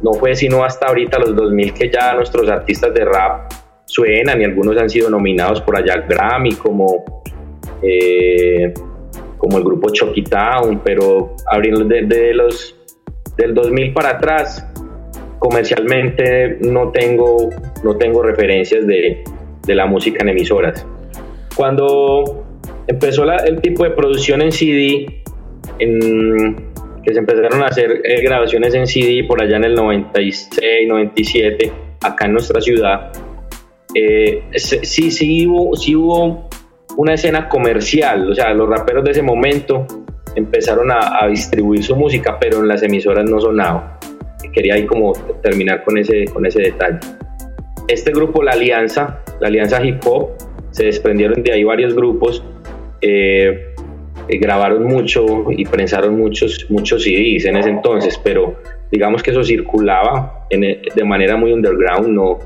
no 0.02 0.14
fue 0.14 0.36
sino 0.36 0.64
hasta 0.64 0.88
ahorita 0.88 1.20
los 1.20 1.36
2000 1.36 1.74
que 1.74 1.90
ya 1.90 2.14
nuestros 2.14 2.50
artistas 2.50 2.94
de 2.94 3.06
rap 3.06 3.52
suenan 3.86 4.42
y 4.42 4.46
algunos 4.46 4.78
han 4.78 4.90
sido 4.90 5.10
nominados 5.10 5.62
por 5.62 5.78
allá 5.78 5.94
al 5.94 6.04
Grammy 6.04 6.54
como, 6.56 7.04
eh, 7.82 8.74
como 9.38 9.58
el 9.58 9.64
grupo 9.64 9.90
Chucky 9.90 10.24
Town, 10.24 10.82
pero 10.84 11.36
desde 11.86 12.34
los 12.34 12.76
del 13.38 13.54
2000 13.54 13.94
para 13.94 14.12
atrás 14.12 14.66
comercialmente 15.40 16.58
no 16.62 16.92
tengo, 16.92 17.50
no 17.84 17.96
tengo 17.98 18.24
referencias 18.24 18.88
de, 18.88 19.24
de 19.66 19.76
la 19.76 19.86
música 19.86 20.20
en 20.22 20.30
emisoras. 20.30 20.86
Cuando 21.56 22.46
empezó 22.88 23.24
el 23.24 23.62
tipo 23.62 23.84
de 23.84 23.92
producción 23.92 24.42
en 24.42 24.52
CD, 24.52 25.24
en, 25.80 26.75
que 27.06 27.14
se 27.14 27.20
empezaron 27.20 27.62
a 27.62 27.68
hacer 27.68 28.02
eh, 28.04 28.22
grabaciones 28.22 28.74
en 28.74 28.88
CD 28.88 29.24
por 29.28 29.42
allá 29.42 29.58
en 29.58 29.66
el 29.66 29.76
96, 29.76 30.88
97, 30.88 31.72
acá 32.02 32.26
en 32.26 32.34
nuestra 32.34 32.60
ciudad, 32.60 33.12
eh, 33.94 34.44
sí, 34.56 35.12
sí, 35.12 35.48
hubo, 35.48 35.76
sí 35.76 35.96
hubo 35.96 36.50
una 36.98 37.14
escena 37.14 37.48
comercial, 37.48 38.30
o 38.30 38.36
sea, 38.36 38.54
los 38.54 38.68
raperos 38.68 39.06
de 39.06 39.12
ese 39.12 39.22
momento 39.22 39.88
empezaron 40.36 40.92
a, 40.92 41.28
distribuir 41.28 41.84
su 41.84 41.96
música, 41.96 42.38
pero 42.40 42.60
en 42.60 42.68
las 42.68 42.84
emisoras 42.84 43.30
no 43.30 43.40
sonaba. 43.40 44.00
Quería 44.52 44.76
ahí 44.76 44.86
como 44.86 45.14
terminar 45.42 45.84
con 45.84 45.98
ese, 45.98 46.26
con 46.26 46.46
ese 46.46 46.62
detalle. 46.62 47.00
Este 47.88 48.12
grupo, 48.12 48.44
la 48.44 48.52
Alianza, 48.52 49.22
la 49.40 49.48
Alianza 49.48 49.84
Hip 49.84 50.02
Hop, 50.06 50.32
se 50.72 50.86
desprendieron 50.86 51.42
de 51.42 51.54
ahí 51.54 51.64
varios 51.64 51.94
grupos, 51.94 52.44
eh, 53.02 53.75
eh, 54.28 54.38
grabaron 54.38 54.84
mucho 54.84 55.52
y 55.52 55.66
prensaron 55.66 56.18
muchos, 56.18 56.66
muchos 56.70 57.04
CDs 57.04 57.46
en 57.46 57.58
ese 57.58 57.70
entonces, 57.70 58.20
pero 58.24 58.56
digamos 58.92 59.24
que 59.24 59.32
eso 59.32 59.44
circulaba 59.44 60.48
de 60.50 61.04
manera 61.04 61.38
muy 61.38 61.52
underground, 61.52 62.08
no, 62.08 62.40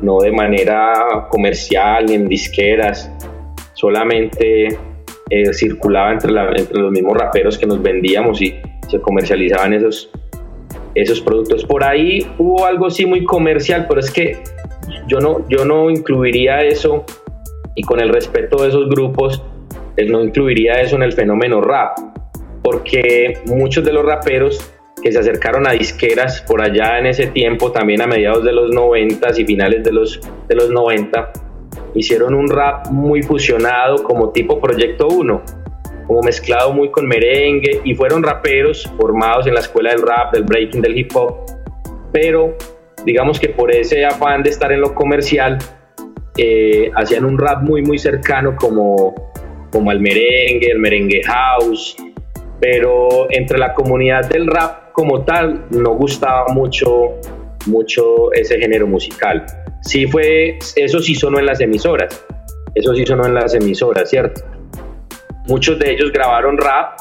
no 0.00 0.18
de 0.18 0.32
manera 0.32 1.26
comercial 1.30 2.06
ni 2.06 2.14
en 2.14 2.28
disqueras, 2.28 3.10
solamente 3.74 4.78
eh, 5.30 5.54
circulaba 5.54 6.12
entre, 6.12 6.32
los 6.32 6.90
mismos 6.90 7.16
raperos 7.16 7.56
que 7.56 7.66
nos 7.66 7.80
vendíamos 7.80 8.42
y 8.42 8.54
se 8.88 9.00
comercializaban 9.00 9.72
esos, 9.74 10.10
esos 10.94 11.20
productos. 11.20 11.64
Por 11.64 11.84
ahí 11.84 12.26
hubo 12.38 12.66
algo 12.66 12.86
así 12.86 13.06
muy 13.06 13.24
comercial, 13.24 13.86
pero 13.88 14.00
es 14.00 14.10
que 14.10 14.38
yo 15.06 15.20
no, 15.20 15.48
yo 15.48 15.64
no 15.64 15.90
incluiría 15.90 16.60
eso 16.60 17.04
y 17.74 17.82
con 17.82 18.00
el 18.00 18.08
respeto 18.08 18.62
de 18.62 18.70
esos 18.70 18.88
grupos, 18.88 19.42
no 20.08 20.22
incluiría 20.22 20.80
eso 20.80 20.96
en 20.96 21.02
el 21.02 21.12
fenómeno 21.12 21.60
rap, 21.60 21.98
porque 22.62 23.38
muchos 23.46 23.84
de 23.84 23.92
los 23.92 24.04
raperos 24.04 24.72
que 25.02 25.12
se 25.12 25.18
acercaron 25.18 25.66
a 25.66 25.72
disqueras 25.72 26.42
por 26.42 26.62
allá 26.62 26.98
en 26.98 27.06
ese 27.06 27.28
tiempo, 27.28 27.72
también 27.72 28.02
a 28.02 28.06
mediados 28.06 28.44
de 28.44 28.52
los 28.52 28.70
90 28.70 29.28
y 29.38 29.44
finales 29.44 29.82
de 29.82 29.92
los, 29.92 30.20
de 30.48 30.54
los 30.54 30.70
90, 30.70 31.32
hicieron 31.94 32.34
un 32.34 32.48
rap 32.48 32.88
muy 32.90 33.22
fusionado 33.22 34.02
como 34.02 34.30
tipo 34.30 34.60
Proyecto 34.60 35.08
1, 35.08 35.42
como 36.06 36.22
mezclado 36.22 36.72
muy 36.72 36.90
con 36.90 37.06
merengue 37.06 37.80
y 37.84 37.94
fueron 37.94 38.22
raperos 38.22 38.88
formados 38.96 39.46
en 39.46 39.54
la 39.54 39.60
escuela 39.60 39.90
del 39.90 40.02
rap, 40.02 40.32
del 40.32 40.44
breaking, 40.44 40.82
del 40.82 40.98
hip 40.98 41.10
hop, 41.14 41.46
pero 42.12 42.56
digamos 43.04 43.40
que 43.40 43.48
por 43.48 43.74
ese 43.74 44.04
afán 44.04 44.42
de 44.42 44.50
estar 44.50 44.70
en 44.72 44.80
lo 44.80 44.94
comercial, 44.94 45.58
eh, 46.36 46.90
hacían 46.94 47.24
un 47.24 47.38
rap 47.38 47.62
muy 47.62 47.82
muy 47.82 47.98
cercano 47.98 48.54
como, 48.56 49.29
como 49.70 49.90
al 49.90 50.00
merengue, 50.00 50.70
el 50.70 50.78
merengue 50.78 51.22
house, 51.24 51.96
pero 52.60 53.26
entre 53.30 53.58
la 53.58 53.74
comunidad 53.74 54.28
del 54.28 54.46
rap 54.46 54.92
como 54.92 55.22
tal 55.24 55.66
no 55.70 55.94
gustaba 55.94 56.46
mucho, 56.52 57.18
mucho 57.66 58.32
ese 58.32 58.58
género 58.58 58.86
musical 58.86 59.46
sí 59.80 60.06
fue, 60.06 60.58
eso 60.76 61.00
sí 61.00 61.14
sonó 61.14 61.38
en 61.38 61.46
las 61.46 61.60
emisoras, 61.60 62.24
eso 62.74 62.94
sí 62.94 63.04
sonó 63.06 63.26
en 63.26 63.34
las 63.34 63.54
emisoras, 63.54 64.08
¿cierto? 64.08 64.42
Muchos 65.46 65.78
de 65.78 65.92
ellos 65.92 66.12
grabaron 66.12 66.58
rap, 66.58 66.98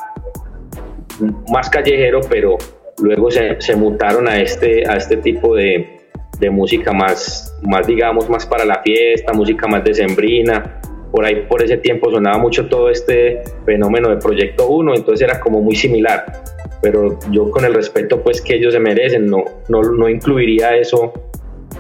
más 1.52 1.70
callejero, 1.70 2.22
pero 2.30 2.58
luego 3.02 3.30
se, 3.30 3.60
se 3.60 3.76
mutaron 3.76 4.28
a 4.28 4.42
este, 4.42 4.90
a 4.90 4.96
este 4.96 5.18
tipo 5.18 5.56
de, 5.56 6.00
de, 6.40 6.50
música 6.50 6.94
más, 6.94 7.58
más, 7.62 7.86
digamos, 7.86 8.30
más 8.30 8.46
para 8.46 8.66
la 8.66 8.82
fiesta, 8.82 9.34
música 9.34 9.68
más 9.68 9.84
decembrina. 9.84 10.82
Por 11.12 11.26
ahí, 11.26 11.45
por 11.47 11.64
ese 11.64 11.78
tiempo 11.78 12.12
sonaba 12.12 12.38
mucho 12.38 12.68
todo 12.68 12.89
este 12.89 13.41
fenómeno 13.66 14.10
de 14.10 14.18
Proyecto 14.18 14.68
1, 14.68 14.95
entonces 14.95 15.28
era 15.28 15.39
como 15.39 15.62
muy 15.62 15.76
similar. 15.76 16.43
Pero 16.82 17.20
yo 17.32 17.49
con 17.51 17.66
el 17.66 17.74
respeto 17.74 18.22
pues 18.22 18.41
que 18.41 18.55
ellos 18.55 18.74
se 18.74 18.80
merecen, 18.80 19.26
no, 19.26 19.43
no, 19.68 19.82
no 19.82 20.07
incluiría 20.07 20.78
eso 20.78 21.14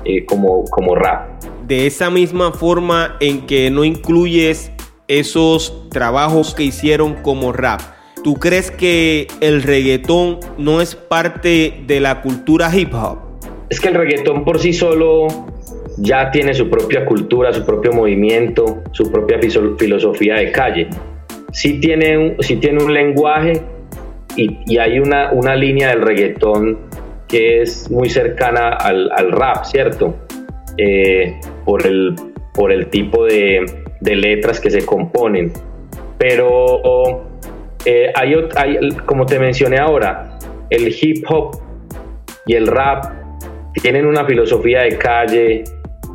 eh, 0.05 0.25
como, 0.25 0.63
como 0.65 0.95
rap. 0.95 1.43
De 1.67 1.85
esa 1.85 2.09
misma 2.09 2.51
forma 2.51 3.17
en 3.19 3.45
que 3.45 3.69
no 3.69 3.83
incluyes 3.83 4.71
esos 5.07 5.89
trabajos 5.89 6.55
que 6.55 6.63
hicieron 6.63 7.15
como 7.15 7.51
rap, 7.51 7.81
¿tú 8.23 8.35
crees 8.35 8.71
que 8.71 9.27
el 9.41 9.61
reggaetón 9.63 10.39
no 10.57 10.81
es 10.81 10.95
parte 10.95 11.83
de 11.85 11.99
la 11.99 12.21
cultura 12.21 12.75
hip 12.75 12.93
hop? 12.93 13.19
Es 13.69 13.79
que 13.79 13.89
el 13.89 13.95
reggaetón 13.95 14.45
por 14.45 14.59
sí 14.59 14.73
solo 14.73 15.27
ya 16.01 16.31
tiene 16.31 16.53
su 16.53 16.69
propia 16.69 17.05
cultura, 17.05 17.51
su 17.53 17.65
propio 17.65 17.91
movimiento, 17.91 18.83
su 18.91 19.11
propia 19.11 19.39
filosofía 19.39 20.35
de 20.35 20.51
calle. 20.51 20.87
Sí 21.51 21.79
tiene 21.79 22.17
un, 22.17 22.37
tiene 22.37 22.83
un 22.83 22.93
lenguaje 22.93 23.61
y, 24.35 24.59
y 24.65 24.77
hay 24.77 24.99
una, 24.99 25.31
una, 25.31 25.55
línea 25.55 25.89
del 25.89 26.01
reggaetón 26.01 26.77
que 27.27 27.61
es 27.61 27.91
muy 27.91 28.09
cercana 28.09 28.69
al, 28.69 29.31
rap, 29.31 29.65
¿cierto? 29.65 30.15
Eh, 30.77 31.39
por, 31.65 31.85
el, 31.85 32.15
por 32.53 32.71
el 32.71 32.87
tipo 32.87 33.25
de, 33.25 33.65
letras 34.01 34.59
que 34.59 34.71
se 34.71 34.85
componen. 34.85 35.51
Pero 36.17 37.25
eh, 37.85 38.11
hay, 38.15 38.35
hay, 38.55 38.89
como 39.05 39.25
te 39.25 39.37
mencioné 39.37 39.77
ahora, 39.77 40.37
el 40.69 40.87
hip 40.87 41.25
hop 41.29 41.57
y 42.45 42.55
el 42.55 42.67
rap 42.67 43.05
tienen 43.81 44.05
una 44.05 44.25
filosofía 44.25 44.81
de 44.81 44.97
calle 44.97 45.63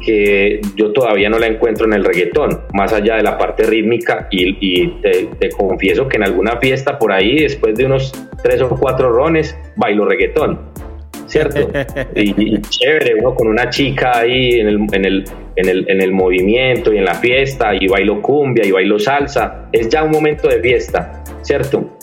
que 0.05 0.61
yo 0.77 0.93
todavía 0.93 1.29
no 1.29 1.39
la 1.39 1.47
encuentro 1.47 1.87
en 1.87 1.95
el 1.95 2.05
reggaetón, 2.05 2.61
más 2.73 2.93
allá 2.93 3.17
de 3.17 3.23
la 3.23 3.39
parte 3.39 3.65
rítmica 3.65 4.29
y, 4.31 4.89
te, 5.01 5.29
te, 5.39 5.49
confieso 5.51 6.09
que 6.09 6.17
en 6.17 6.25
alguna 6.25 6.59
fiesta 6.59 6.99
por 6.99 7.13
ahí, 7.13 7.41
después 7.41 7.75
de 7.77 7.87
unos 7.87 8.13
tres 8.43 8.61
o 8.61 8.69
cuatro 8.69 9.11
rones, 9.11 9.57
bailo 9.77 10.05
reggaetón. 10.05 10.75
¿cierto? 11.27 11.71
Y, 12.15 12.61
chévere, 12.61 13.15
uno 13.17 13.35
con 13.35 13.49
una 13.49 13.69
chica 13.71 14.19
ahí 14.19 14.61
en 14.61 14.69
el, 14.69 14.79
en, 14.93 15.05
el, 15.05 15.25
en, 15.57 15.69
el, 15.69 15.91
en 15.91 16.01
el 16.01 16.13
movimiento 16.13 16.93
y 16.93 16.99
en 16.99 17.05
la 17.05 17.15
fiesta, 17.15 17.75
y 17.75 17.89
bailo 17.89 18.21
cumbia 18.23 18.65
y 18.65 18.71
bailo 18.71 18.99
salsa, 18.99 19.69
es 19.73 19.89
ya 19.89 20.05
un 20.05 20.11
momento 20.11 20.49
de 20.49 20.61
fiesta, 20.61 21.25
¿cierto? 21.43 21.97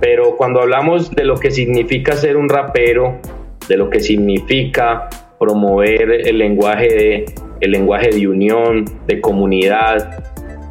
Pero 0.00 0.36
cuando 0.36 0.60
hablamos 0.60 1.10
de 1.12 1.24
lo 1.24 1.36
que 1.36 1.50
significa 1.50 2.14
ser 2.14 2.36
un 2.36 2.48
rapero, 2.48 3.20
de 3.68 3.76
lo 3.76 3.88
que 3.88 4.00
significa 4.00 5.08
promover 5.38 6.26
el 6.26 6.38
lenguaje 6.38 6.88
de, 6.88 7.24
el 7.62 7.70
lenguaje 7.70 8.10
de 8.10 8.28
unión, 8.28 8.84
de 9.06 9.20
comunidad, 9.20 10.22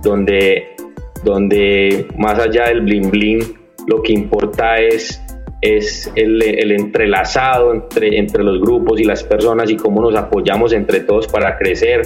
donde, 0.03 0.75
donde 1.23 2.05
más 2.17 2.37
allá 2.37 2.67
del 2.67 2.81
bling 2.81 3.09
bling, 3.09 3.39
lo 3.87 4.03
que 4.03 4.13
importa 4.13 4.77
es 4.77 5.19
es 5.61 6.11
el, 6.15 6.71
entrelazado 6.71 7.71
entre, 7.71 8.17
entre 8.17 8.43
los 8.43 8.59
grupos 8.59 8.99
y 8.99 9.03
las 9.03 9.23
personas 9.23 9.69
y 9.69 9.77
cómo 9.77 10.01
nos 10.01 10.15
apoyamos 10.15 10.73
entre 10.73 11.01
todos 11.01 11.27
para 11.27 11.55
crecer, 11.57 12.01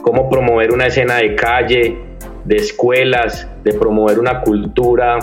cómo 0.00 0.30
promover 0.30 0.72
una 0.72 0.86
escena 0.86 1.16
de 1.16 1.34
calle, 1.34 1.98
de 2.44 2.56
escuelas, 2.56 3.48
de 3.64 3.74
promover 3.74 4.20
una 4.20 4.40
cultura 4.42 5.18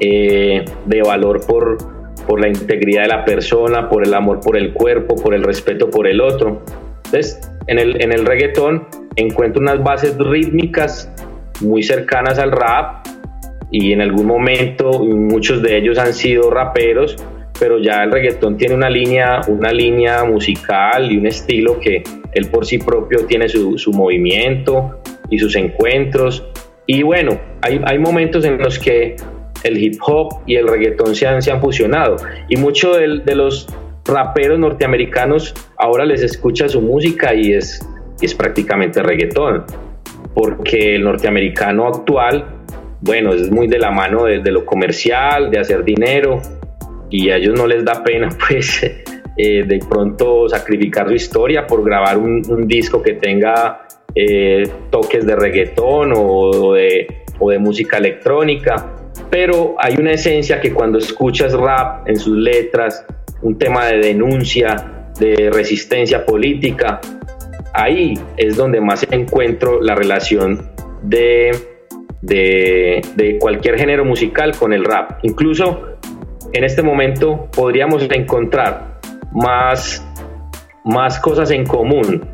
eh, 0.00 0.64
de 0.84 1.02
valor 1.02 1.46
por, 1.46 1.78
por 2.26 2.40
la 2.40 2.48
integridad 2.48 3.02
de 3.02 3.08
la 3.08 3.24
persona, 3.24 3.88
por 3.88 4.04
el 4.04 4.12
amor 4.12 4.40
por 4.40 4.56
el 4.56 4.72
cuerpo, 4.72 5.14
por 5.14 5.32
el 5.32 5.44
respeto 5.44 5.88
por 5.90 6.08
el 6.08 6.20
otro. 6.20 6.62
Entonces, 7.04 7.40
en 7.66 7.78
el, 7.78 8.02
en 8.02 8.12
el 8.12 8.26
reggaetón 8.26 8.86
encuentro 9.16 9.60
unas 9.60 9.82
bases 9.82 10.16
rítmicas 10.18 11.10
muy 11.60 11.82
cercanas 11.82 12.38
al 12.38 12.52
rap, 12.52 13.06
y 13.74 13.92
en 13.92 14.00
algún 14.00 14.26
momento 14.26 15.00
muchos 15.00 15.60
de 15.60 15.76
ellos 15.76 15.98
han 15.98 16.14
sido 16.14 16.48
raperos, 16.48 17.16
pero 17.58 17.80
ya 17.80 18.04
el 18.04 18.12
reggaetón 18.12 18.56
tiene 18.56 18.74
una 18.74 18.88
línea, 18.88 19.40
una 19.48 19.72
línea 19.72 20.24
musical 20.24 21.10
y 21.10 21.18
un 21.18 21.26
estilo 21.26 21.80
que 21.80 22.04
él 22.32 22.46
por 22.50 22.66
sí 22.66 22.78
propio 22.78 23.26
tiene 23.26 23.48
su, 23.48 23.76
su 23.76 23.92
movimiento 23.92 25.00
y 25.28 25.40
sus 25.40 25.56
encuentros. 25.56 26.44
Y 26.86 27.02
bueno, 27.02 27.40
hay, 27.62 27.80
hay, 27.84 27.98
momentos 27.98 28.44
en 28.44 28.58
los 28.58 28.78
que 28.78 29.16
el 29.64 29.76
hip 29.76 30.00
hop 30.06 30.42
y 30.46 30.54
el 30.54 30.68
reggaetón 30.68 31.16
se 31.16 31.26
han, 31.26 31.42
se 31.42 31.50
han 31.50 31.60
fusionado 31.60 32.16
y 32.48 32.56
muchos 32.56 32.96
de, 32.96 33.22
de, 33.24 33.34
los 33.34 33.66
raperos 34.04 34.58
norteamericanos 34.58 35.54
ahora 35.78 36.04
les 36.04 36.22
escucha 36.22 36.68
su 36.68 36.80
música 36.80 37.34
y 37.34 37.52
es, 37.52 37.80
es 38.20 38.34
prácticamente 38.34 39.02
reggaetón, 39.02 39.64
porque 40.34 40.96
el 40.96 41.04
norteamericano 41.04 41.88
actual 41.88 42.64
bueno, 43.04 43.34
es 43.34 43.50
muy 43.50 43.66
de 43.66 43.78
la 43.78 43.90
mano 43.90 44.24
de, 44.24 44.50
lo 44.50 44.64
comercial, 44.64 45.50
de 45.50 45.58
hacer 45.58 45.84
dinero, 45.84 46.40
y 47.10 47.28
a 47.28 47.36
ellos 47.36 47.54
no 47.54 47.66
les 47.66 47.84
da 47.84 48.02
pena, 48.02 48.30
pues, 48.48 48.82
eh, 49.36 49.62
de 49.62 49.78
pronto 49.88 50.48
sacrificar 50.48 51.08
su 51.08 51.14
historia 51.14 51.66
por 51.66 51.84
grabar 51.84 52.16
un, 52.16 52.66
disco 52.66 53.02
que 53.02 53.14
tenga 53.14 53.86
eh, 54.14 54.62
toques 54.90 55.26
de 55.26 55.36
reggaetón 55.36 56.14
o, 56.16 56.72
de, 56.72 57.24
o 57.38 57.50
de 57.50 57.58
música 57.58 57.98
electrónica. 57.98 58.93
Pero 59.34 59.74
hay 59.80 59.96
una 59.98 60.12
esencia 60.12 60.60
que 60.60 60.72
cuando 60.72 60.98
escuchas 60.98 61.54
rap 61.54 62.08
en 62.08 62.14
sus 62.14 62.36
letras, 62.36 63.04
un 63.42 63.58
tema 63.58 63.86
de 63.86 63.98
denuncia, 63.98 65.10
de 65.18 65.50
resistencia 65.52 66.24
política. 66.24 67.00
Ahí 67.72 68.14
es 68.36 68.54
donde 68.54 68.80
más 68.80 69.04
encuentro 69.10 69.82
la 69.82 69.96
relación 69.96 70.70
de, 71.02 71.50
de, 72.22 73.38
cualquier 73.40 73.76
género 73.76 74.04
musical 74.04 74.56
con 74.56 74.72
el 74.72 74.84
rap. 74.84 75.18
Incluso 75.24 75.96
en 76.52 76.62
este 76.62 76.84
momento 76.84 77.48
podríamos 77.56 78.08
encontrar 78.08 79.00
más, 79.32 80.06
más 80.84 81.18
cosas 81.18 81.50
en 81.50 81.66
común 81.66 82.24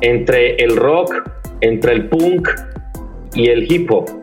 entre 0.00 0.56
el 0.56 0.74
rock, 0.76 1.14
entre 1.60 1.92
el 1.92 2.08
punk 2.08 2.48
y 3.34 3.50
el 3.50 3.72
hip 3.72 3.88
hop 3.92 4.19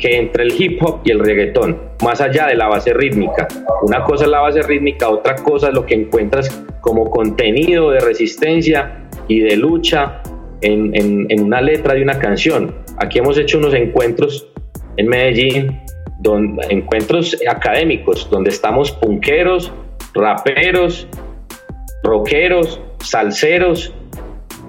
que 0.00 0.16
entre 0.16 0.44
el 0.44 0.54
hip 0.60 0.82
hop 0.82 1.00
y 1.04 1.10
el 1.10 1.20
reggaetón, 1.20 1.78
más 2.02 2.20
allá 2.20 2.46
de 2.46 2.54
la 2.54 2.68
base 2.68 2.92
rítmica. 2.92 3.46
Una 3.82 4.02
cosa 4.02 4.24
es 4.24 4.30
la 4.30 4.40
base 4.40 4.62
rítmica, 4.62 5.08
otra 5.08 5.36
cosa 5.36 5.68
es 5.68 5.74
lo 5.74 5.84
que 5.86 5.94
encuentras 5.94 6.64
como 6.80 7.10
contenido 7.10 7.90
de 7.90 8.00
resistencia 8.00 9.06
y 9.28 9.40
de 9.40 9.56
lucha 9.56 10.22
en, 10.62 11.42
una 11.42 11.60
letra 11.60 11.94
de 11.94 12.02
una 12.02 12.18
canción. 12.18 12.74
Aquí 12.98 13.18
hemos 13.18 13.38
hecho 13.38 13.58
unos 13.58 13.74
encuentros 13.74 14.48
en 14.96 15.08
Medellín, 15.08 15.80
donde, 16.18 16.66
encuentros 16.70 17.36
académicos, 17.48 18.28
donde 18.30 18.50
estamos 18.50 18.90
punqueros, 18.92 19.72
raperos, 20.14 21.06
rockeros, 22.02 22.80
salseros, 22.98 23.94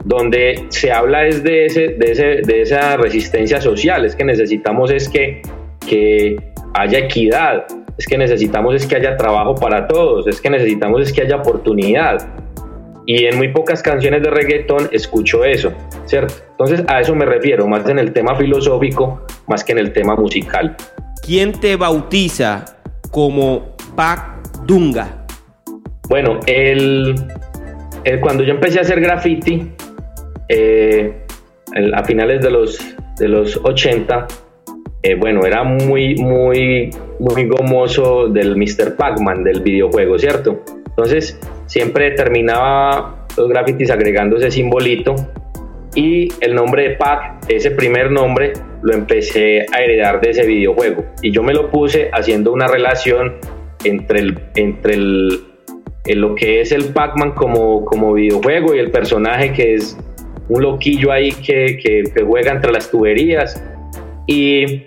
donde 0.03 0.65
se 0.69 0.91
habla 0.91 1.25
es 1.25 1.43
de, 1.43 1.65
ese, 1.65 1.89
de, 1.89 2.11
ese, 2.11 2.23
de 2.43 2.61
esa 2.61 2.97
resistencia 2.97 3.61
social, 3.61 4.05
es 4.05 4.15
que 4.15 4.23
necesitamos 4.23 4.91
es 4.91 5.09
que, 5.09 5.41
que 5.87 6.37
haya 6.73 6.99
equidad, 6.99 7.65
es 7.97 8.05
que 8.07 8.17
necesitamos 8.17 8.75
es 8.75 8.85
que 8.85 8.95
haya 8.95 9.15
trabajo 9.17 9.55
para 9.55 9.87
todos, 9.87 10.27
es 10.27 10.41
que 10.41 10.49
necesitamos 10.49 11.01
es 11.01 11.13
que 11.13 11.21
haya 11.21 11.37
oportunidad. 11.37 12.27
Y 13.05 13.25
en 13.25 13.37
muy 13.37 13.49
pocas 13.49 13.81
canciones 13.81 14.21
de 14.21 14.29
reggaetón 14.29 14.87
escucho 14.91 15.43
eso, 15.43 15.73
¿cierto? 16.05 16.35
Entonces 16.51 16.83
a 16.87 17.01
eso 17.01 17.15
me 17.15 17.25
refiero, 17.25 17.67
más 17.67 17.87
en 17.89 17.99
el 17.99 18.13
tema 18.13 18.35
filosófico, 18.35 19.25
más 19.47 19.63
que 19.63 19.71
en 19.71 19.79
el 19.79 19.91
tema 19.91 20.15
musical. 20.15 20.75
¿Quién 21.25 21.51
te 21.51 21.75
bautiza 21.75 22.65
como 23.11 23.75
Pac 23.95 24.41
Dunga? 24.65 25.25
Bueno, 26.09 26.39
el, 26.45 27.15
el, 28.03 28.19
cuando 28.19 28.43
yo 28.43 28.53
empecé 28.53 28.79
a 28.79 28.81
hacer 28.81 28.99
graffiti, 29.01 29.71
eh, 30.53 31.13
a 31.93 32.03
finales 32.03 32.41
de 32.41 32.51
los, 32.51 32.77
de 33.17 33.27
los 33.29 33.57
80, 33.63 34.27
eh, 35.03 35.15
bueno, 35.15 35.45
era 35.45 35.63
muy, 35.63 36.15
muy, 36.15 36.89
muy 37.19 37.47
gomoso 37.47 38.27
del 38.27 38.57
Mr. 38.57 38.97
Pac-Man, 38.97 39.45
del 39.45 39.61
videojuego, 39.61 40.19
¿cierto? 40.19 40.61
Entonces, 40.87 41.39
siempre 41.67 42.11
terminaba 42.11 43.25
los 43.37 43.47
grafitis 43.47 43.89
agregando 43.91 44.35
ese 44.35 44.51
simbolito 44.51 45.15
y 45.95 46.27
el 46.41 46.53
nombre 46.53 46.89
de 46.89 46.95
Pac, 46.95 47.45
ese 47.47 47.71
primer 47.71 48.11
nombre, 48.11 48.51
lo 48.81 48.93
empecé 48.93 49.65
a 49.73 49.81
heredar 49.81 50.19
de 50.19 50.31
ese 50.31 50.45
videojuego. 50.45 51.05
Y 51.21 51.31
yo 51.31 51.43
me 51.43 51.53
lo 51.53 51.69
puse 51.69 52.09
haciendo 52.11 52.51
una 52.51 52.67
relación 52.67 53.35
entre, 53.85 54.19
el, 54.19 54.39
entre 54.55 54.95
el, 54.95 55.43
lo 56.15 56.35
que 56.35 56.61
es 56.61 56.73
el 56.73 56.85
Pac-Man 56.85 57.31
como, 57.31 57.85
como 57.85 58.13
videojuego 58.13 58.75
y 58.75 58.79
el 58.79 58.91
personaje 58.91 59.53
que 59.53 59.75
es 59.75 59.97
un 60.51 60.63
loquillo 60.63 61.11
ahí 61.13 61.31
que, 61.31 61.77
que, 61.77 62.23
juega 62.23 62.51
entre 62.51 62.73
las 62.73 62.91
tuberías 62.91 63.63
y 64.27 64.83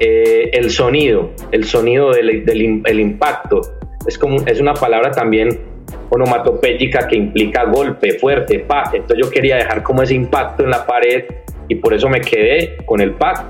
eh, 0.00 0.50
el 0.54 0.70
sonido, 0.70 1.32
el 1.52 1.64
sonido 1.64 2.12
del, 2.12 2.46
del 2.46 2.82
el 2.84 3.00
impacto. 3.00 3.60
Es, 4.06 4.18
como, 4.18 4.38
es 4.46 4.58
una 4.58 4.72
palabra 4.72 5.10
también 5.10 5.60
onomatopéyica 6.08 7.06
que 7.08 7.16
implica 7.16 7.64
golpe 7.64 8.18
fuerte, 8.18 8.60
pa. 8.60 8.84
Entonces 8.94 9.18
yo 9.22 9.30
quería 9.30 9.56
dejar 9.56 9.82
como 9.82 10.02
ese 10.02 10.14
impacto 10.14 10.64
en 10.64 10.70
la 10.70 10.86
pared 10.86 11.24
y 11.68 11.74
por 11.74 11.92
eso 11.92 12.08
me 12.08 12.22
quedé 12.22 12.78
con 12.86 13.00
el 13.00 13.12
pack. 13.12 13.44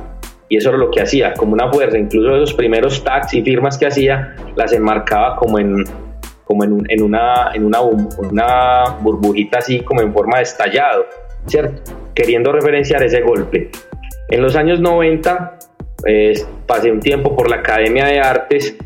Y 0.49 0.57
eso 0.57 0.71
era 0.71 0.79
lo 0.79 0.91
que 0.91 1.01
hacía, 1.01 1.35
como 1.35 1.53
una 1.53 1.71
fuerza. 1.71 1.97
Incluso 1.97 2.35
esos 2.35 2.55
primeros 2.55 3.05
tags 3.05 3.35
y 3.35 3.43
firmas 3.43 3.79
que 3.79 3.87
hacía, 3.87 4.35
las 4.57 4.73
enmarcaba 4.73 5.37
como 5.37 5.59
en, 5.61 5.85
como 6.45 6.65
en, 6.65 6.85
en, 6.89 7.03
una, 7.03 7.51
en 7.55 7.65
una, 7.65 7.81
una 7.81 8.97
burbujita 9.01 9.59
así, 9.59 9.81
como 9.81 10.03
en 10.03 10.13
forma 10.13 10.39
de 10.39 10.45
estallado. 10.45 11.07
¿Cierto? 11.47 11.93
Queriendo 12.15 12.53
referenciar 12.53 13.03
ese 13.03 13.21
golpe. 13.21 13.71
En 14.29 14.43
los 14.43 14.57
años 14.57 14.81
90 14.81 15.59
pues, 16.03 16.47
pasé 16.67 16.91
un 16.91 17.01
tiempo 17.01 17.35
por 17.37 17.49
la 17.49 17.57
Academia 17.57 18.07
de 18.07 18.21
Artes 18.21 18.77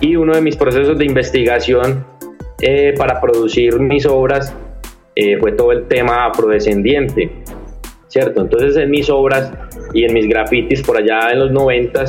y 0.00 0.16
uno 0.16 0.34
de 0.34 0.40
mis 0.40 0.56
procesos 0.56 0.98
de 0.98 1.04
investigación 1.04 2.04
eh, 2.60 2.94
para 2.96 3.20
producir 3.20 3.78
mis 3.78 4.06
obras 4.06 4.54
eh, 5.14 5.38
fue 5.38 5.52
todo 5.52 5.72
el 5.72 5.88
tema 5.88 6.26
afrodescendiente, 6.26 7.30
¿cierto? 8.08 8.42
Entonces 8.42 8.76
en 8.76 8.90
mis 8.90 9.08
obras 9.08 9.52
y 9.94 10.04
en 10.04 10.12
mis 10.12 10.28
grafitis 10.28 10.82
por 10.82 10.98
allá 10.98 11.30
en 11.32 11.40
los 11.40 11.52
90 11.52 12.04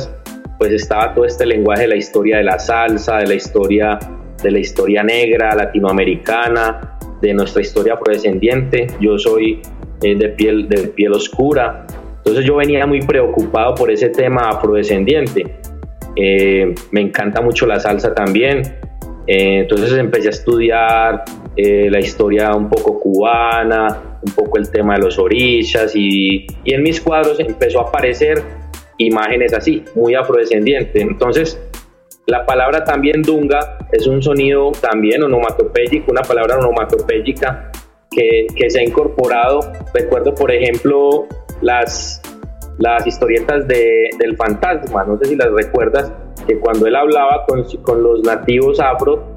pues 0.58 0.72
estaba 0.72 1.14
todo 1.14 1.24
este 1.24 1.46
lenguaje 1.46 1.82
de 1.82 1.88
la 1.88 1.96
historia 1.96 2.38
de 2.38 2.44
la 2.44 2.58
salsa, 2.58 3.18
de 3.18 3.26
la 3.26 3.34
historia 3.34 3.98
de 4.42 4.50
la 4.50 4.58
historia 4.58 5.02
negra 5.02 5.54
latinoamericana, 5.54 6.98
de 7.20 7.34
nuestra 7.34 7.62
historia 7.62 7.94
afrodescendiente. 7.94 8.86
Yo 9.00 9.18
soy 9.18 9.60
eh, 10.02 10.14
de, 10.14 10.28
piel, 10.30 10.68
de 10.68 10.88
piel 10.88 11.12
oscura. 11.12 11.86
Entonces 12.18 12.44
yo 12.44 12.56
venía 12.56 12.86
muy 12.86 13.00
preocupado 13.00 13.74
por 13.74 13.90
ese 13.90 14.08
tema 14.10 14.50
afrodescendiente. 14.50 15.56
Eh, 16.16 16.74
me 16.90 17.00
encanta 17.00 17.40
mucho 17.40 17.66
la 17.66 17.80
salsa 17.80 18.14
también. 18.14 18.62
Eh, 19.26 19.60
entonces 19.60 19.92
empecé 19.92 20.28
a 20.28 20.30
estudiar 20.30 21.24
la 21.56 21.98
historia 21.98 22.54
un 22.54 22.68
poco 22.68 23.00
cubana, 23.00 24.20
un 24.24 24.32
poco 24.32 24.58
el 24.58 24.70
tema 24.70 24.94
de 24.94 25.00
los 25.00 25.18
orillas 25.18 25.90
y, 25.96 26.46
y 26.62 26.72
en 26.72 26.84
mis 26.84 27.00
cuadros 27.00 27.40
empezó 27.40 27.80
a 27.80 27.88
aparecer 27.88 28.40
imágenes 28.98 29.52
así, 29.52 29.82
muy 29.96 30.14
afrodescendientes. 30.14 31.02
Entonces 31.02 31.60
la 32.28 32.44
palabra 32.44 32.84
también 32.84 33.22
dunga 33.22 33.78
es 33.90 34.06
un 34.06 34.22
sonido 34.22 34.70
también 34.72 35.22
onomatopéyico, 35.22 36.12
una 36.12 36.20
palabra 36.20 36.58
onomatopéyica 36.58 37.72
que, 38.18 38.70
se 38.70 38.80
ha 38.80 38.82
incorporado. 38.82 39.60
Recuerdo, 39.94 40.34
por 40.34 40.50
ejemplo, 40.50 41.26
las, 41.60 42.20
las 42.78 43.06
historietas 43.06 43.66
de, 43.68 44.10
del 44.18 44.36
fantasma, 44.36 45.04
no 45.04 45.18
sé 45.18 45.26
si 45.26 45.36
las 45.36 45.50
recuerdas, 45.52 46.12
que 46.46 46.58
cuando 46.58 46.86
él 46.86 46.96
hablaba 46.96 47.44
con, 47.46 47.64
con 47.82 48.02
los 48.02 48.22
nativos 48.22 48.80
afro, 48.80 49.34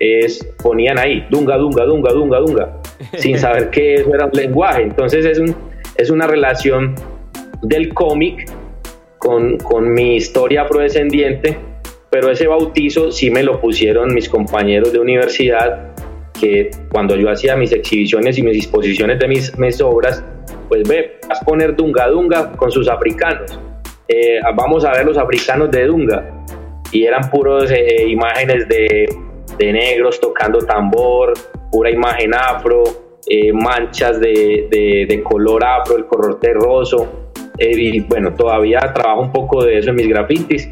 es, 0.00 0.46
ponían 0.62 0.98
ahí, 0.98 1.26
dunga, 1.30 1.56
dunga, 1.56 1.84
dunga, 1.84 2.12
dunga, 2.12 2.38
dunga, 2.38 2.80
sin 3.16 3.38
saber 3.38 3.70
que 3.70 3.94
eso 3.94 4.14
era 4.14 4.26
un 4.26 4.32
lenguaje. 4.32 4.82
Entonces 4.82 5.24
es, 5.24 5.38
un, 5.38 5.54
es 5.96 6.10
una 6.10 6.26
relación 6.26 6.94
del 7.62 7.92
cómic 7.94 8.50
con, 9.18 9.58
con 9.58 9.92
mi 9.92 10.16
historia 10.16 10.62
afrodescendiente, 10.62 11.58
pero 12.10 12.30
ese 12.30 12.46
bautizo 12.46 13.10
sí 13.10 13.30
me 13.30 13.42
lo 13.42 13.60
pusieron 13.60 14.14
mis 14.14 14.28
compañeros 14.28 14.92
de 14.92 15.00
universidad 15.00 15.92
que 16.40 16.70
cuando 16.90 17.16
yo 17.16 17.30
hacía 17.30 17.56
mis 17.56 17.72
exhibiciones 17.72 18.38
y 18.38 18.42
mis 18.42 18.56
exposiciones 18.56 19.18
de 19.18 19.28
mis, 19.28 19.56
mis 19.58 19.80
obras, 19.80 20.22
pues 20.68 20.88
ve, 20.88 21.18
vas 21.28 21.40
a 21.42 21.44
poner 21.44 21.74
Dunga 21.74 22.08
Dunga 22.08 22.52
con 22.52 22.70
sus 22.70 22.88
africanos. 22.88 23.58
Eh, 24.08 24.40
vamos 24.54 24.84
a 24.84 24.92
ver 24.92 25.06
los 25.06 25.18
africanos 25.18 25.70
de 25.70 25.86
Dunga. 25.86 26.44
Y 26.92 27.04
eran 27.04 27.30
puros 27.30 27.70
eh, 27.70 28.06
imágenes 28.08 28.66
de, 28.68 29.06
de, 29.58 29.72
negros 29.72 30.18
tocando 30.20 30.58
tambor, 30.60 31.34
pura 31.70 31.90
imagen 31.90 32.34
afro, 32.34 32.84
eh, 33.28 33.52
manchas 33.52 34.18
de, 34.20 34.68
de, 34.70 35.06
de, 35.06 35.22
color 35.22 35.62
afro, 35.64 35.98
el 35.98 36.06
color 36.06 36.40
terroso. 36.40 37.30
y 37.58 38.00
bueno, 38.00 38.32
todavía 38.32 38.78
trabajo 38.94 39.20
un 39.20 39.32
poco 39.32 39.64
de 39.64 39.78
eso 39.78 39.90
en 39.90 39.96
mis 39.96 40.08
grafitis 40.08 40.70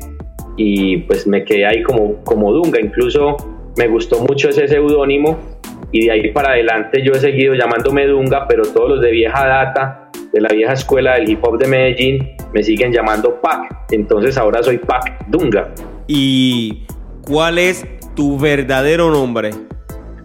y 0.56 0.98
pues 0.98 1.26
me 1.26 1.44
quedé 1.44 1.66
ahí 1.66 1.82
como, 1.82 2.22
como 2.24 2.52
Dunga. 2.52 2.80
Incluso 2.80 3.36
me 3.76 3.88
gustó 3.88 4.20
mucho 4.20 4.48
ese 4.48 4.66
seudónimo 4.66 5.55
y 5.96 6.06
de 6.06 6.12
ahí 6.12 6.30
para 6.30 6.50
adelante 6.50 7.00
yo 7.02 7.12
he 7.12 7.20
seguido 7.20 7.54
llamándome 7.54 8.06
Dunga, 8.06 8.46
pero 8.46 8.64
todos 8.64 8.90
los 8.90 9.00
de 9.00 9.10
vieja 9.12 9.46
data, 9.46 10.10
de 10.30 10.42
la 10.42 10.48
vieja 10.50 10.74
escuela 10.74 11.14
del 11.14 11.30
hip 11.30 11.42
hop 11.42 11.58
de 11.58 11.68
Medellín, 11.68 12.36
me 12.52 12.62
siguen 12.62 12.92
llamando 12.92 13.40
Pac. 13.40 13.86
Entonces 13.90 14.36
ahora 14.36 14.62
soy 14.62 14.76
Pac 14.76 15.26
Dunga. 15.28 15.72
¿Y 16.06 16.84
cuál 17.22 17.56
es 17.58 17.86
tu 18.14 18.38
verdadero 18.38 19.10
nombre? 19.10 19.52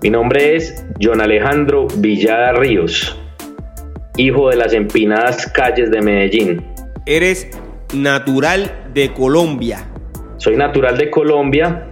Mi 0.04 0.10
nombre 0.10 0.58
es 0.58 0.86
John 1.02 1.22
Alejandro 1.22 1.88
Villada 2.00 2.52
Ríos, 2.52 3.18
hijo 4.18 4.50
de 4.50 4.58
las 4.58 4.74
empinadas 4.74 5.50
calles 5.54 5.90
de 5.90 6.02
Medellín. 6.02 6.66
Eres 7.06 7.50
natural 7.94 8.90
de 8.94 9.14
Colombia. 9.14 9.88
Soy 10.36 10.58
natural 10.58 10.98
de 10.98 11.10
Colombia, 11.10 11.91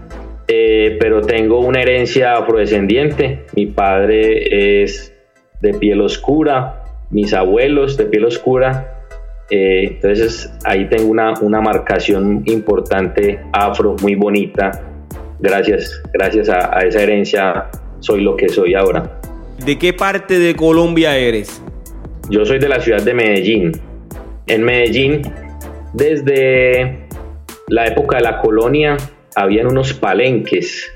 eh, 0.52 0.98
pero 1.00 1.22
tengo 1.22 1.60
una 1.60 1.80
herencia 1.80 2.36
afrodescendiente. 2.36 3.46
Mi 3.56 3.68
padre 3.68 4.82
es 4.82 5.14
de 5.62 5.76
piel 5.76 6.02
oscura, 6.02 6.84
mis 7.12 7.36
abuelos 7.36 7.98
de 7.98 8.06
piel 8.06 8.26
oscura. 8.26 9.06
Eh, 9.52 9.92
entonces 9.94 10.52
ahí 10.66 10.90
tengo 10.90 11.08
una, 11.12 11.36
una, 11.42 11.62
marcación 11.62 12.42
importante 12.46 13.40
afro, 13.54 13.96
muy 14.02 14.16
bonita. 14.16 14.72
Gracias, 15.40 16.02
gracias 16.14 16.50
a, 16.50 16.80
esa 16.80 17.00
herencia 17.00 17.70
soy 18.00 18.22
lo 18.22 18.36
que 18.36 18.50
soy 18.50 18.74
ahora. 18.74 19.20
¿De 19.64 19.78
qué 19.78 19.94
parte 19.94 20.40
de 20.40 20.56
Colombia 20.56 21.16
eres? 21.16 21.62
Yo 22.32 22.44
soy 22.44 22.58
de 22.58 22.70
la 22.70 22.80
ciudad 22.80 23.04
de 23.04 23.14
Medellín. 23.14 23.72
En 24.48 24.64
Medellín, 24.64 25.22
desde 25.94 27.08
la 27.68 27.86
época 27.86 28.18
de 28.18 28.24
la 28.24 28.40
colonia, 28.40 28.98
habían 29.36 29.68
unos 29.68 29.94
palenques, 29.94 30.92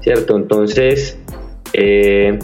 ¿cierto? 0.00 0.36
Entonces, 0.36 1.18
eh, 1.72 2.38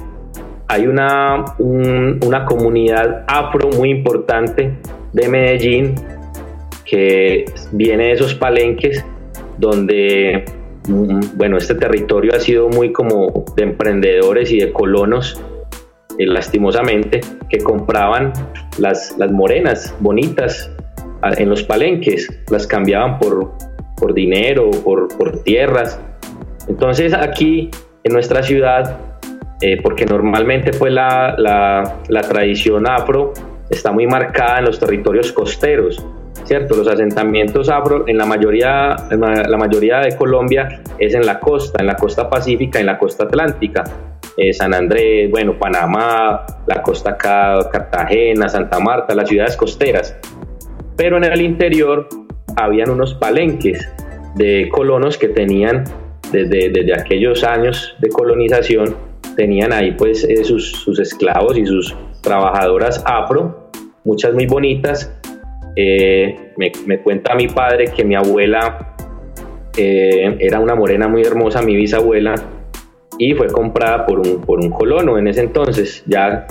hay 0.69 0.87
una, 0.87 1.45
una 1.59 2.45
comunidad 2.45 3.25
afro 3.29 3.71
muy 3.71 3.91
importante 3.91 4.73
de 5.13 5.29
Medellín 5.29 5.95
que 6.85 7.45
viene 7.73 8.07
de 8.07 8.13
esos 8.13 8.35
palenques 8.35 9.05
donde 9.59 10.45
mm, 10.89 11.37
bueno, 11.37 11.57
este 11.57 11.75
territorio 11.75 12.33
ha 12.35 12.41
sido 12.41 12.69
muy 12.69 12.93
como 12.93 13.45
de 13.57 13.63
emprendedores 13.63 14.51
y 14.51 14.61
de 14.61 14.73
colonos, 14.73 15.41
eh, 16.19 16.27
lastimosamente, 16.27 17.21
que 17.49 17.59
compraban 17.59 18.33
las, 18.79 19.17
las 19.19 19.31
morenas 19.33 19.95
bonitas 20.01 20.71
en 21.39 21.49
los 21.49 21.63
palenques, 21.63 22.29
las 22.51 22.67
cambiaban 22.67 23.19
por, 23.19 23.53
por 23.97 24.15
dinero, 24.15 24.71
por, 24.85 25.09
por 25.17 25.43
tierras. 25.43 26.01
Entonces 26.69 27.13
aquí 27.15 27.71
en 28.05 28.13
nuestra 28.13 28.43
ciudad, 28.43 28.99
eh, 29.61 29.81
porque 29.83 30.05
normalmente 30.05 30.73
pues 30.73 30.93
la, 30.93 31.35
la, 31.39 31.97
la 32.09 32.21
tradición 32.23 32.89
afro 32.89 33.33
está 33.71 33.93
muy 33.93 34.07
marcada 34.07 34.59
en 34.59 34.67
los 34.67 34.79
territorios 34.79 35.33
costeros, 35.33 36.05
¿cierto? 36.45 36.77
Los 36.77 36.89
asentamientos 36.89 37.69
afro 37.69 38.05
en 38.07 38.19
la 38.19 38.27
mayoría, 38.27 38.95
en 39.11 39.21
la 39.21 39.57
mayoría 39.57 40.01
de 40.01 40.17
Colombia 40.17 40.83
es 40.99 41.15
en 41.15 41.27
la 41.27 41.41
costa, 41.41 41.81
en 41.81 41.87
la 41.87 41.97
costa 41.97 42.29
pacífica, 42.29 42.79
en 42.79 42.87
la 42.87 42.99
costa 42.99 43.25
atlántica. 43.25 43.83
Eh, 44.37 44.53
San 44.53 44.75
Andrés, 44.75 45.31
bueno, 45.31 45.59
Panamá, 45.59 46.45
la 46.67 46.83
costa 46.83 47.17
Cartagena, 47.17 48.49
Santa 48.51 48.79
Marta, 48.79 49.15
las 49.15 49.29
ciudades 49.29 49.57
costeras. 49.57 50.15
Pero 50.95 51.17
en 51.17 51.25
el 51.25 51.41
interior 51.41 52.07
habían 52.57 52.91
unos 52.91 53.15
palenques 53.15 53.89
de 54.35 54.69
colonos 54.71 55.17
que 55.19 55.29
tenían 55.29 55.85
desde, 56.33 56.71
desde 56.71 56.95
aquellos 56.95 57.45
años 57.45 57.97
de 58.01 58.09
colonización, 58.09 58.97
tenían 59.37 59.73
ahí 59.73 59.93
pues 59.93 60.25
eh, 60.25 60.45
sus, 60.45 60.73
sus 60.73 60.99
esclavos 60.99 61.57
y 61.57 61.67
sus 61.67 61.97
trabajadoras 62.23 63.03
afro, 63.07 63.71
muchas 64.05 64.35
muy 64.35 64.47
bonitas, 64.47 65.13
eh, 65.77 66.53
me, 66.57 66.99
cuenta 67.01 67.35
mi 67.35 67.49
padre 67.49 67.93
que 67.95 68.03
mi 68.03 68.15
abuela 68.15 68.95
eh, 69.77 70.37
era 70.41 70.59
una 70.59 70.75
morena 70.75 71.07
muy 71.07 71.23
hermosa, 71.23 71.61
mi 71.61 71.77
bisabuela, 71.77 72.35
y 73.19 73.35
fue 73.35 73.49
comprada 73.49 74.07
por 74.07 74.21
un, 74.21 74.41
por 74.41 74.59
un 74.59 74.71
colono 74.71 75.19
en 75.19 75.29
ese 75.29 75.43
entonces, 75.43 76.03
ya 76.07 76.47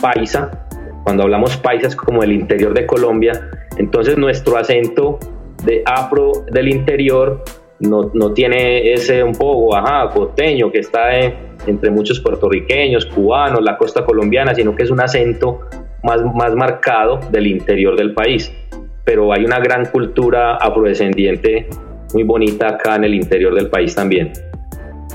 paisa. 0.00 0.66
Cuando 1.04 1.22
hablamos 1.24 1.56
paisa 1.58 1.88
es 1.88 1.96
como 1.96 2.22
el 2.22 2.32
interior 2.32 2.74
de 2.74 2.86
Colombia, 2.86 3.67
entonces 3.78 4.18
nuestro 4.18 4.56
acento 4.56 5.18
de 5.64 5.82
afro 5.86 6.32
del 6.50 6.68
interior 6.68 7.42
no, 7.80 8.10
no 8.12 8.32
tiene 8.32 8.92
ese 8.92 9.22
un 9.22 9.32
poco, 9.32 9.76
ajá, 9.76 10.10
costeño 10.10 10.70
que 10.70 10.80
está 10.80 11.14
entre 11.66 11.90
muchos 11.90 12.20
puertorriqueños, 12.20 13.06
cubanos, 13.06 13.62
la 13.62 13.76
costa 13.76 14.04
colombiana, 14.04 14.54
sino 14.54 14.74
que 14.74 14.82
es 14.82 14.90
un 14.90 15.00
acento 15.00 15.60
más, 16.02 16.20
más 16.34 16.54
marcado 16.54 17.20
del 17.30 17.46
interior 17.46 17.96
del 17.96 18.14
país. 18.14 18.52
Pero 19.04 19.32
hay 19.32 19.44
una 19.44 19.60
gran 19.60 19.86
cultura 19.86 20.56
afrodescendiente 20.56 21.68
muy 22.12 22.24
bonita 22.24 22.68
acá 22.68 22.96
en 22.96 23.04
el 23.04 23.14
interior 23.14 23.54
del 23.54 23.68
país 23.68 23.94
también. 23.94 24.32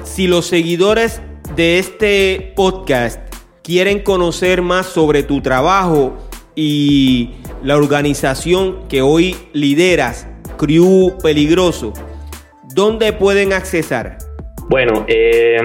Si 0.04 0.28
los 0.28 0.46
seguidores 0.46 1.22
de 1.56 1.80
este 1.80 2.54
podcast 2.56 3.22
quieren 3.62 4.00
conocer 4.00 4.62
más 4.62 4.88
sobre 4.88 5.24
tu 5.24 5.42
trabajo 5.42 6.18
y 6.56 7.32
la 7.64 7.78
organización 7.78 8.88
que 8.88 9.02
hoy 9.02 9.36
lideras, 9.54 10.28
Crew 10.58 11.18
Peligroso, 11.22 11.94
¿dónde 12.74 13.14
pueden 13.14 13.54
accesar? 13.54 14.18
Bueno, 14.70 15.06
eh, 15.08 15.58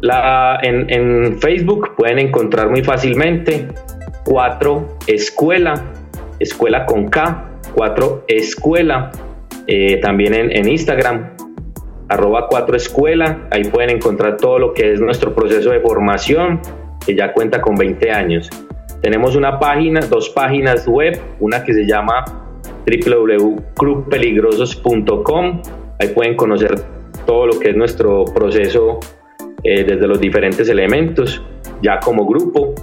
la, 0.00 0.58
en, 0.62 0.90
en, 0.90 1.40
Facebook 1.40 1.94
pueden 1.96 2.18
encontrar 2.18 2.70
muy 2.70 2.82
fácilmente 2.82 3.68
4 4.24 4.98
Escuela, 5.06 5.74
Escuela 6.38 6.86
con 6.86 7.08
K, 7.08 7.50
4 7.74 8.24
Escuela, 8.28 9.10
eh, 9.66 9.98
también 9.98 10.34
en, 10.34 10.68
Instagram, 10.68 11.36
arroba 12.08 12.46
4 12.48 12.76
Escuela, 12.76 13.48
ahí 13.50 13.64
pueden 13.64 13.90
encontrar 13.90 14.36
todo 14.36 14.58
lo 14.58 14.74
que 14.74 14.92
es 14.92 15.00
nuestro 15.00 15.34
proceso 15.34 15.70
de 15.70 15.80
formación, 15.80 16.60
que 17.04 17.14
ya 17.14 17.32
cuenta 17.32 17.60
con 17.60 17.76
20 17.76 18.10
años. 18.10 18.50
Tenemos 19.02 19.34
una 19.34 19.58
página, 19.58 20.00
dos 20.00 20.28
páginas 20.30 20.86
web, 20.86 21.18
una 21.40 21.64
que 21.64 21.72
se 21.72 21.86
llama 21.86 22.22
www.cruzpeligrosos.com, 22.86 25.62
ahí 25.98 26.08
pueden 26.08 26.36
conocer 26.36 26.74
todo 27.24 27.46
lo 27.46 27.58
que 27.58 27.70
es 27.70 27.76
nuestro 27.76 28.26
proceso 28.26 29.00
eh, 29.62 29.84
desde 29.84 30.06
los 30.06 30.20
diferentes 30.20 30.68
elementos, 30.68 31.42
ya 31.80 31.98
como 32.00 32.26
grupo, 32.26 32.74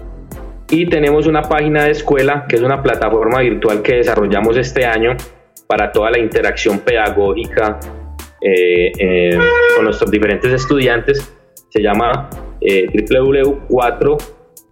y 0.69 0.87
tenemos 0.87 1.27
una 1.27 1.43
página 1.43 1.83
de 1.83 1.91
escuela 1.91 2.47
que 2.49 2.55
es 2.55 2.63
una 2.63 2.81
plataforma 2.81 3.41
virtual 3.41 3.83
que 3.83 3.97
desarrollamos 3.97 4.57
este 4.57 4.85
año 4.85 5.15
para 5.67 5.91
toda 5.91 6.09
la 6.11 6.19
interacción 6.19 6.79
pedagógica 6.79 7.79
eh, 8.41 8.91
eh, 8.97 9.37
con 9.75 9.85
nuestros 9.85 10.09
diferentes 10.09 10.51
estudiantes. 10.51 11.31
Se 11.69 11.79
llama 11.81 12.27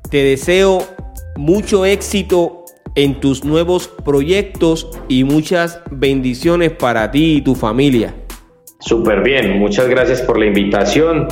te 0.10 0.24
deseo 0.24 0.84
mucho 1.36 1.86
éxito 1.86 2.66
en 2.96 3.20
tus 3.20 3.44
nuevos 3.46 3.88
proyectos 3.88 4.90
y 5.08 5.24
muchas 5.24 5.82
bendiciones 5.92 6.72
para 6.72 7.12
ti 7.12 7.38
y 7.38 7.42
tu 7.42 7.56
familia. 7.56 8.14
Súper 8.80 9.22
bien, 9.22 9.60
muchas 9.60 9.88
gracias 9.88 10.22
por 10.22 10.40
la 10.40 10.46
invitación. 10.46 11.28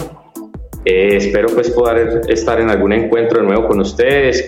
Eh, 0.86 1.18
espero 1.18 1.50
pues 1.50 1.70
poder 1.72 2.22
estar 2.30 2.62
en 2.62 2.70
algún 2.70 2.94
encuentro 2.94 3.42
nuevo 3.44 3.68
con 3.68 3.80
ustedes, 3.82 4.46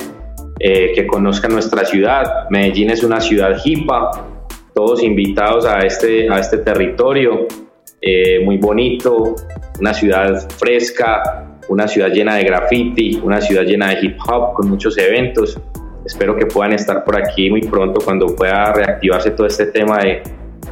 eh, 0.60 0.92
que 0.94 1.08
conozcan 1.08 1.52
nuestra 1.54 1.86
ciudad. 1.86 2.50
Medellín 2.50 2.90
es 2.90 3.04
una 3.04 3.20
ciudad 3.20 3.58
hipa, 3.64 4.12
todos 4.74 5.04
invitados 5.04 5.66
a 5.66 5.80
este, 5.80 6.30
a 6.30 6.40
este 6.40 6.58
territorio, 6.60 7.48
eh, 8.02 8.40
muy 8.44 8.58
bonito, 8.58 9.36
una 9.80 9.94
ciudad 9.94 10.50
fresca, 10.58 11.58
una 11.68 11.88
ciudad 11.88 12.10
llena 12.10 12.36
de 12.36 12.44
graffiti, 12.44 13.20
una 13.24 13.42
ciudad 13.42 13.64
llena 13.64 13.90
de 13.90 14.06
hip 14.06 14.18
hop 14.28 14.54
con 14.54 14.70
muchos 14.70 14.98
eventos. 14.98 15.60
Espero 16.06 16.36
que 16.36 16.46
puedan 16.46 16.74
estar 16.74 17.04
por 17.04 17.18
aquí 17.18 17.50
muy 17.50 17.62
pronto 17.62 18.02
cuando 18.04 18.28
pueda 18.36 18.74
reactivarse 18.74 19.32
todo 19.32 19.48
este 19.48 19.68
tema 19.68 20.00
de, 20.00 20.24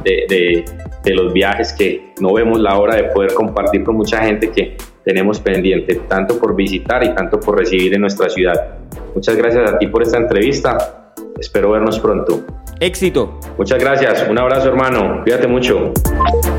de, 0.04 0.64
de 1.04 1.14
los 1.14 1.32
viajes 1.32 1.72
que 1.72 2.12
no 2.20 2.32
vemos 2.32 2.60
la 2.60 2.78
hora 2.78 2.96
de 2.96 3.04
poder 3.04 3.32
compartir 3.34 3.84
con 3.84 3.96
mucha 3.96 4.22
gente 4.22 4.50
que 4.50 4.76
tenemos 5.04 5.40
pendiente, 5.40 6.00
tanto 6.08 6.38
por 6.38 6.54
visitar 6.54 7.04
y 7.04 7.14
tanto 7.14 7.38
por 7.40 7.58
recibir 7.58 7.94
en 7.94 8.00
nuestra 8.00 8.28
ciudad. 8.28 8.78
Muchas 9.14 9.36
gracias 9.36 9.72
a 9.72 9.78
ti 9.78 9.86
por 9.86 10.02
esta 10.02 10.18
entrevista. 10.18 11.12
Espero 11.38 11.70
vernos 11.70 11.98
pronto. 11.98 12.44
Éxito. 12.80 13.40
Muchas 13.56 13.78
gracias. 13.78 14.26
Un 14.28 14.38
abrazo, 14.38 14.68
hermano. 14.68 15.22
Cuídate 15.22 15.46
mucho. 15.46 15.92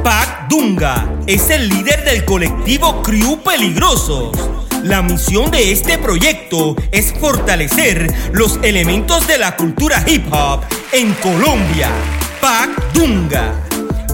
Pac 0.04 0.39
Dunga 0.60 1.08
es 1.26 1.50
el 1.52 1.70
líder 1.70 2.04
del 2.04 2.26
colectivo 2.26 3.02
Crew 3.02 3.42
Peligrosos. 3.42 4.38
La 4.84 5.02
misión 5.02 5.50
de 5.52 5.72
este 5.72 5.98
proyecto 5.98 6.76
es 6.92 7.14
fortalecer 7.14 8.14
los 8.34 8.60
elementos 8.62 9.26
de 9.26 9.38
la 9.38 9.56
cultura 9.56 10.04
hip 10.06 10.26
hop 10.34 10.60
en 10.92 11.14
Colombia. 11.14 11.88
Pac 12.42 12.92
Dunga. 12.92 13.54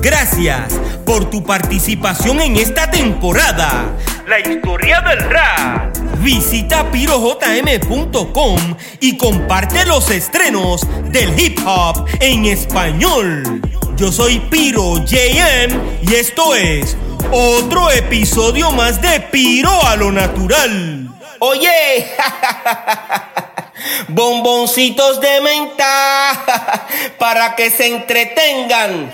Gracias 0.03 0.71
por 1.03 1.31
tu 1.31 1.43
participación 1.43 2.39
en 2.39 2.57
esta 2.57 2.91
temporada. 2.91 3.87
La 4.27 4.39
historia 4.39 5.01
del 5.01 5.21
rap. 5.27 6.04
Visita 6.19 6.91
pirojm.com 6.91 8.59
y 8.99 9.17
comparte 9.17 9.85
los 9.85 10.09
estrenos 10.09 10.81
del 11.11 11.39
hip 11.39 11.59
hop 11.65 12.05
en 12.19 12.45
español. 12.45 13.61
Yo 13.95 14.11
soy 14.11 14.39
Piro 14.39 14.97
JM 15.05 16.01
y 16.01 16.15
esto 16.15 16.55
es 16.55 16.97
otro 17.31 17.91
episodio 17.91 18.71
más 18.71 19.01
de 19.01 19.19
Piro 19.19 19.71
a 19.85 19.95
lo 19.95 20.11
natural. 20.11 21.09
Oye, 21.39 22.07
bomboncitos 24.07 25.21
de 25.21 25.41
menta 25.41 26.45
para 27.19 27.55
que 27.55 27.69
se 27.69 27.87
entretengan. 27.87 29.13